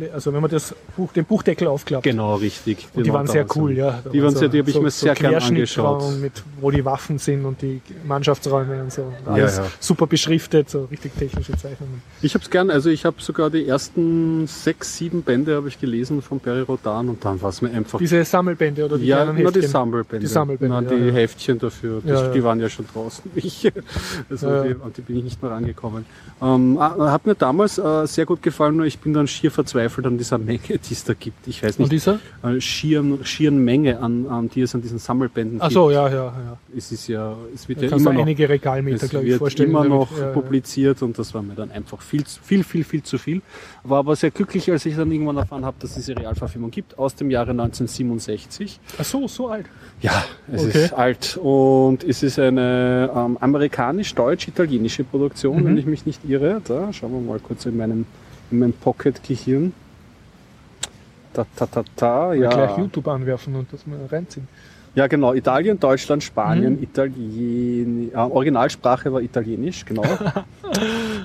Innen, 0.00 0.02
also 0.14 0.32
wenn 0.32 0.40
man 0.40 0.50
das 0.50 0.74
Buch, 0.96 1.12
den 1.12 1.24
Buchdeckel 1.24 1.68
aufklappt. 1.68 2.04
Genau, 2.04 2.36
richtig. 2.36 2.86
Und 2.94 2.98
die 3.04 3.08
Genau, 3.08 3.14
waren 3.14 3.26
sehr 3.26 3.46
cool, 3.56 3.70
sie- 3.72 3.78
ja. 3.78 4.00
Die 4.12 4.18
war 4.18 4.24
waren 4.28 4.36
sehr, 4.36 4.48
die 4.48 4.58
habe 4.60 4.70
ich 4.70 4.80
mir 4.80 4.90
sehr 4.90 5.14
gern 5.14 5.32
Querschnittraum 5.32 5.96
angeschaut. 5.98 6.20
Mit, 6.20 6.32
wo 6.60 6.70
die 6.70 6.84
Waffen 6.84 7.18
sind 7.18 7.44
und 7.44 7.60
die 7.62 7.80
Mannschaftsräume 8.06 8.82
und 8.82 8.92
so. 8.92 9.02
Und 9.02 9.28
Alles 9.32 9.58
ja. 9.58 9.66
super 9.80 10.06
beschriftet, 10.06 10.70
so 10.70 10.84
richtig 10.90 11.12
technische 11.18 11.52
Zeichnungen. 11.56 12.02
Ich 12.22 12.34
habe 12.34 12.42
es 12.44 12.50
gern, 12.50 12.70
also 12.70 12.88
ich 12.90 13.04
habe 13.04 13.16
sogar 13.20 13.50
die 13.50 13.66
ersten 13.66 14.46
sechs, 14.46 14.96
sieben 14.96 15.22
Bände 15.22 15.57
habe 15.58 15.68
ich 15.68 15.78
gelesen 15.80 16.22
von 16.22 16.40
Perry 16.40 16.62
Rodan 16.62 17.08
und 17.10 17.24
dann 17.24 17.40
war 17.42 17.50
es 17.50 17.60
mir 17.62 17.70
einfach 17.70 17.98
Diese 17.98 18.24
Sammelbände 18.24 18.84
oder 18.84 18.98
die 18.98 19.06
ja, 19.06 19.24
kleinen 19.24 19.42
nur 19.42 19.52
die 19.52 19.56
Heftchen. 19.58 19.70
Sammelbände. 19.70 20.26
Die 20.26 20.32
Sammelbände, 20.32 20.82
Na, 20.82 20.90
ja, 20.90 20.96
die 20.98 21.06
ja. 21.08 21.12
Heftchen 21.12 21.58
dafür, 21.58 22.00
das, 22.04 22.20
Ja, 22.20 22.26
ja. 22.26 22.32
die 22.32 22.42
waren 22.44 22.60
ja 22.60 22.68
schon 22.68 22.86
draußen. 22.92 23.30
Ich, 23.36 23.70
also 24.30 24.46
Ja, 24.48 24.56
ja. 24.64 24.74
Die, 24.74 24.80
an 24.80 24.92
die 24.96 25.00
bin 25.02 25.16
ich 25.18 25.24
nicht 25.24 25.42
mehr 25.42 25.50
rangekommen. 25.50 26.06
Ähm, 26.40 26.78
ah, 26.78 27.10
hat 27.12 27.26
mir 27.26 27.34
damals 27.34 27.78
äh, 27.78 28.06
sehr 28.06 28.26
gut 28.26 28.42
gefallen, 28.42 28.76
nur 28.76 28.86
ich 28.86 28.98
bin 28.98 29.12
dann 29.12 29.26
schier 29.26 29.50
verzweifelt 29.50 30.06
an 30.06 30.18
dieser 30.18 30.38
Menge, 30.38 30.60
die 30.68 30.92
es 30.92 31.04
da 31.04 31.14
gibt. 31.14 31.46
Ich 31.46 31.62
weiß 31.62 31.76
Und 31.76 31.90
nicht, 31.90 31.92
dieser? 31.92 32.18
äh, 32.42 32.60
schieren, 32.60 33.24
schieren 33.24 33.58
Menge 33.64 34.00
an, 34.00 34.26
an, 34.28 34.48
die 34.48 34.62
es 34.62 34.74
an 34.74 34.82
diesen 34.82 34.98
Sammelbänden 34.98 35.58
Ach 35.60 35.70
so, 35.70 35.90
ja, 35.90 36.08
ja, 36.08 36.14
ja. 36.14 36.58
gibt. 36.66 36.78
Es 36.78 36.92
ist 36.92 37.08
ja, 37.08 37.34
es 37.54 37.68
wird 37.68 37.82
Da 37.82 37.86
ja 37.86 37.96
immer 37.96 38.12
noch 38.12 38.20
einige 38.22 38.48
Regalmeter, 38.48 39.08
glaube 39.08 39.26
ich, 39.26 39.36
vorstellen. 39.36 39.70
immer 39.70 39.82
damit. 39.84 39.98
noch 39.98 40.16
ja, 40.18 40.26
ja. 40.26 40.32
publiziert 40.32 41.02
und 41.02 41.18
das 41.18 41.34
war 41.34 41.42
mir 41.42 41.54
dann 41.54 41.70
einfach 41.70 42.00
viel, 42.00 42.24
viel, 42.24 42.62
viel, 42.64 42.84
viel 42.84 43.02
zu 43.02 43.18
viel. 43.18 43.42
War 43.84 43.98
aber 43.98 44.14
sehr 44.16 44.30
glücklich, 44.30 44.70
als 44.70 44.86
ich 44.86 44.96
dann 44.96 45.10
irgendwann 45.10 45.38
erfahren 45.48 45.64
habe, 45.64 45.76
dass 45.80 45.90
es 45.90 45.96
diese 46.04 46.14
Realverfilmung 46.18 46.70
gibt, 46.70 46.98
aus 46.98 47.14
dem 47.14 47.30
Jahre 47.30 47.50
1967. 47.52 48.78
Ach 49.00 49.04
so, 49.04 49.26
so 49.28 49.48
alt. 49.48 49.64
Ja, 50.02 50.22
es 50.52 50.66
Okay. 50.66 50.84
ist 50.84 50.92
alt 50.92 51.38
und 51.42 52.04
es 52.04 52.22
ist 52.22 52.38
eine 52.38 53.10
ähm, 53.14 53.38
amerikanisch-deutsch-italienische 53.40 55.04
Produktion, 55.04 55.60
Mhm. 55.62 55.64
wenn 55.66 55.78
ich 55.78 55.86
mich 55.86 56.04
nicht 56.04 56.20
irre. 56.28 56.60
Da 56.66 56.92
schauen 56.92 57.12
wir 57.12 57.20
mal 57.20 57.38
kurz 57.40 57.64
in 57.64 57.78
meinem, 57.78 58.04
in 58.50 58.58
meinem 58.58 58.74
Pocket-Gehirn. 58.74 59.72
Ta, 61.32 61.46
ta, 61.56 61.66
ta, 61.66 61.82
ta, 61.96 62.34
Ja. 62.34 62.50
Gleich. 62.50 62.76
YouTube 62.76 63.08
anwerfen 63.08 63.54
und 63.54 63.72
das 63.72 63.86
mal 63.86 63.98
reinziehen. 64.10 64.46
ja, 64.94 65.06
genau. 65.06 65.32
Italien, 65.32 65.80
Deutschland, 65.80 66.22
Spanien, 66.24 66.74
Mhm. 66.76 66.82
Italien. 66.82 68.10
Äh, 68.12 68.16
Originalsprache 68.16 69.10
war 69.12 69.22
Italienisch, 69.22 69.84
genau. 69.86 70.02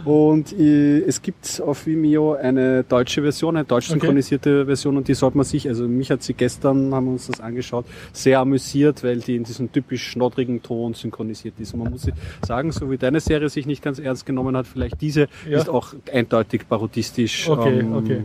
und 0.06 0.52
äh, 0.60 1.00
es 1.00 1.22
gibt 1.22 1.62
auf 1.66 1.86
Vimeo 1.86 2.34
eine 2.34 2.84
deutsche 2.84 3.22
Version, 3.22 3.56
eine 3.56 3.66
deutsch 3.66 3.90
Okay. 3.90 4.00
synchronisierte 4.00 4.66
Version 4.66 4.98
und 4.98 5.08
die 5.08 5.14
sollte 5.14 5.38
man 5.38 5.46
sich, 5.46 5.68
also 5.68 5.88
mich 5.88 6.12
hat 6.12 6.24
sie 6.24 6.34
gestern, 6.34 6.94
haben 6.94 7.06
wir 7.06 7.12
uns 7.14 7.28
das 7.28 7.40
angeschaut, 7.40 7.86
sehr 8.12 8.40
amüsiert, 8.40 9.04
weil 9.04 9.20
die 9.20 9.36
in 9.36 9.44
diesem 9.44 9.72
typisch 9.72 10.04
schnoddrigen 10.10 10.62
Ton 10.62 10.94
synchronisiert 10.94 11.56
ist. 11.60 11.74
Und 11.74 11.84
man 11.84 11.92
muss 11.92 12.08
sagen, 12.46 12.72
so 12.72 12.90
wie 12.92 12.98
deine 12.98 13.20
Serie 13.20 13.50
sich 13.50 13.66
nicht 13.66 13.82
ganz 13.84 14.00
ernst 14.00 14.26
genommen 14.26 14.56
hat, 14.58 14.68
vielleicht 14.68 15.02
diese 15.02 15.28
Ja. 15.50 15.60
ist 15.60 15.70
auch 15.70 15.94
eindeutig 16.12 16.68
parodistisch. 16.68 17.48
Okay, 17.50 17.86
okay. 17.94 18.24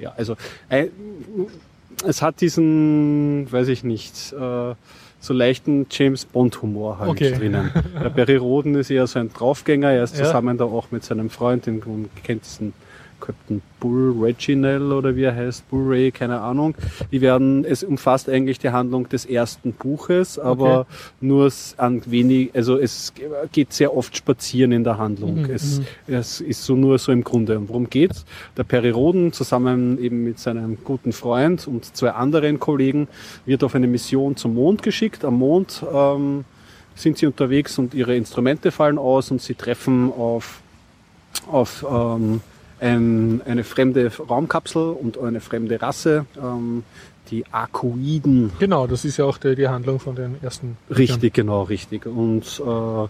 Ja, 0.00 0.12
also 0.16 0.36
ein, 0.68 0.88
es 2.06 2.22
hat 2.22 2.40
diesen, 2.40 3.46
weiß 3.50 3.68
ich 3.68 3.84
nicht, 3.84 4.32
äh, 4.32 4.74
so 5.24 5.32
leichten 5.32 5.86
James 5.90 6.26
Bond 6.26 6.60
Humor 6.60 6.98
halt 6.98 7.10
Okay. 7.10 7.32
drinnen. 7.32 7.70
Der 8.02 8.10
Barry 8.10 8.36
Roden 8.36 8.74
ist 8.74 8.90
eher 8.90 9.06
so 9.06 9.18
ein 9.18 9.32
Draufgänger, 9.32 9.90
er 9.90 10.04
ist 10.04 10.18
Ja. 10.18 10.24
zusammen 10.24 10.58
da 10.58 10.64
auch 10.64 10.90
mit 10.90 11.02
seinem 11.02 11.30
Freund, 11.30 11.66
kennt 12.22 12.44
diesen 12.44 12.74
Captain 13.24 13.62
Bull 13.80 14.14
Reginald 14.20 14.82
oder 14.82 15.16
wie 15.16 15.22
er 15.22 15.34
heißt, 15.34 15.68
Bull 15.70 15.84
Ray, 15.88 16.10
keine 16.10 16.40
Ahnung. 16.40 16.74
Die 17.10 17.20
werden, 17.20 17.64
es 17.64 17.82
umfasst 17.82 18.28
eigentlich 18.28 18.58
die 18.58 18.70
Handlung 18.70 19.08
des 19.08 19.24
ersten 19.24 19.72
Buches, 19.72 20.38
aber 20.38 20.80
Okay. 20.80 20.88
nur 21.20 21.50
an 21.78 22.02
wenig, 22.06 22.50
also 22.54 22.76
es 22.78 23.12
geht 23.52 23.72
sehr 23.72 23.96
oft 23.96 24.16
spazieren 24.16 24.72
in 24.72 24.84
der 24.84 24.98
Handlung. 24.98 25.42
Mhm, 25.42 25.50
Es, 25.50 25.78
mhm. 25.80 26.14
es 26.14 26.40
ist 26.40 26.64
so 26.64 26.74
nur 26.76 26.98
so 26.98 27.12
im 27.12 27.24
Grunde. 27.24 27.58
Und 27.58 27.68
worum 27.68 27.88
geht's? 27.88 28.24
Der 28.56 28.64
Perry 28.64 28.90
Roden 28.90 29.32
zusammen 29.32 29.98
eben 29.98 30.24
mit 30.24 30.38
seinem 30.38 30.78
guten 30.84 31.12
Freund 31.12 31.66
und 31.66 31.96
zwei 31.96 32.10
anderen 32.10 32.58
Kollegen 32.60 33.08
wird 33.46 33.64
auf 33.64 33.74
eine 33.74 33.86
Mission 33.86 34.36
zum 34.36 34.54
Mond 34.54 34.82
geschickt. 34.82 35.24
Am 35.24 35.38
Mond 35.38 35.82
ähm, 35.92 36.44
sind 36.94 37.18
sie 37.18 37.26
unterwegs 37.26 37.78
und 37.78 37.94
ihre 37.94 38.16
Instrumente 38.16 38.70
fallen 38.70 38.98
aus 38.98 39.30
und 39.30 39.40
sie 39.42 39.54
treffen 39.54 40.12
auf, 40.12 40.60
auf 41.50 41.84
ähm, 41.90 42.40
ein, 42.84 43.40
eine 43.46 43.64
fremde 43.64 44.10
Raumkapsel 44.16 44.82
und 44.92 45.18
eine 45.18 45.40
fremde 45.40 45.80
Rasse, 45.80 46.26
ähm, 46.40 46.84
die 47.30 47.44
Akuiden. 47.50 48.52
Genau, 48.58 48.86
das 48.86 49.04
ist 49.04 49.16
ja 49.16 49.24
auch 49.24 49.38
die, 49.38 49.54
die 49.56 49.68
Handlung 49.68 49.98
von 49.98 50.14
den 50.14 50.36
ersten. 50.42 50.76
Richtig, 50.94 51.32
genau, 51.34 51.62
richtig. 51.62 52.04
Und 52.06 52.62
äh, 52.64 53.08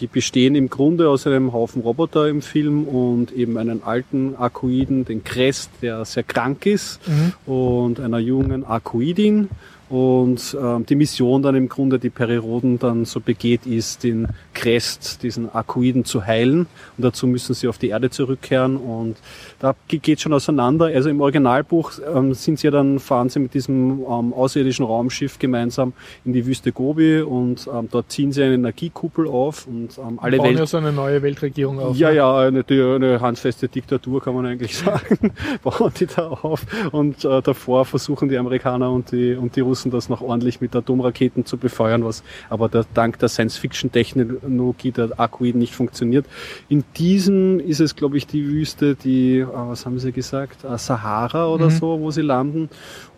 die 0.00 0.06
bestehen 0.06 0.54
im 0.54 0.70
Grunde 0.70 1.08
aus 1.08 1.26
einem 1.26 1.52
Haufen 1.52 1.82
Roboter 1.82 2.28
im 2.28 2.40
Film 2.40 2.84
und 2.84 3.32
eben 3.32 3.58
einen 3.58 3.82
alten 3.82 4.36
Akuiden, 4.36 5.04
den 5.04 5.24
Crest, 5.24 5.70
der 5.82 6.04
sehr 6.04 6.22
krank 6.22 6.66
ist, 6.66 7.00
Mhm. 7.08 7.52
und 7.52 8.00
einer 8.00 8.20
jungen 8.20 8.64
Akuidin. 8.64 9.48
Und 9.88 10.56
ähm, 10.60 10.84
die 10.86 10.96
Mission 10.96 11.42
dann 11.42 11.54
im 11.54 11.68
Grunde, 11.68 11.98
die 11.98 12.10
Periroden 12.10 12.78
dann 12.78 13.04
so 13.04 13.20
begeht, 13.20 13.66
ist, 13.66 14.04
den 14.04 14.28
Crest, 14.54 15.22
diesen 15.22 15.54
Akuiden 15.54 16.04
zu 16.04 16.26
heilen. 16.26 16.66
Und 16.96 17.04
dazu 17.04 17.26
müssen 17.26 17.54
sie 17.54 17.68
auf 17.68 17.78
die 17.78 17.88
Erde 17.88 18.10
zurückkehren. 18.10 18.76
Und 18.76 19.16
da 19.58 19.74
geht 19.88 20.20
schon 20.20 20.32
auseinander. 20.32 20.86
Also 20.86 21.08
im 21.08 21.20
Originalbuch 21.20 21.92
ähm, 22.14 22.34
sind 22.34 22.58
sie 22.58 22.66
ja 22.66 22.70
dann, 22.70 22.98
fahren 22.98 23.28
sie 23.28 23.38
mit 23.38 23.54
diesem 23.54 24.00
ähm, 24.00 24.32
außerirdischen 24.32 24.84
Raumschiff 24.84 25.38
gemeinsam 25.38 25.92
in 26.24 26.32
die 26.32 26.44
Wüste 26.46 26.72
Gobi 26.72 27.22
und 27.22 27.68
ähm, 27.72 27.88
dort 27.90 28.10
ziehen 28.10 28.32
sie 28.32 28.42
eine 28.42 28.54
Energiekuppel 28.54 29.26
auf 29.26 29.66
und 29.66 29.98
ähm, 29.98 30.18
alle 30.20 30.36
bauen 30.36 30.48
Welt 30.48 30.58
ja 30.58 30.66
so 30.66 30.76
eine 30.76 30.92
neue 30.92 31.22
Weltregierung 31.22 31.78
auf. 31.78 31.96
ja, 31.96 32.10
ne? 32.10 32.16
ja, 32.16 32.38
eine, 32.38 32.64
eine 32.68 33.20
handfeste 33.20 33.68
Diktatur 33.68 34.20
kann 34.22 34.34
man 34.34 34.46
eigentlich 34.46 34.76
sagen, 34.78 35.32
bauen 35.62 35.92
die 35.98 36.06
da 36.06 36.28
auf. 36.28 36.66
Und 36.92 37.24
äh, 37.24 37.42
davor 37.42 37.84
versuchen 37.84 38.28
die 38.28 38.36
Amerikaner 38.36 38.90
und 38.90 39.12
die, 39.12 39.34
und 39.34 39.56
die 39.56 39.60
Russen 39.60 39.77
versuchen 39.78 39.90
das 39.92 40.08
noch 40.08 40.20
ordentlich 40.22 40.60
mit 40.60 40.74
Atomraketen 40.74 41.44
zu 41.46 41.56
befeuern, 41.56 42.04
was 42.04 42.22
aber 42.50 42.68
der, 42.68 42.84
dank 42.94 43.18
der 43.20 43.28
Science-Fiction-Technologie 43.28 44.90
der 44.92 45.18
Akkuid 45.20 45.54
nicht 45.54 45.74
funktioniert. 45.74 46.26
In 46.68 46.84
diesem 46.96 47.60
ist 47.60 47.80
es, 47.80 47.94
glaube 47.96 48.16
ich, 48.16 48.26
die 48.26 48.44
Wüste, 48.46 48.94
die, 48.96 49.38
äh, 49.38 49.46
was 49.52 49.86
haben 49.86 49.98
Sie 49.98 50.12
gesagt, 50.12 50.64
äh, 50.64 50.76
Sahara 50.78 51.46
oder 51.48 51.66
Mhm. 51.66 51.70
so, 51.70 52.00
wo 52.00 52.10
sie 52.10 52.22
landen. 52.22 52.68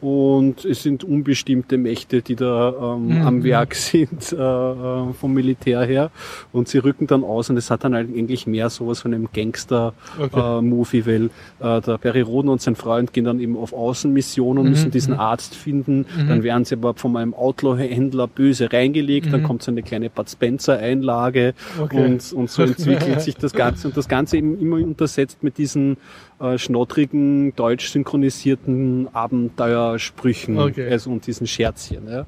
Und 0.00 0.64
es 0.64 0.82
sind 0.82 1.04
unbestimmte 1.04 1.76
Mächte, 1.78 2.22
die 2.22 2.34
da 2.36 2.94
ähm, 2.94 3.06
Mhm. 3.20 3.26
am 3.26 3.44
Werk 3.44 3.74
sind 3.74 4.32
äh, 4.32 4.36
äh, 4.36 5.12
vom 5.12 5.32
Militär 5.34 5.82
her. 5.84 6.10
Und 6.52 6.68
sie 6.68 6.78
rücken 6.78 7.06
dann 7.06 7.22
aus 7.24 7.50
und 7.50 7.56
es 7.56 7.70
hat 7.70 7.84
dann 7.84 7.94
eigentlich 7.94 8.46
mehr 8.46 8.70
sowas 8.70 9.00
von 9.00 9.12
einem 9.14 9.28
Gangster-Movie, 9.32 11.00
Okay. 11.00 11.06
weil 11.06 11.76
äh, 11.78 11.80
der 11.82 11.98
Perry 11.98 12.20
Roden 12.22 12.48
und 12.48 12.60
sein 12.62 12.76
Freund 12.76 13.12
gehen 13.12 13.24
dann 13.24 13.40
eben 13.40 13.56
auf 13.56 13.72
Außenmissionen 13.72 14.58
und 14.58 14.64
Mhm, 14.64 14.70
müssen 14.70 14.90
diesen 14.90 15.14
mhm. 15.14 15.20
Arzt 15.20 15.54
finden. 15.54 16.06
Mhm. 16.16 16.28
Dann 16.28 16.42
aber 16.72 16.94
von 16.94 17.16
einem 17.16 17.34
Outlaw-Händler 17.34 18.26
böse 18.26 18.72
reingelegt. 18.72 19.32
Dann 19.32 19.40
Mhm. 19.42 19.44
kommt 19.46 19.62
so 19.62 19.70
eine 19.70 19.82
kleine 19.82 20.10
Bud 20.10 20.28
Spencer-Einlage 20.28 21.54
Okay. 21.80 22.04
und, 22.04 22.32
und 22.32 22.50
so 22.50 22.62
entwickelt 22.62 23.20
sich 23.20 23.36
das 23.36 23.52
Ganze. 23.52 23.88
Und 23.88 23.96
das 23.96 24.08
Ganze 24.08 24.36
eben 24.36 24.58
immer 24.60 24.76
untersetzt 24.76 25.42
mit 25.42 25.58
diesen 25.58 25.96
äh, 26.40 26.56
schnottrigen, 26.58 27.54
deutsch 27.54 27.88
synchronisierten 27.90 29.08
Abenteuersprüchen 29.14 30.58
Okay. 30.58 30.88
also, 30.90 31.10
und 31.10 31.26
diesen 31.26 31.46
Scherzchen. 31.46 32.06
Ja. 32.06 32.18
Ja. 32.20 32.26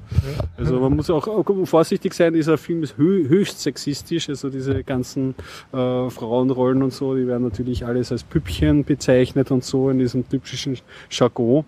Also 0.57 0.79
man 0.79 0.95
muss 0.95 1.09
auch, 1.09 1.27
auch 1.27 1.45
vorsichtig 1.65 2.13
sein, 2.13 2.33
dieser 2.33 2.57
Film 2.57 2.83
ist 2.83 2.95
hö 2.97 3.27
höchst 3.27 3.61
sexistisch, 3.61 4.29
also 4.29 4.49
diese 4.49 4.83
ganzen 4.83 5.35
äh, 5.71 6.09
Frauenrollen 6.09 6.83
und 6.83 6.93
so, 6.93 7.15
die 7.15 7.27
werden 7.27 7.43
natürlich 7.43 7.85
alles 7.85 8.11
als 8.11 8.23
Püppchen 8.23 8.83
bezeichnet 8.83 9.49
und 9.51 9.63
so 9.63 9.89
in 9.89 9.99
diesem 9.99 10.27
typischen 10.29 10.77
Jargon. 11.09 11.65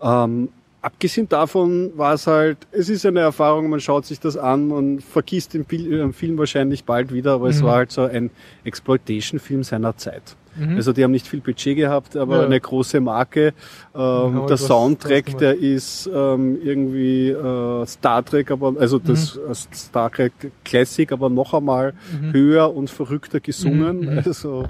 Ähm, 0.00 0.48
abgesehen 0.80 1.28
davon 1.28 1.92
war 1.96 2.14
es 2.14 2.26
halt, 2.26 2.58
es 2.70 2.88
ist 2.88 3.04
eine 3.04 3.20
Erfahrung, 3.20 3.68
man 3.68 3.80
schaut 3.80 4.06
sich 4.06 4.20
das 4.20 4.36
an, 4.36 4.68
man 4.68 5.00
vergisst 5.00 5.54
den 5.54 5.62
äh, 5.70 6.12
Film 6.12 6.38
wahrscheinlich 6.38 6.84
bald 6.84 7.12
wieder, 7.12 7.32
aber 7.32 7.48
es 7.48 7.60
Mhm. 7.60 7.66
war 7.66 7.74
halt 7.76 7.90
so 7.92 8.02
ein 8.02 8.30
Exploitation-Film 8.64 9.64
seiner 9.64 9.96
Zeit. 9.96 10.36
Mhm. 10.58 10.76
Also 10.76 10.92
die 10.92 11.04
haben 11.04 11.12
nicht 11.12 11.26
viel 11.26 11.40
Budget 11.40 11.76
gehabt, 11.76 12.16
aber 12.16 12.38
Ja. 12.40 12.44
eine 12.46 12.60
große 12.60 13.00
Marke. 13.00 13.54
Ähm, 13.94 14.46
der 14.48 14.56
Soundtrack, 14.56 15.38
der 15.38 15.56
ist 15.58 16.08
ähm, 16.12 16.58
irgendwie 16.62 17.30
äh, 17.30 17.86
Star 17.86 18.24
Trek, 18.24 18.50
aber 18.50 18.74
also 18.78 18.98
das 18.98 19.36
Mhm. 19.36 19.50
äh, 19.50 19.54
Star 19.74 20.10
Trek 20.10 20.32
Classic, 20.64 21.10
aber 21.12 21.28
noch 21.30 21.54
einmal 21.54 21.94
Mhm. 22.20 22.32
höher 22.32 22.74
und 22.74 22.90
verrückter 22.90 23.40
gesungen. 23.40 24.00
Mhm, 24.00 24.12
mhm. 24.12 24.22
Also 24.24 24.64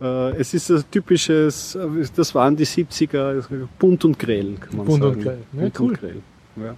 äh, 0.00 0.36
es 0.36 0.54
ist 0.54 0.70
ein 0.70 0.84
typisches, 0.90 1.74
äh, 1.74 1.86
das 2.14 2.34
waren 2.34 2.56
die 2.56 2.66
70er, 2.66 3.28
also 3.28 3.48
bunt 3.78 4.04
und 4.04 4.18
grell, 4.18 4.54
kann 4.60 4.76
man 4.76 4.86
Bunt 4.86 5.02
und 5.02 5.10
sagen. 5.14 5.22
grell. 5.22 5.38
Ja, 5.52 5.60
bunt 5.60 5.80
cool. 5.80 5.88
und 5.90 6.00
grell. 6.00 6.16
Ja. 6.56 6.74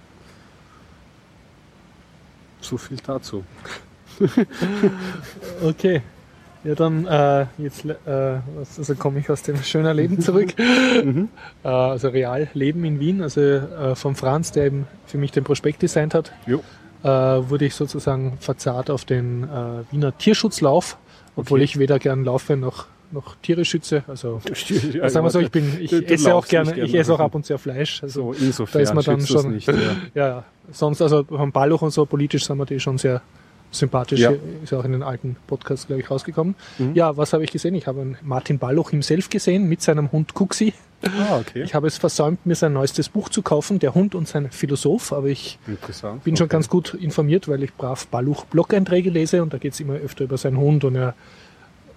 So 2.61 2.77
viel 2.77 2.97
dazu. 3.05 3.43
Okay. 5.63 6.01
Ja, 6.65 6.73
dann 6.75 7.05
äh, 7.05 7.45
jetzt 7.57 7.85
äh, 7.85 7.91
also 8.77 8.95
komme 8.95 9.19
ich 9.19 9.29
aus 9.29 9.43
dem 9.43 9.57
schönen 9.63 9.95
Leben 9.95 10.19
zurück. 10.19 10.53
Mhm. 10.57 11.29
äh, 11.63 11.67
also 11.67 12.09
real 12.09 12.47
Leben 12.53 12.83
in 12.85 12.99
Wien, 12.99 13.21
also 13.21 13.39
äh, 13.41 13.95
von 13.95 14.15
Franz, 14.15 14.51
der 14.51 14.65
eben 14.65 14.87
für 15.05 15.17
mich 15.17 15.31
den 15.31 15.43
Prospekt 15.43 15.81
designt 15.83 16.13
hat, 16.15 16.31
Jo. 16.47 16.61
äh, 17.03 17.07
wurde 17.07 17.65
ich 17.65 17.75
sozusagen 17.75 18.37
verzahrt 18.39 18.89
auf 18.89 19.05
den 19.05 19.43
äh, 19.43 19.91
Wiener 19.91 20.17
Tierschutzlauf, 20.17 20.97
obwohl 21.35 21.59
Okay. 21.59 21.63
ich 21.65 21.79
weder 21.79 21.99
gern 21.99 22.25
laufe 22.25 22.57
noch 22.57 22.87
noch 23.11 23.35
Tiere 23.43 23.63
schütze. 23.63 24.03
Also 24.07 24.41
Ja, 24.91 25.07
sagen 25.09 25.25
wir 25.27 25.29
so, 25.29 25.39
ich 25.39 25.51
bin, 25.51 25.77
ich 25.79 25.91
du- 25.91 26.01
du 26.01 26.07
esse 26.11 26.33
auch 26.33 26.47
gerne, 26.47 26.73
gerne, 26.73 26.89
ich 26.89 26.95
esse 26.95 27.11
auch 27.13 27.19
also. 27.19 27.25
ab 27.25 27.35
und 27.35 27.45
zu 27.45 27.55
Fleisch. 27.59 28.01
Also 28.01 28.33
so 28.33 28.43
insofern 28.43 28.79
da 28.79 28.83
ist 28.83 28.93
man 28.95 29.03
dann 29.05 29.21
schon- 29.25 29.51
nicht. 29.53 29.67
Ja. 29.67 29.73
ja, 29.75 29.95
ja. 30.27 30.43
sonst 30.71 31.01
also 31.03 31.23
beim 31.23 31.51
Balluch 31.51 31.83
und 31.83 31.91
so 31.91 32.05
politisch 32.07 32.45
sind 32.47 32.57
wir 32.57 32.65
die 32.65 32.79
schon 32.79 32.97
sehr 32.97 33.21
sympathisch. 33.71 34.19
Ja. 34.19 34.33
Ist 34.63 34.73
auch 34.73 34.85
in 34.85 34.93
den 34.93 35.03
alten 35.03 35.35
Podcasts, 35.47 35.87
glaube 35.87 36.01
ich, 36.01 36.09
rausgekommen. 36.09 36.55
Mhm. 36.77 36.95
Ja, 36.95 37.17
was 37.17 37.33
habe 37.33 37.43
ich 37.43 37.51
gesehen? 37.51 37.75
Ich 37.75 37.87
habe 37.87 38.15
Martin 38.21 38.57
Balluch 38.59 38.91
himself 38.91 39.29
gesehen 39.29 39.67
mit 39.67 39.81
seinem 39.81 40.11
Hund 40.11 40.33
Kuxi. 40.33 40.73
Ah, 41.03 41.37
okay. 41.39 41.61
Ich 41.63 41.75
habe 41.75 41.87
es 41.87 41.97
versäumt, 41.97 42.45
mir 42.45 42.55
sein 42.55 42.73
neuestes 42.73 43.09
Buch 43.09 43.29
zu 43.29 43.41
kaufen, 43.41 43.79
Der 43.79 43.93
Hund 43.93 44.15
und 44.15 44.27
sein 44.27 44.49
Philosoph, 44.49 45.11
aber 45.13 45.27
ich 45.27 45.59
bin 46.23 46.35
schon 46.35 46.45
Okay. 46.45 46.51
ganz 46.55 46.69
gut 46.69 46.93
informiert, 46.93 47.47
weil 47.47 47.61
ich 47.63 47.73
brav 47.73 48.07
Balluch 48.07 48.45
Blog-Einträge 48.45 49.09
lese 49.09 49.43
und 49.43 49.53
da 49.53 49.57
geht 49.57 49.73
es 49.73 49.79
immer 49.79 49.95
öfter 49.95 50.23
über 50.23 50.37
seinen 50.37 50.57
Hund 50.57 50.83
und 50.83 50.95
er 50.95 51.13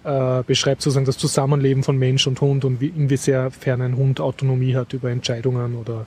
äh, 0.04 0.42
beschreibt 0.42 0.82
sozusagen 0.82 1.06
das 1.06 1.16
Zusammenleben 1.16 1.82
von 1.84 1.96
Mensch 1.96 2.26
und 2.26 2.40
Hund 2.40 2.64
und 2.64 2.80
wie, 2.80 2.88
inwiefern 2.88 3.80
ein 3.82 3.96
Hund 3.96 4.20
Autonomie 4.20 4.74
hat 4.74 4.92
über 4.92 5.10
Entscheidungen 5.10 5.76
oder 5.76 6.06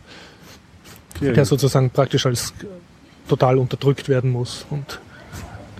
Ja, 1.21 1.31
der 1.31 1.45
sozusagen 1.45 1.89
praktisch 1.89 2.25
als 2.25 2.53
total 3.27 3.57
unterdrückt 3.57 4.09
werden 4.09 4.31
muss. 4.31 4.65
Und 4.69 4.99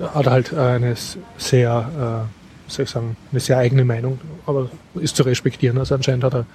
hat 0.02 0.26
er 0.26 0.32
halt 0.32 0.54
äh, 0.54 0.58
eine 0.58 0.95
sehr, 1.38 2.28
äh, 2.28 2.72
soll 2.72 2.84
ich 2.84 2.89
sagen, 2.89 3.16
eine 3.32 3.39
sehr 3.39 3.58
eigene 3.58 3.86
Meinung, 3.86 4.20
aber 4.45 4.70
ist 4.95 5.16
zu 5.16 5.24
respektieren. 5.24 5.78
Also 5.78 5.95
anscheinend 5.95 6.24
hat 6.24 6.34
er 6.34 6.45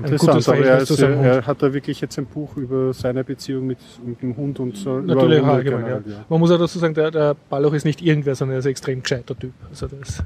ein 0.00 0.16
gutes 0.16 0.48
aber 0.48 0.58
er, 0.58 0.78
ist, 0.78 0.86
zu 0.86 0.94
seinem 0.94 1.18
Hund. 1.18 1.26
er 1.26 1.46
hat 1.46 1.60
da 1.60 1.72
wirklich 1.72 2.00
jetzt 2.00 2.18
ein 2.18 2.26
Buch 2.26 2.56
über 2.56 2.92
seine 2.92 3.24
Beziehung 3.24 3.66
mit, 3.66 3.78
mit 4.04 4.22
dem 4.22 4.36
Hund 4.36 4.60
und 4.60 4.76
so. 4.76 5.00
Natürlich 5.00 5.40
Hunde 5.40 5.52
allgemein, 5.52 5.80
ja. 5.80 5.98
generell, 5.98 6.24
Man 6.28 6.40
muss 6.40 6.50
auch 6.50 6.58
dazu 6.58 6.78
sagen, 6.78 6.94
der, 6.94 7.10
der 7.10 7.36
Balloch 7.48 7.72
ist 7.72 7.84
nicht 7.84 8.00
irgendwer, 8.00 8.34
sondern 8.34 8.56
er 8.56 8.58
ist 8.60 8.66
ein 8.66 8.70
extrem 8.70 9.02
gescheiter 9.02 9.36
Typ. 9.36 9.52
Also 9.70 9.88
das, 9.88 10.22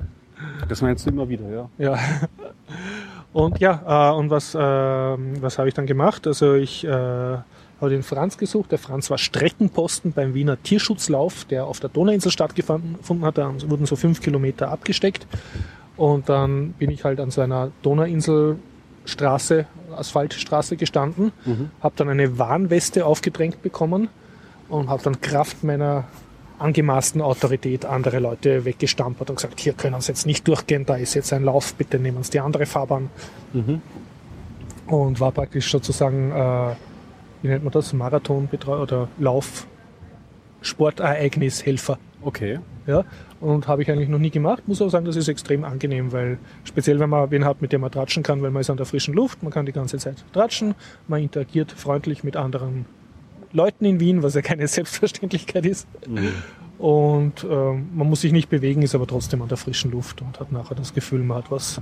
Das 0.68 0.82
meinst 0.82 1.07
du 1.07 1.11
immer 1.11 1.28
wieder, 1.28 1.49
ja. 1.49 1.68
ja. 1.78 1.99
Und 3.32 3.61
ja, 3.61 4.11
äh, 4.11 4.14
und 4.14 4.28
was, 4.28 4.55
ähm, 4.59 5.40
was 5.40 5.59
habe 5.59 5.68
ich 5.68 5.74
dann 5.74 5.86
gemacht? 5.86 6.26
Also 6.26 6.55
ich 6.55 6.84
äh, 6.84 7.36
habe 7.83 7.91
den 7.91 8.03
Franz 8.03 8.39
gesucht. 8.39 8.70
Der 8.70 8.78
Franz 8.78 9.11
war 9.11 9.18
Streckenposten 9.18 10.12
beim 10.12 10.35
Wiener 10.35 10.62
Tierschutzlauf, 10.62 11.45
der 11.45 11.66
auf 11.66 11.80
der 11.80 11.91
Donauinsel 11.91 12.30
stattgefunden 12.30 13.24
hat. 13.24 13.39
Da 13.39 13.53
wurden 13.66 13.87
so 13.87 13.97
fünf 13.97 14.20
Kilometer 14.20 14.70
abgesteckt. 14.70 15.26
Und 15.97 16.28
dann 16.28 16.72
bin 16.72 16.91
ich 16.91 17.05
halt 17.05 17.20
an 17.20 17.30
so 17.30 17.41
einer 17.41 17.70
Donauinselstraße, 17.83 19.66
Asphaltstraße 19.97 20.76
gestanden, 20.76 21.33
Mhm. 21.45 21.70
habe 21.83 21.95
dann 21.97 22.09
eine 22.09 22.39
Warnweste 22.39 23.05
aufgedrängt 23.05 23.62
bekommen 23.62 24.09
und 24.68 24.89
habe 24.89 25.03
dann 25.03 25.20
Kraft 25.20 25.64
meiner 25.64 26.05
angemaßten 26.59 27.20
Autorität 27.20 27.85
andere 27.85 28.20
Leute 28.20 28.64
weggestampert 28.64 29.28
und 29.28 29.37
gesagt, 29.37 29.59
hier 29.59 29.72
können 29.72 30.01
Sie 30.01 30.12
jetzt 30.12 30.26
nicht 30.26 30.47
durchgehen, 30.47 30.87
da 30.87 30.95
ist 30.95 31.14
jetzt 31.14 31.33
ein 31.33 31.43
Lauf, 31.45 31.74
bitte 31.74 31.99
nehmen 31.99 32.22
Sie 32.22 32.30
die 32.30 32.41
andere 32.41 32.64
Fahrbahn. 32.66 33.11
Mhm. 33.53 33.83
Und 34.87 35.18
war 35.20 35.33
praktisch 35.33 35.70
sozusagen, 35.70 36.30
äh, 36.30 36.74
wie 37.43 37.49
nennt 37.49 37.64
man 37.64 37.72
das, 37.72 37.93
Marathonbetreuer 37.93 38.82
oder 38.82 39.09
Lauf, 39.18 39.66
Sportereignishelfer. 40.61 41.99
Okay. 42.22 42.61
Ja, 42.86 43.05
und 43.40 43.68
habe 43.68 43.82
ich 43.82 43.90
eigentlich 43.90 44.09
noch 44.09 44.18
nie 44.18 44.30
gemacht. 44.30 44.66
Muss 44.66 44.80
aber 44.80 44.90
sagen, 44.90 45.05
das 45.05 45.14
ist 45.16 45.28
extrem 45.28 45.64
angenehm, 45.64 46.12
weil 46.12 46.38
speziell 46.64 46.99
wenn 46.99 47.11
man 47.11 47.30
wen 47.30 47.45
hat, 47.45 47.62
mit 47.62 47.72
dem 47.72 47.80
man 47.80 47.90
tratschen 47.93 48.22
kann, 48.22 48.43
weil 48.43 48.51
man 48.51 48.61
ist 48.61 48.70
an 48.70 48.76
der 48.76 48.86
frischen 48.86 49.14
Luft, 49.14 49.43
man 49.43 49.53
kann 49.53 49.66
die 49.66 49.72
ganze 49.72 49.99
Zeit 49.99 50.24
tratschen, 50.32 50.74
man 51.07 51.22
interagiert 51.22 51.70
freundlich 51.72 52.24
mit 52.24 52.36
anderen 52.36 52.86
Leuten 53.53 53.84
in 53.84 54.01
Wien, 54.01 54.22
was 54.22 54.34
ja 54.34 54.43
keine 54.43 54.66
Selbstverständlichkeit 54.68 55.64
ist. 55.66 55.86
Mhm. 56.09 56.32
Und 56.78 57.45
ähm, 57.49 57.88
man 57.95 58.09
muss 58.09 58.22
sich 58.22 58.32
nicht 58.32 58.49
bewegen, 58.49 58.82
ist 58.82 58.95
aber 58.97 59.07
trotzdem 59.07 59.43
an 59.43 59.49
der 59.49 59.59
frischen 59.59 59.93
Luft 59.93 60.20
und 60.22 60.40
hat 60.40 60.51
nachher 60.51 60.74
das 60.74 60.93
Gefühl, 60.95 61.20
man 61.22 61.38
hat 61.38 61.51
was 61.51 61.80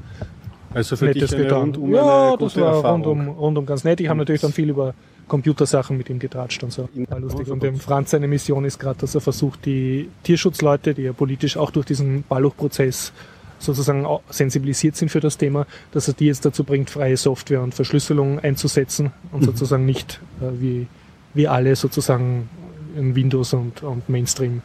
Also 0.75 0.97
für 0.97 1.07
Nettes 1.07 1.31
dich 1.31 1.39
eine 1.39 1.45
getan. 1.45 1.61
rundum 1.63 1.95
ja, 1.95 2.29
eine 2.29 2.37
das 2.39 2.53
gute 2.55 2.67
war 2.67 2.75
Erfahrung. 2.75 3.03
rundum, 3.05 3.29
rundum 3.29 3.67
ganz 3.67 3.85
nett. 3.85 4.01
Ich 4.01 4.09
habe 4.09 4.19
natürlich 4.19 4.43
dann 4.43 4.53
viel 4.53 4.69
über 4.69 4.93
Computersachen 5.31 5.97
mit 5.97 6.11
ihm 6.11 6.19
getratscht 6.19 6.63
und 6.65 6.73
so. 6.73 6.89
War 7.09 7.21
lustig. 7.21 7.49
Und 7.51 7.63
dem 7.63 7.79
Franz 7.79 8.11
seine 8.11 8.27
Mission 8.27 8.65
ist 8.65 8.79
gerade, 8.79 8.99
dass 8.99 9.15
er 9.15 9.21
versucht, 9.21 9.65
die 9.65 10.11
Tierschutzleute, 10.25 10.93
die 10.93 11.03
ja 11.03 11.13
politisch 11.13 11.57
auch 11.57 11.71
durch 11.71 11.87
diesen 11.87 12.25
Balluch-Prozess 12.29 13.13
sozusagen 13.61 14.07
sensibilisiert 14.31 14.97
sind 14.97 15.11
für 15.11 15.21
das 15.21 15.39
Thema, 15.39 15.67
dass 15.93 16.09
er 16.09 16.15
die 16.15 16.27
jetzt 16.27 16.45
dazu 16.45 16.65
bringt, 16.65 16.91
freie 16.91 17.17
Software 17.17 17.63
und 17.63 17.75
Verschlüsselung 17.75 18.41
einzusetzen 18.41 19.13
und 19.33 19.43
Mhm. 19.43 19.45
sozusagen 19.47 19.87
nicht 19.87 20.21
äh, 20.41 20.61
wie, 20.61 20.87
wie 21.35 21.47
alle 21.47 21.77
sozusagen 21.77 22.49
in 22.97 23.15
Windows 23.15 23.53
und, 23.53 23.83
und 23.83 24.09
Mainstream 24.09 24.63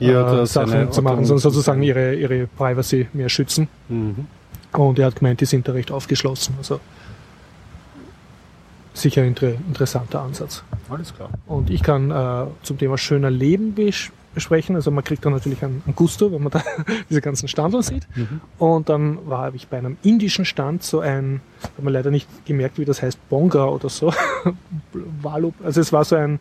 äh, 0.00 0.12
er 0.12 0.46
Sachen 0.46 0.92
zu 0.92 1.02
machen, 1.02 1.24
sondern 1.26 1.42
sozusagen 1.42 1.82
ihre, 1.82 2.14
ihre 2.14 2.46
Privacy 2.46 3.08
mehr 3.12 3.28
schützen. 3.28 3.68
Mhm. 3.88 4.26
Und 4.72 4.98
er 4.98 5.06
hat 5.06 5.16
gemeint, 5.16 5.40
die 5.40 5.46
sind 5.46 5.66
da 5.68 5.72
recht 5.72 5.90
aufgeschlossen. 5.90 6.54
Also 6.56 6.80
sicher 8.94 9.22
ein 9.22 9.28
inter 9.28 9.48
interessanter 9.48 10.20
Ansatz. 10.20 10.62
Alles 10.88 11.14
klar. 11.14 11.30
Und 11.46 11.70
ich 11.70 11.82
kann 11.82 12.10
äh, 12.10 12.46
zum 12.62 12.78
Thema 12.78 12.98
schöner 12.98 13.30
Leben 13.30 13.74
bes 13.74 14.10
besprechen. 14.38 14.76
Also 14.76 14.90
man 14.92 15.02
kriegt 15.02 15.24
da 15.24 15.30
natürlich 15.30 15.62
einen, 15.64 15.82
einen 15.84 15.96
Gusto, 15.96 16.30
wenn 16.32 16.42
man 16.42 16.52
da 16.52 16.62
diese 17.10 17.20
ganzen 17.20 17.48
Standeln 17.48 17.82
sieht. 17.82 18.06
Mhm. 18.14 18.40
Und 18.58 18.88
dann 18.88 19.28
war 19.28 19.52
ich 19.54 19.66
bei 19.68 19.78
einem 19.78 19.96
indischen 20.02 20.44
Stand 20.44 20.82
so 20.84 21.00
ein, 21.00 21.40
habe 21.62 21.82
man 21.82 21.92
leider 21.92 22.10
nicht 22.10 22.28
gemerkt, 22.46 22.78
wie 22.78 22.84
das 22.84 23.02
heißt, 23.02 23.28
Bonga 23.28 23.64
oder 23.66 23.88
so. 23.88 24.12
Also 25.62 25.80
es 25.80 25.92
war 25.92 26.04
so 26.04 26.16
ein, 26.16 26.40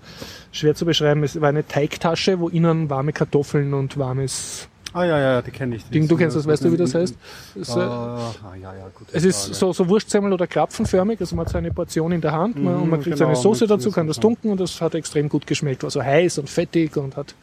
schwer 0.51 0.75
zu 0.75 0.85
beschreiben, 0.85 1.23
es 1.23 1.39
war 1.39 1.49
eine 1.49 1.67
Teigtasche, 1.67 2.39
wo 2.39 2.49
innen 2.49 2.89
warme 2.89 3.11
Kartoffeln 3.11 3.73
und 3.73 3.97
warmes 3.97 4.67
Ah 4.93 5.03
ja, 5.03 5.19
ja, 5.19 5.41
die 5.41 5.51
kenne 5.51 5.75
ich. 5.75 5.85
Die 5.89 6.07
du 6.07 6.15
kennst 6.15 6.35
das, 6.35 6.47
weißt 6.47 6.63
du, 6.65 6.71
wie 6.71 6.77
das 6.77 6.95
heißt? 6.95 7.15
Es, 7.59 7.75
Uh, 7.75 7.79
äh, 7.79 7.83
ah, 7.83 8.33
ja, 8.61 8.73
ja, 8.73 8.87
gut. 8.97 9.07
es 9.11 9.23
ist 9.25 9.53
so, 9.55 9.73
so 9.73 9.87
Wurstsemmel 9.89 10.31
oder 10.33 10.47
Krapfenförmig, 10.47 11.19
also 11.19 11.35
man 11.35 11.45
hat 11.45 11.51
seine 11.51 11.71
Portion 11.71 12.11
in 12.13 12.21
der 12.21 12.31
Hand 12.31 12.55
man, 12.63 12.75
und 12.75 12.89
man 12.89 12.99
Mhm, 12.99 13.03
kriegt 13.03 13.17
genau, 13.17 13.27
seine 13.29 13.35
Soße 13.35 13.67
dazu, 13.67 13.91
kann 13.91 14.07
das 14.07 14.19
tunken 14.19 14.49
und 14.51 14.59
das 14.59 14.79
hat 14.81 14.95
extrem 14.95 15.29
gut 15.29 15.45
geschmeckt. 15.45 15.83
War 15.83 15.89
so 15.91 16.01
heiß 16.01 16.37
und 16.39 16.49
fettig 16.49 16.95
und 16.97 17.15
hat 17.17 17.35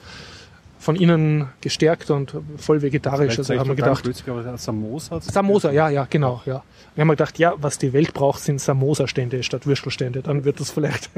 von 0.85 0.97
innen 0.97 1.49
gestärkt 1.62 2.11
und 2.11 2.37
voll 2.59 2.82
vegetarisch. 2.82 3.39
Also 3.39 3.55
haben 3.59 3.68
wir 3.70 3.74
gedacht, 3.74 4.05
Samosa. 4.59 5.18
Samosa, 5.22 5.72
ja, 5.72 5.89
ja, 5.89 6.07
genau, 6.11 6.43
ja. 6.45 6.62
Wir 6.95 7.01
haben 7.01 7.09
gedacht, 7.09 7.39
ja, 7.39 7.55
was 7.57 7.78
die 7.78 7.95
Welt 7.95 8.12
braucht, 8.12 8.43
sind 8.43 8.61
Samosa-Stände 8.61 9.43
statt 9.43 9.66
Würstelstände. 9.66 10.20
Dann 10.20 10.45
wird 10.45 10.61
das 10.61 10.70
vielleicht 10.70 11.09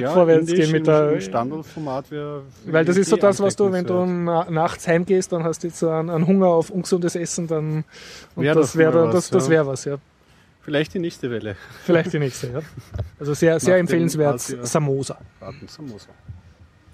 ja, 0.00 0.10
vorwärts 0.12 0.52
gehen 0.52 0.72
mit 0.72 0.88
der. 0.88 1.20
Standardformat. 1.20 2.10
wär- 2.10 2.42
Weil 2.66 2.84
das 2.84 2.96
ist 2.96 3.10
so 3.10 3.16
das, 3.16 3.38
was 3.40 3.54
du, 3.54 3.70
wenn 3.70 3.86
du 3.86 4.04
na, 4.04 4.50
nachts 4.50 4.88
heimgehst, 4.88 5.30
dann 5.30 5.44
hast 5.44 5.62
du 5.62 5.68
jetzt 5.68 5.84
einen, 5.84 6.26
Hunger 6.26 6.48
auf 6.48 6.70
ungesundes 6.70 7.14
Essen, 7.14 7.46
dann 7.46 7.84
und 8.34 8.42
Wär 8.42 8.56
das 8.56 8.76
wäre 8.76 9.04
das, 9.06 9.14
was, 9.14 9.30
das 9.30 9.44
ja. 9.44 9.50
wäre 9.50 9.66
was, 9.68 9.84
ja. 9.84 9.96
Vielleicht 10.62 10.94
die 10.94 10.98
nächste 10.98 11.30
Welle. 11.30 11.54
Vielleicht 11.84 12.12
die 12.12 12.18
nächste, 12.18 12.48
ja. 12.48 12.60
Also 13.20 13.34
sehr, 13.34 13.60
sehr. 13.60 13.76
Asia- 13.78 14.66
Samosa. 14.66 15.16
Warten, 15.38 15.68
Samosa. 15.68 16.08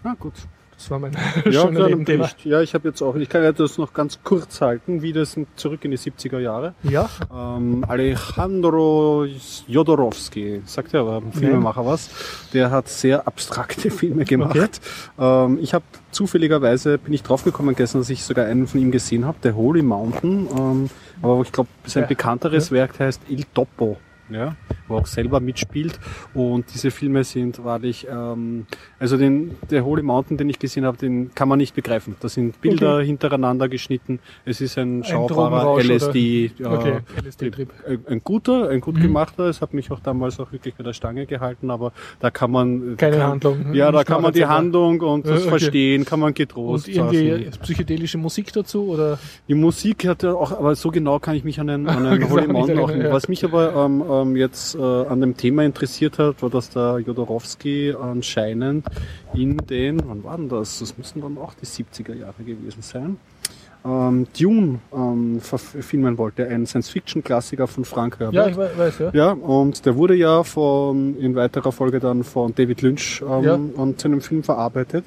Ah, 0.05 0.15
gut. 0.19 0.35
Das 0.79 0.91
war 0.93 1.01
mein 1.01 1.13
Ja, 1.51 1.67
kleiner. 1.67 1.97
Bericht. 1.97 2.45
Ja, 2.47 2.61
ich 2.63 2.73
habe 2.73 2.87
jetzt 2.89 3.03
auch, 3.03 3.17
ich 3.17 3.29
kann 3.29 3.43
ja 3.43 3.51
das 3.51 3.79
noch 3.79 3.93
ganz 3.93 4.21
kurz 4.23 4.61
halten, 4.61 5.03
wie 5.03 5.13
das 5.13 5.37
zurück 5.57 5.85
in 5.85 5.91
die 5.91 5.99
70er 5.99 6.39
Jahre. 6.39 6.75
Ja, 6.85 7.11
Ähm, 7.35 7.85
Alejandro 7.89 9.27
Jodorowsky, 9.67 10.63
sagt 10.67 10.93
ja 10.93 11.01
aber 11.01 11.17
ein 11.17 11.33
Filmemacher 11.33 11.85
was, 11.85 12.09
der 12.53 12.71
hat 12.71 12.89
sehr 12.89 13.27
abstrakte 13.27 13.91
Filme 13.91 14.25
gemacht. 14.25 14.81
Ähm, 15.19 15.59
ich 15.61 15.75
habe 15.75 15.85
zufälligerweise, 16.13 16.99
bin 16.99 17.13
ich 17.13 17.23
draufgekommen 17.23 17.75
gestern, 17.75 18.01
dass 18.01 18.11
ich 18.11 18.23
sogar 18.23 18.47
einen 18.47 18.67
von 18.69 18.81
ihm 18.81 18.91
gesehen 18.93 19.25
habe, 19.27 19.39
der 19.43 19.57
Holy 19.57 19.83
Mountain, 19.83 20.49
ähm, 20.57 20.91
aber 21.23 21.41
ich 21.43 21.51
glaube, 21.53 21.69
sein 21.87 22.05
Ja. 22.05 22.07
bekannteres 22.09 22.71
Werk 22.71 22.99
heißt 23.01 23.23
Il 23.29 23.45
Topo. 23.53 23.97
Ja, 24.31 24.57
wo 24.89 24.95
er 24.97 25.01
auch 25.01 25.07
selber 25.07 25.41
mitspielt. 25.41 25.99
Und 26.35 26.67
diese 26.75 26.91
Filme 26.91 27.25
sind 27.25 27.65
wahrlich, 27.65 28.07
ähm, 28.11 28.67
also 28.99 29.17
den, 29.17 29.53
der 29.71 29.85
Holy 29.85 30.03
Mountain, 30.03 30.37
den 30.37 30.49
ich 30.51 30.59
gesehen 30.59 30.85
habe, 30.85 30.97
den 30.99 31.35
kann 31.35 31.49
man 31.49 31.59
nicht 31.59 31.75
begreifen. 31.75 32.17
Da 32.21 32.29
sind 32.29 32.61
Bilder 32.61 33.01
hintereinander 33.01 33.69
geschnitten. 33.69 34.19
Es 34.45 34.61
ist 34.61 34.77
ein 34.79 35.05
schaubarer 35.05 35.75
oder- 35.75 35.85
LSD. 35.85 36.51
äh, 36.59 36.65
okay. 36.65 36.99
LSD-Trip. 37.25 37.69
ein, 37.87 37.99
ein 38.07 38.21
guter, 38.25 38.69
ein 38.69 38.81
gut 38.81 38.97
Mhm. 38.97 39.03
gemachter. 39.03 39.45
Es 39.47 39.61
hat 39.61 39.73
mich 39.75 39.91
auch 39.91 40.01
damals 40.01 40.39
auch 40.41 40.53
wirklich 40.53 40.75
bei 40.75 40.85
der 40.85 40.93
Stange 40.93 41.27
gehalten, 41.27 41.71
aber 41.71 41.93
da 42.21 42.31
kann 42.31 42.51
man 42.51 42.97
Keine 42.97 43.17
kann, 43.19 43.31
Handlung. 43.31 43.75
Ja, 43.75 43.91
da 43.93 43.99
Nicht 43.99 44.09
kann 44.09 44.23
man 44.23 44.33
die. 44.33 44.45
Handlung 44.47 45.01
und 45.01 45.27
das 45.27 45.41
Äh, 45.41 45.49
okay. 45.49 45.49
verstehen, 45.49 46.05
kann 46.05 46.21
man 46.21 46.33
getrost. 46.35 46.89
Und 46.89 46.95
irgendwie 46.95 47.31
lassen. 47.45 47.61
psychedelische 47.63 48.19
Musik 48.19 48.53
dazu 48.53 48.89
oder 48.89 49.19
Die 49.49 49.55
Musik 49.55 50.07
hat 50.07 50.23
ja 50.23 50.33
auch, 50.35 50.53
aber 50.53 50.75
so 50.75 50.91
genau 50.91 51.19
kann 51.19 51.35
ich 51.35 51.45
mich 51.45 51.61
an 51.61 51.67
den, 51.67 51.87
an 51.89 52.05
den 52.05 52.29
Holy 52.31 52.47
Mountain 52.49 52.79
auch 52.79 52.89
erinnern, 52.89 52.99
nicht. 52.99 53.07
ja. 53.09 53.13
Was 53.13 53.29
mich 53.29 53.45
aber 53.45 53.75
ähm, 53.85 54.03
ähm, 54.23 54.37
jetzt 54.37 54.75
äh, 54.75 54.81
an 54.81 55.21
dem 55.21 55.37
Thema 55.37 55.65
interessiert 55.65 56.19
hat, 56.19 56.43
war, 56.43 56.51
dass 56.51 56.71
der 56.71 56.99
Jodorowsky 56.99 57.95
anscheinend 58.01 58.87
in 59.35 59.57
den, 59.57 60.01
wann 60.07 60.25
war 60.25 60.37
denn 60.37 60.49
das? 60.49 60.79
Das 60.81 60.97
müssen 60.99 61.21
dann 61.21 61.39
auch 61.39 61.55
die 61.55 61.67
70er 61.67 62.15
Jahre 62.15 62.43
gewesen 62.45 62.83
sein. 62.83 63.17
Ähm, 63.85 64.27
Dune 64.39 64.81
ähm, 64.93 65.41
verfilmen 65.41 66.19
wollte, 66.19 66.47
ein 66.49 66.67
Science-Fiction-Klassiker 66.67 67.69
von 67.69 67.85
Frank 67.85 68.19
Herbert. 68.19 68.35
Ja, 68.35 68.49
ich 68.49 68.57
we- 68.57 68.71
weiß, 68.77 68.99
ja. 68.99 69.11
Ja, 69.13 69.31
und 69.33 69.87
der 69.87 69.95
wurde 69.97 70.17
ja 70.17 70.43
von, 70.43 71.17
in 71.17 71.37
weiterer 71.37 71.71
Folge 71.71 72.01
dann 72.01 72.25
von 72.25 72.53
David 72.55 72.83
Lynch 72.83 73.23
ähm, 73.23 73.45
Ja. 73.45 73.55
und 73.55 74.01
zu 74.01 74.09
einem 74.09 74.21
Film 74.21 74.43
verarbeitet. 74.43 75.05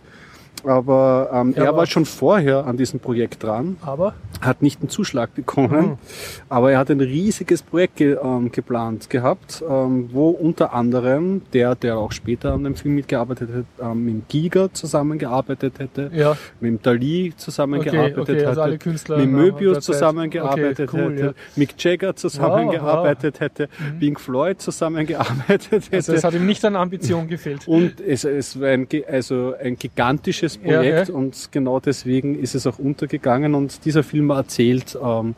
Aber 0.65 1.29
ähm, 1.33 1.53
Ja, 1.55 1.65
er 1.65 1.75
war 1.75 1.85
schon 1.85 2.05
vorher 2.05 2.65
an 2.65 2.77
diesem 2.77 2.99
Projekt 2.99 3.43
dran, 3.43 3.77
Aber 3.81 4.13
hat 4.41 4.61
nicht 4.61 4.81
einen 4.81 4.89
Zuschlag 4.89 5.33
bekommen, 5.35 5.81
Mhm. 5.91 5.97
aber 6.49 6.71
er 6.71 6.79
hat 6.79 6.89
ein 6.89 6.99
riesiges 7.01 7.61
Projekt 7.61 7.97
ge 7.97 8.17
ähm, 8.23 8.51
geplant 8.51 9.09
gehabt, 9.09 9.63
ähm, 9.67 10.09
wo 10.11 10.29
unter 10.29 10.73
anderem 10.73 11.41
der, 11.53 11.75
der 11.75 11.97
auch 11.97 12.11
später 12.11 12.53
an 12.53 12.63
dem 12.63 12.75
Film 12.75 12.95
mitgearbeitet 12.95 13.49
hat, 13.53 13.91
ähm, 13.91 14.05
mit 14.05 14.29
Giga 14.29 14.69
zusammengearbeitet 14.73 15.79
hätte, 15.79 16.09
ja, 16.13 16.35
mit 16.59 16.71
dem 16.71 16.81
Dali 16.81 17.33
zusammengearbeitet 17.37 18.17
okay, 18.17 18.31
okay, 18.31 18.45
also 18.45 18.63
hätte, 18.63 19.17
mit 19.17 19.29
Möbius 19.29 19.75
Zeit. 19.75 19.83
zusammengearbeitet 19.95 20.89
okay, 20.89 21.01
cool, 21.05 21.11
hätte, 21.13 21.25
Ja. 21.25 21.33
Mick 21.55 21.73
Jagger 21.77 22.15
zusammengearbeitet 22.15 23.39
hätte, 23.39 23.69
Pink 23.99 24.19
Floyd 24.19 24.61
zusammengearbeitet 24.61 25.71
hätte. 25.91 25.95
Also 25.95 26.13
es 26.13 26.23
hat 26.23 26.33
ihm 26.33 26.45
nicht 26.45 26.63
an 26.65 26.75
Ambition 26.75 27.27
gefehlt. 27.27 27.67
und 27.67 27.99
es, 28.01 28.23
es 28.23 28.59
war 28.59 28.69
ein, 28.69 28.87
also 29.07 29.53
ein 29.61 29.77
gigantisches 29.77 30.50
Ja, 30.55 30.77
Projekt 30.77 31.09
ja. 31.09 31.15
und 31.15 31.51
genau 31.51 31.79
deswegen 31.79 32.37
ist 32.37 32.55
es 32.55 32.67
auch 32.67 32.79
untergegangen 32.79 33.55
und 33.55 33.85
dieser 33.85 34.03
Film 34.03 34.29
erzählt, 34.29 34.97
ähm, 35.01 35.35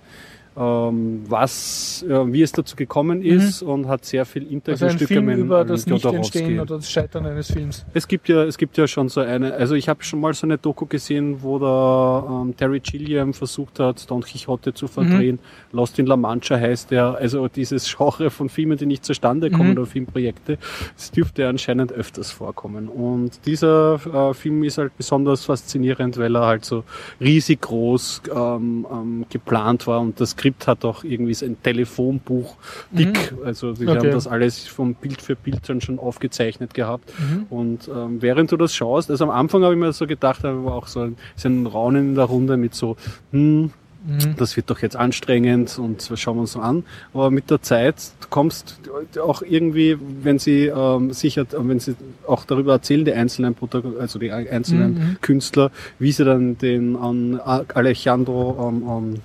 was, 0.56 2.06
äh, 2.08 2.32
wie 2.34 2.41
es 2.41 2.51
dazu 2.51 2.76
gekommen 2.76 3.22
ist 3.22 3.62
und 3.64 3.88
hat 3.88 4.06
sehr 4.06 4.26
viel 4.26 4.43
Also 4.43 4.54
Interviewstücke 4.54 5.08
Film 5.08 5.26
mit 5.26 5.38
über 5.38 5.66
das. 5.66 5.86
Nicht-Entstehen 5.86 6.60
oder 6.60 6.76
das 6.78 6.89
Scheitern 6.89 7.26
eines 7.26 7.51
Films. 7.51 7.86
Es 7.93 8.08
gibt 8.08 8.30
ja, 8.30 8.43
es 8.43 8.58
gibt 8.58 8.78
ja 8.78 8.88
schon 8.88 9.10
so 9.10 9.22
eine, 9.22 9.54
also 9.54 9.76
ich 9.76 9.89
habe 9.89 10.04
schon 10.04 10.20
mal 10.20 10.34
so 10.34 10.45
eine 10.47 10.58
Doku 10.58 10.86
gesehen, 10.86 11.41
wo 11.41 11.60
der 11.60 12.28
ähm, 12.30 12.56
Terry 12.56 12.80
Gilliam 12.80 13.34
versucht 13.34 13.80
hat, 13.80 14.10
Don 14.10 14.22
Quixote 14.22 14.74
zu 14.74 14.88
verdrehen. 14.88 15.39
Lost 15.72 15.97
in 15.99 16.06
La 16.06 16.16
Mancha 16.16 16.56
heißt 16.58 16.91
der, 16.91 17.16
also 17.16 17.47
dieses 17.47 17.93
Genre 17.95 18.30
von 18.30 18.49
Filmen, 18.49 18.78
die 18.78 18.86
nicht 18.86 19.04
zustande 19.06 19.49
kommen 19.49 19.72
Mhm. 19.72 19.78
oder 19.78 19.86
Filmprojekte, 19.86 20.58
das 20.95 21.12
dürfte 21.12 21.47
anscheinend 21.47 21.91
öfters 21.91 22.32
vorkommen. 22.32 22.88
Und 22.88 23.45
dieser 23.45 23.99
äh, 24.30 24.34
Film 24.34 24.64
ist 24.64 24.78
halt 24.78 24.95
besonders 24.97 25.45
faszinierend, 25.45 26.18
weil 26.18 26.36
er 26.36 26.45
halt 26.45 26.66
so 26.66 26.84
riesig 27.20 27.62
groß 27.62 28.24
ähm, 28.36 28.86
ähm, 28.91 29.26
geplant 29.30 29.88
war 29.88 30.01
und 30.01 30.20
das 30.20 30.36
Skript 30.43 30.67
hat 30.67 30.83
auch 30.83 31.05
irgendwie 31.05 31.33
so 31.33 31.45
ein 31.45 31.55
Telefonbuch 31.63 32.55
dick, 32.91 33.33
also 33.45 33.73
sie 33.75 33.83
Mhm. 33.85 33.89
Okay. 33.91 33.99
haben 33.99 34.11
das 34.11 34.27
alles 34.27 34.67
vom 34.67 34.93
Bild 34.93 35.21
für 35.21 35.37
Bild 35.37 35.69
dann 35.69 35.79
schon 35.79 35.99
aufgezeichnet 35.99 36.73
gehabt. 36.73 37.09
Mhm. 37.17 37.45
Und 37.49 37.87
ähm, 37.87 38.21
während 38.21 38.51
du 38.51 38.57
das 38.57 38.75
schaust, 38.75 39.09
also 39.09 39.23
am 39.23 39.29
Anfang 39.29 39.63
habe 39.63 39.73
ich 39.73 39.79
mir 39.79 39.93
so 39.93 40.05
gedacht, 40.05 40.43
da 40.43 40.53
war 40.65 40.73
auch 40.73 40.87
so 40.87 40.99
ein, 40.99 41.15
so 41.37 41.47
ein 41.47 41.65
Raunen 41.65 42.09
in 42.09 42.15
der 42.15 42.25
Runde 42.25 42.57
mit 42.57 42.75
so, 42.75 42.97
hm, 43.31 43.71
Mhm. 44.05 44.35
das 44.35 44.57
wird 44.57 44.69
doch 44.69 44.79
jetzt 44.81 44.97
anstrengend 44.97 45.79
und 45.79 46.11
schauen 46.15 46.35
wir 46.35 46.41
uns 46.41 46.51
so 46.51 46.59
an. 46.59 46.83
Aber 47.13 47.31
mit 47.31 47.49
der 47.49 47.61
Zeit 47.61 47.95
du 48.19 48.27
kommst 48.29 48.77
auch 49.17 49.41
irgendwie, 49.43 49.97
wenn 50.23 50.39
sie 50.39 50.65
ähm, 50.65 51.13
sicher, 51.13 51.45
wenn 51.57 51.79
sie 51.79 51.95
auch 52.27 52.43
darüber 52.43 52.73
erzählen, 52.73 53.05
die 53.05 53.13
einzelnen 53.13 53.55
Protagon 53.55 53.93
also 53.97 54.19
die 54.19 54.29
einzelnen 54.29 54.93
Mhm. 54.93 55.17
Künstler, 55.21 55.71
wie 55.99 56.11
sie 56.11 56.25
dann 56.25 56.57
den 56.57 56.97
an 56.97 57.39
Alejandro 57.73 58.67
ähm, 58.67 58.83
ähm, 58.89 59.13
äh, 59.15 59.19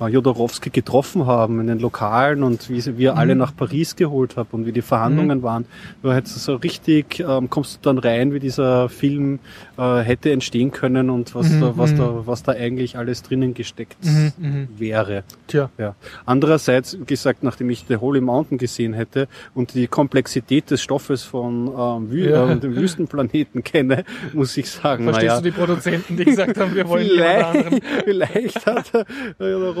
Jodorowsky 0.00 0.70
getroffen 0.70 1.26
haben 1.26 1.60
in 1.60 1.66
den 1.66 1.78
Lokalen 1.78 2.42
und 2.42 2.68
wie, 2.68 2.80
sie, 2.80 2.98
wie 2.98 3.04
er 3.06 3.16
alle 3.16 3.34
nach 3.36 3.54
Paris 3.56 3.96
geholt 3.96 4.36
hat 4.36 4.48
und 4.52 4.66
wie 4.66 4.72
die 4.72 4.82
Verhandlungen 4.82 5.42
waren. 5.42 5.64
Du 6.02 6.12
hättest 6.12 6.38
so 6.44 6.56
richtig, 6.56 7.20
ähm, 7.20 7.48
kommst 7.50 7.76
du 7.76 7.78
dann 7.82 7.98
rein, 7.98 8.32
wie 8.34 8.40
dieser 8.40 8.88
Film 8.88 9.38
äh, 9.78 9.98
hätte 10.00 10.30
entstehen 10.32 10.70
können 10.70 11.10
und 11.10 11.34
was, 11.34 11.48
Mhm, 11.50 11.60
da, 11.60 11.72
was, 11.76 11.92
mhm. 11.92 11.98
da, 11.98 12.22
was 12.26 12.42
da 12.42 12.52
eigentlich 12.52 12.98
alles 12.98 13.22
drinnen 13.22 13.54
gesteckt 13.54 13.96
Mhm, 14.04 14.32
mhm. 14.38 14.68
wäre. 14.76 15.24
Tja, 15.46 15.70
Ja. 15.78 15.94
Andererseits, 16.26 16.98
wie 16.98 17.04
gesagt, 17.04 17.42
nachdem 17.42 17.70
ich 17.70 17.84
The 17.88 17.96
Holy 17.96 18.20
Mountain 18.20 18.58
gesehen 18.58 18.94
hätte 18.94 19.28
und 19.54 19.74
die 19.74 19.86
Komplexität 19.86 20.70
des 20.70 20.82
Stoffes 20.82 21.22
von 21.22 21.68
ähm, 21.68 22.10
Wü 22.10 22.30
Ja. 22.30 22.50
äh, 22.50 22.56
dem 22.56 22.74
Wüstenplaneten 22.76 23.62
kenne, 23.62 24.04
muss 24.32 24.56
ich 24.56 24.70
sagen, 24.70 25.04
verstehst 25.04 25.28
naja, 25.28 25.40
du 25.40 25.50
die 25.50 25.56
Produzenten, 25.56 26.16
die 26.16 26.24
gesagt 26.24 26.58
haben, 26.58 26.74
wir 26.74 26.88
wollen 26.88 27.06
vielleicht, 27.06 27.84
vielleicht 28.04 28.66
hat 28.66 28.92
der 28.92 29.04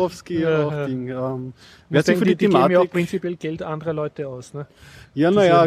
Jodorowsky 0.04 0.40
Ja, 0.40 0.66
auch 0.66 0.72
ja. 0.72 0.86
Ding. 0.86 1.08
Ähm, 1.08 1.52
Wer 1.90 2.00
sich 2.02 2.06
denke, 2.06 2.18
für 2.20 2.24
die, 2.24 2.30
die 2.32 2.36
die 2.36 2.44
geben 2.46 2.54
ja 2.54 2.60
auch 2.60 2.68
Thematik, 2.70 2.90
prinzipiell 2.92 3.36
Geld 3.36 3.62
anderer 3.62 3.92
Leute 3.92 4.28
aus. 4.28 4.52
Ne? 4.54 4.66
ja, 5.14 5.30
naja, 5.30 5.64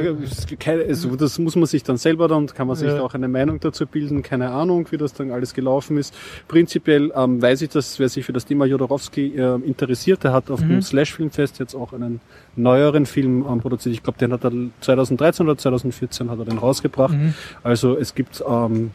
also 0.88 1.16
das 1.16 1.40
muss 1.40 1.56
man 1.56 1.66
sich 1.68 1.84
dann 1.84 1.98
selber 1.98 2.28
dann, 2.28 2.48
kann 2.48 2.68
man 2.68 2.76
sich 2.76 2.88
Ja. 2.90 2.96
da 2.96 3.02
auch 3.04 3.14
eine 3.14 3.28
Meinung 3.28 3.60
dazu 3.60 3.86
bilden, 3.88 4.22
keine 4.24 4.50
Ahnung, 4.52 4.88
wie 4.92 4.98
das 4.98 5.14
dann 5.14 5.32
alles 5.32 5.54
gelaufen 5.54 5.98
ist. 5.98 6.14
Prinzipiell 6.48 7.12
ähm, 7.16 7.42
weiß 7.42 7.62
ich, 7.62 7.70
dass 7.70 7.98
wer 8.00 8.10
sich 8.10 8.26
für 8.26 8.34
das 8.34 8.46
Thema 8.46 8.66
Jodorowsky 8.66 9.36
äh, 9.38 9.56
interessiert, 9.66 10.24
der 10.24 10.34
hat 10.34 10.50
auf 10.52 10.62
Mhm. 10.62 10.70
dem 10.70 10.82
Slash 10.82 11.14
Filmfest 11.14 11.60
jetzt 11.60 11.76
auch 11.76 11.94
einen 11.94 12.20
neueren 12.56 13.06
Film 13.06 13.46
ähm, 13.50 13.60
produziert. 13.62 13.94
Ich 13.96 14.04
glaube, 14.04 14.20
den 14.20 14.34
hat 14.34 14.44
er 14.44 14.52
2013 14.82 15.46
oder 15.48 15.58
2014 15.58 16.30
hat 16.30 16.40
er 16.40 16.46
den 16.46 16.58
rausgebracht. 16.58 17.14
Mhm. 17.14 17.34
Also 17.64 17.96
es 17.98 18.16
gibt, 18.16 18.44
ähm, 18.48 18.92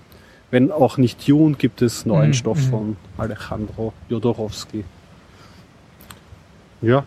wenn 0.50 0.70
auch 0.70 0.98
nicht 0.98 1.26
Dune, 1.26 1.54
gibt 1.54 1.80
es 1.80 2.04
neuen 2.04 2.28
Mhm, 2.30 2.34
Stoff 2.34 2.58
mhm. 2.58 2.70
von 2.70 2.96
Alejandro 3.16 3.92
Jodorowsky. 4.10 4.84
Ja. 6.82 7.04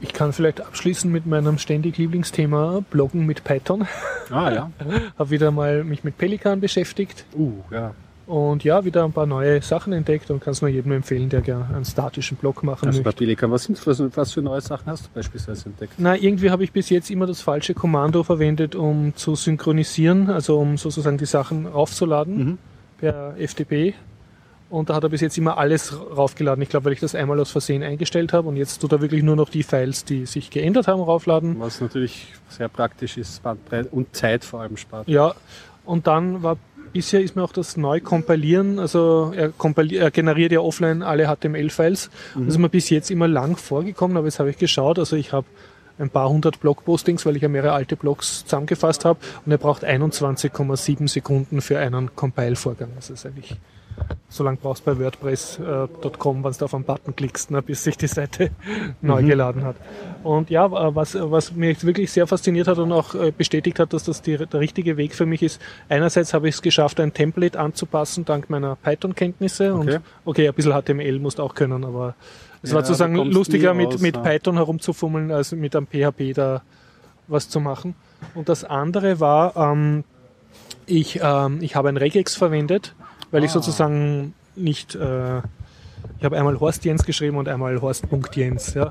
Ich 0.00 0.12
kann 0.12 0.32
vielleicht 0.34 0.60
abschließen 0.60 1.10
mit 1.10 1.24
meinem 1.24 1.56
ständig 1.58 1.96
Lieblingsthema 1.96 2.82
Bloggen 2.90 3.24
mit 3.24 3.44
Python. 3.44 3.86
Ah 4.30 4.52
ja. 4.52 4.70
Habe 5.18 5.30
wieder 5.30 5.50
mal 5.50 5.84
mich 5.84 6.04
mit 6.04 6.18
Pelikan 6.18 6.60
beschäftigt 6.60 7.24
Uh, 7.34 7.52
ja. 7.70 7.92
und 8.26 8.62
ja, 8.62 8.84
wieder 8.84 9.04
ein 9.04 9.12
paar 9.12 9.24
neue 9.24 9.62
Sachen 9.62 9.94
entdeckt 9.94 10.30
und 10.30 10.40
kann 10.40 10.52
es 10.52 10.60
nur 10.60 10.68
jedem 10.68 10.92
empfehlen, 10.92 11.30
der 11.30 11.40
gerne 11.40 11.74
einen 11.74 11.84
statischen 11.86 12.36
Blog 12.36 12.62
machen 12.62 12.88
Also 12.88 13.00
bei 13.00 13.06
möchte. 13.08 13.18
Pelikan, 13.20 13.50
was, 13.50 13.64
sind, 13.64 13.86
was, 13.86 14.02
was 14.16 14.32
für 14.32 14.42
neue 14.42 14.60
Sachen 14.60 14.86
hast 14.90 15.06
du 15.06 15.08
beispielsweise 15.14 15.66
entdeckt? 15.70 15.94
Na, 15.96 16.14
irgendwie 16.14 16.50
habe 16.50 16.62
ich 16.64 16.72
bis 16.72 16.90
jetzt 16.90 17.08
immer 17.10 17.26
das 17.26 17.40
falsche 17.40 17.72
Kommando 17.72 18.22
verwendet, 18.22 18.74
um 18.74 19.14
zu 19.16 19.34
synchronisieren, 19.34 20.28
also 20.28 20.58
um 20.58 20.76
sozusagen 20.76 21.16
die 21.16 21.24
Sachen 21.26 21.66
aufzuladen 21.66 22.36
Mhm. 22.36 22.58
per 22.98 23.34
FTP. 23.38 23.94
Und 24.68 24.90
da 24.90 24.96
hat 24.96 25.04
er 25.04 25.08
bis 25.08 25.20
jetzt 25.20 25.38
immer 25.38 25.58
alles 25.58 25.94
raufgeladen. 25.94 26.60
Ich 26.62 26.68
glaube, 26.68 26.86
weil 26.86 26.92
ich 26.92 27.00
das 27.00 27.14
einmal 27.14 27.38
aus 27.38 27.50
Versehen 27.50 27.82
eingestellt 27.82 28.32
habe 28.32 28.48
und 28.48 28.56
jetzt 28.56 28.78
tut 28.80 28.90
er 28.92 29.00
wirklich 29.00 29.22
nur 29.22 29.36
noch 29.36 29.48
die 29.48 29.62
Files, 29.62 30.04
die 30.04 30.26
sich 30.26 30.50
geändert 30.50 30.88
haben, 30.88 31.00
raufladen. 31.00 31.60
Was 31.60 31.80
natürlich 31.80 32.32
sehr 32.48 32.68
praktisch 32.68 33.16
ist, 33.16 33.42
Bandbreite 33.42 33.88
und 33.90 34.16
Zeit 34.16 34.44
vor 34.44 34.60
allem 34.60 34.76
spart. 34.76 35.06
Ja, 35.06 35.34
und 35.84 36.08
dann 36.08 36.42
war 36.42 36.56
bisher 36.92 37.20
ist 37.20 37.36
mir 37.36 37.44
auch 37.44 37.52
das 37.52 37.76
Neu-Kompilieren, 37.76 38.78
also 38.78 39.32
er, 39.36 39.52
er 39.92 40.10
generiert 40.10 40.50
ja 40.50 40.60
offline 40.60 41.02
alle 41.02 41.26
HTML-Files. 41.26 42.10
Das 42.34 42.46
ist 42.46 42.58
mir 42.58 42.70
bis 42.70 42.88
jetzt 42.88 43.10
immer 43.10 43.28
lang 43.28 43.56
vorgekommen, 43.56 44.16
aber 44.16 44.26
jetzt 44.26 44.38
habe 44.38 44.48
ich 44.48 44.56
geschaut, 44.56 44.98
also 44.98 45.14
ich 45.14 45.32
habe 45.32 45.46
ein 45.98 46.08
paar 46.08 46.28
hundert 46.28 46.60
Blog-Postings, 46.60 47.26
weil 47.26 47.36
ich 47.36 47.42
ja 47.42 47.48
mehrere 47.48 47.72
alte 47.72 47.96
Blogs 47.96 48.44
zusammengefasst 48.44 49.04
habe 49.04 49.18
und 49.44 49.52
er 49.52 49.58
braucht 49.58 49.84
21,7 49.84 51.08
Sekunden 51.08 51.60
für 51.60 51.78
einen 51.78 52.16
Compile-Vorgang. 52.16 52.90
Das 52.96 53.10
ist 53.10 53.26
eigentlich 53.26 53.56
so 54.28 54.44
lange 54.44 54.58
brauchst 54.60 54.86
du 54.86 54.94
bei 54.94 55.04
WordPress.com, 55.04 56.44
wenn 56.44 56.52
du 56.52 56.64
auf 56.64 56.74
einen 56.74 56.84
Button 56.84 57.14
klickst, 57.14 57.50
ne, 57.50 57.62
bis 57.62 57.84
sich 57.84 57.96
die 57.96 58.06
Seite 58.06 58.50
neu 59.00 59.22
geladen 59.22 59.64
hat. 59.64 59.76
Und 60.22 60.50
ja, 60.50 60.66
äh, 60.66 60.94
was, 60.94 61.16
was 61.18 61.52
mich 61.52 61.70
jetzt 61.70 61.86
wirklich 61.86 62.10
sehr 62.10 62.26
fasziniert 62.26 62.68
hat 62.68 62.78
und 62.78 62.92
auch 62.92 63.14
äh, 63.14 63.30
bestätigt 63.30 63.78
hat, 63.78 63.92
dass 63.92 64.04
das 64.04 64.22
die, 64.22 64.36
der 64.36 64.60
richtige 64.60 64.96
Weg 64.96 65.14
für 65.14 65.26
mich 65.26 65.42
ist. 65.42 65.60
Einerseits 65.88 66.34
habe 66.34 66.48
ich 66.48 66.56
es 66.56 66.62
geschafft, 66.62 67.00
ein 67.00 67.14
Template 67.14 67.58
anzupassen, 67.58 68.24
dank 68.24 68.50
meiner 68.50 68.76
Python-Kenntnisse. 68.76 69.74
Okay. 69.74 69.96
Und 69.96 70.02
okay, 70.24 70.48
ein 70.48 70.54
bisschen 70.54 70.72
HTML 70.72 71.18
musst 71.18 71.38
du 71.38 71.42
auch 71.42 71.54
können, 71.54 71.84
aber 71.84 72.14
es 72.62 72.70
Ja, 72.70 72.76
war 72.76 72.84
sozusagen 72.84 73.14
lustiger 73.16 73.72
nie 73.74 73.84
mit, 73.84 73.94
raus, 73.94 74.00
mit 74.00 74.16
ja. 74.16 74.22
Python 74.22 74.56
herumzufummeln, 74.56 75.30
als 75.30 75.52
mit 75.52 75.76
einem 75.76 75.86
PHP 75.86 76.34
da 76.34 76.62
was 77.28 77.48
zu 77.48 77.60
machen. 77.60 77.94
Und 78.34 78.48
das 78.48 78.64
andere 78.64 79.20
war, 79.20 79.56
ähm, 79.56 80.04
ich, 80.86 81.20
ähm, 81.22 81.58
ich 81.60 81.76
habe 81.76 81.88
ein 81.88 81.96
Regex 81.96 82.36
verwendet, 82.36 82.94
weil 83.30 83.44
ich 83.44 83.50
Ah. 83.50 83.54
sozusagen 83.54 84.34
nicht, 84.54 84.94
äh, 84.94 85.38
ich 86.18 86.24
habe 86.24 86.36
einmal 86.38 86.58
Horst 86.60 86.84
Jens 86.84 87.04
geschrieben 87.04 87.36
und 87.36 87.48
einmal 87.48 87.80
Horst.jens, 87.80 88.74
ja, 88.74 88.90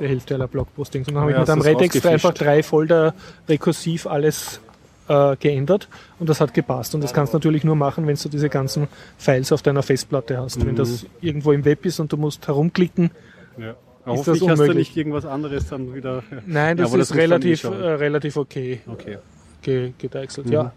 der 0.00 0.08
Hälfte 0.08 0.34
aller 0.34 0.48
Blogpostings. 0.48 1.08
Und 1.08 1.14
dann 1.14 1.22
habe 1.22 1.30
ich 1.32 1.36
Ja, 1.36 1.40
mit 1.42 1.50
einem 1.50 1.62
rausgefischt. 1.62 2.06
einfach 2.06 2.34
drei 2.34 2.62
Folder 2.62 3.14
rekursiv 3.48 4.06
alles 4.06 4.60
äh, 5.08 5.36
geändert 5.36 5.88
und 6.18 6.28
das 6.28 6.40
hat 6.40 6.52
gepasst. 6.52 6.94
Und 6.96 7.04
das 7.04 7.14
kannst 7.14 7.32
du 7.32 7.36
natürlich 7.38 7.62
nur 7.62 7.76
machen, 7.76 8.06
wenn 8.08 8.16
du 8.16 8.28
diese 8.28 8.48
ganzen 8.48 8.88
Files 9.18 9.52
auf 9.52 9.62
deiner 9.62 9.84
Festplatte 9.84 10.36
hast. 10.38 10.66
Wenn 10.66 10.74
das 10.74 11.06
irgendwo 11.20 11.52
im 11.52 11.64
Web 11.64 11.86
ist 11.86 12.00
und 12.00 12.10
du 12.12 12.16
musst 12.16 12.46
herumklicken, 12.48 13.10
Ja. 13.56 13.70
Ist 13.70 13.76
Hoffentlich 14.06 14.24
das 14.26 14.50
hast 14.50 14.58
du 14.58 14.62
unmöglich? 14.64 14.88
nicht 14.88 14.96
irgendwas 14.96 15.24
anderes 15.26 15.68
dann 15.68 15.92
wieder. 15.94 16.22
nein, 16.46 16.76
das 16.76 16.92
aber 16.92 17.00
ist 17.02 17.10
das 17.10 17.16
relativ, 17.16 17.64
äh, 17.64 17.68
relativ 17.68 18.36
okay. 18.36 18.80
Okay. 18.86 19.18
ge 19.62 19.92
gedeichselt, 19.98 20.46
Mhm. 20.46 20.52
ja. 20.52 20.72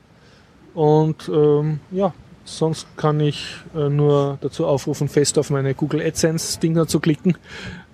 Und 0.73 1.29
ähm, 1.33 1.79
ja, 1.91 2.13
sonst 2.57 2.87
kann 2.97 3.19
ich 3.19 3.55
äh, 3.75 3.89
nur 3.89 4.37
dazu 4.41 4.65
aufrufen, 4.65 5.07
fest 5.09 5.37
auf 5.37 5.49
meine 5.49 5.73
Google 5.75 6.01
AdSense-Dinger 6.01 6.87
zu 6.87 6.99
klicken, 6.99 7.37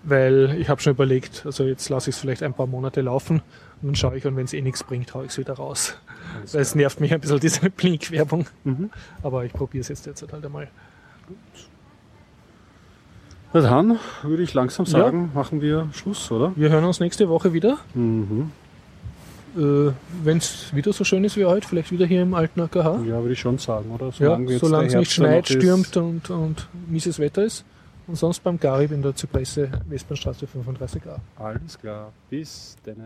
weil 0.03 0.55
ich 0.59 0.69
habe 0.69 0.81
schon 0.81 0.91
überlegt, 0.93 1.43
also 1.45 1.63
jetzt 1.65 1.89
lasse 1.89 2.09
ich 2.09 2.15
es 2.15 2.19
vielleicht 2.21 2.43
ein 2.43 2.53
paar 2.53 2.67
Monate 2.67 3.01
laufen 3.01 3.41
und 3.81 3.87
dann 3.89 3.95
schaue 3.95 4.17
ich 4.17 4.25
und 4.25 4.35
wenn 4.35 4.45
es 4.45 4.53
eh 4.53 4.61
nichts 4.61 4.83
bringt, 4.83 5.13
haue 5.13 5.25
ich 5.25 5.31
es 5.31 5.37
wieder 5.37 5.53
raus. 5.53 5.97
Weil 6.51 6.61
es 6.61 6.75
nervt 6.75 6.99
mich 6.99 7.13
ein 7.13 7.19
bisschen 7.21 7.39
diese 7.41 7.69
Blink-Werbung. 7.69 8.45
Mhm. 8.63 8.89
Aber 9.23 9.45
ich 9.45 9.53
probiere 9.53 9.81
es 9.81 9.87
jetzt 9.89 10.05
derzeit 10.05 10.31
halt 10.33 10.45
einmal. 10.45 10.67
Na 13.53 13.61
dann 13.61 13.99
würde 14.23 14.43
ich 14.43 14.53
langsam 14.53 14.85
Ja. 14.85 14.91
sagen, 14.91 15.31
machen 15.33 15.61
wir 15.61 15.87
Schluss, 15.93 16.29
oder? 16.31 16.51
Wir 16.55 16.69
hören 16.69 16.83
uns 16.83 16.99
nächste 16.99 17.29
Woche 17.29 17.53
wieder. 17.53 17.77
Mhm. 17.93 18.51
Äh, 19.55 19.91
wenn 20.23 20.37
es 20.37 20.73
wieder 20.75 20.91
so 20.91 21.03
schön 21.03 21.23
ist 21.23 21.37
wie 21.37 21.45
heute, 21.45 21.67
vielleicht 21.67 21.91
wieder 21.91 22.05
hier 22.05 22.21
im 22.21 22.33
alten 22.33 22.61
AKH. 22.61 23.03
Ja, 23.05 23.21
würde 23.21 23.33
ich 23.33 23.39
schon 23.39 23.57
sagen, 23.57 23.89
oder? 23.91 24.07
Ja, 24.07 24.11
Solange 24.11 24.51
jetzt 24.51 24.59
solange 24.61 24.87
es 24.87 24.95
nicht 24.95 25.11
schneit, 25.11 25.47
stürmt 25.47 25.95
und, 25.97 26.29
und 26.29 26.67
mieses 26.87 27.19
Wetter 27.19 27.43
ist. 27.43 27.63
Und 28.07 28.15
sonst 28.17 28.43
beim 28.43 28.59
Garib 28.59 28.91
in 28.91 29.01
der 29.01 29.15
Zypresse, 29.15 29.69
Westbahnstraße 29.87 30.45
35a. 30.45 31.17
Alles 31.37 31.79
klar. 31.79 32.11
Bis 32.29 32.75
dann. 32.83 32.97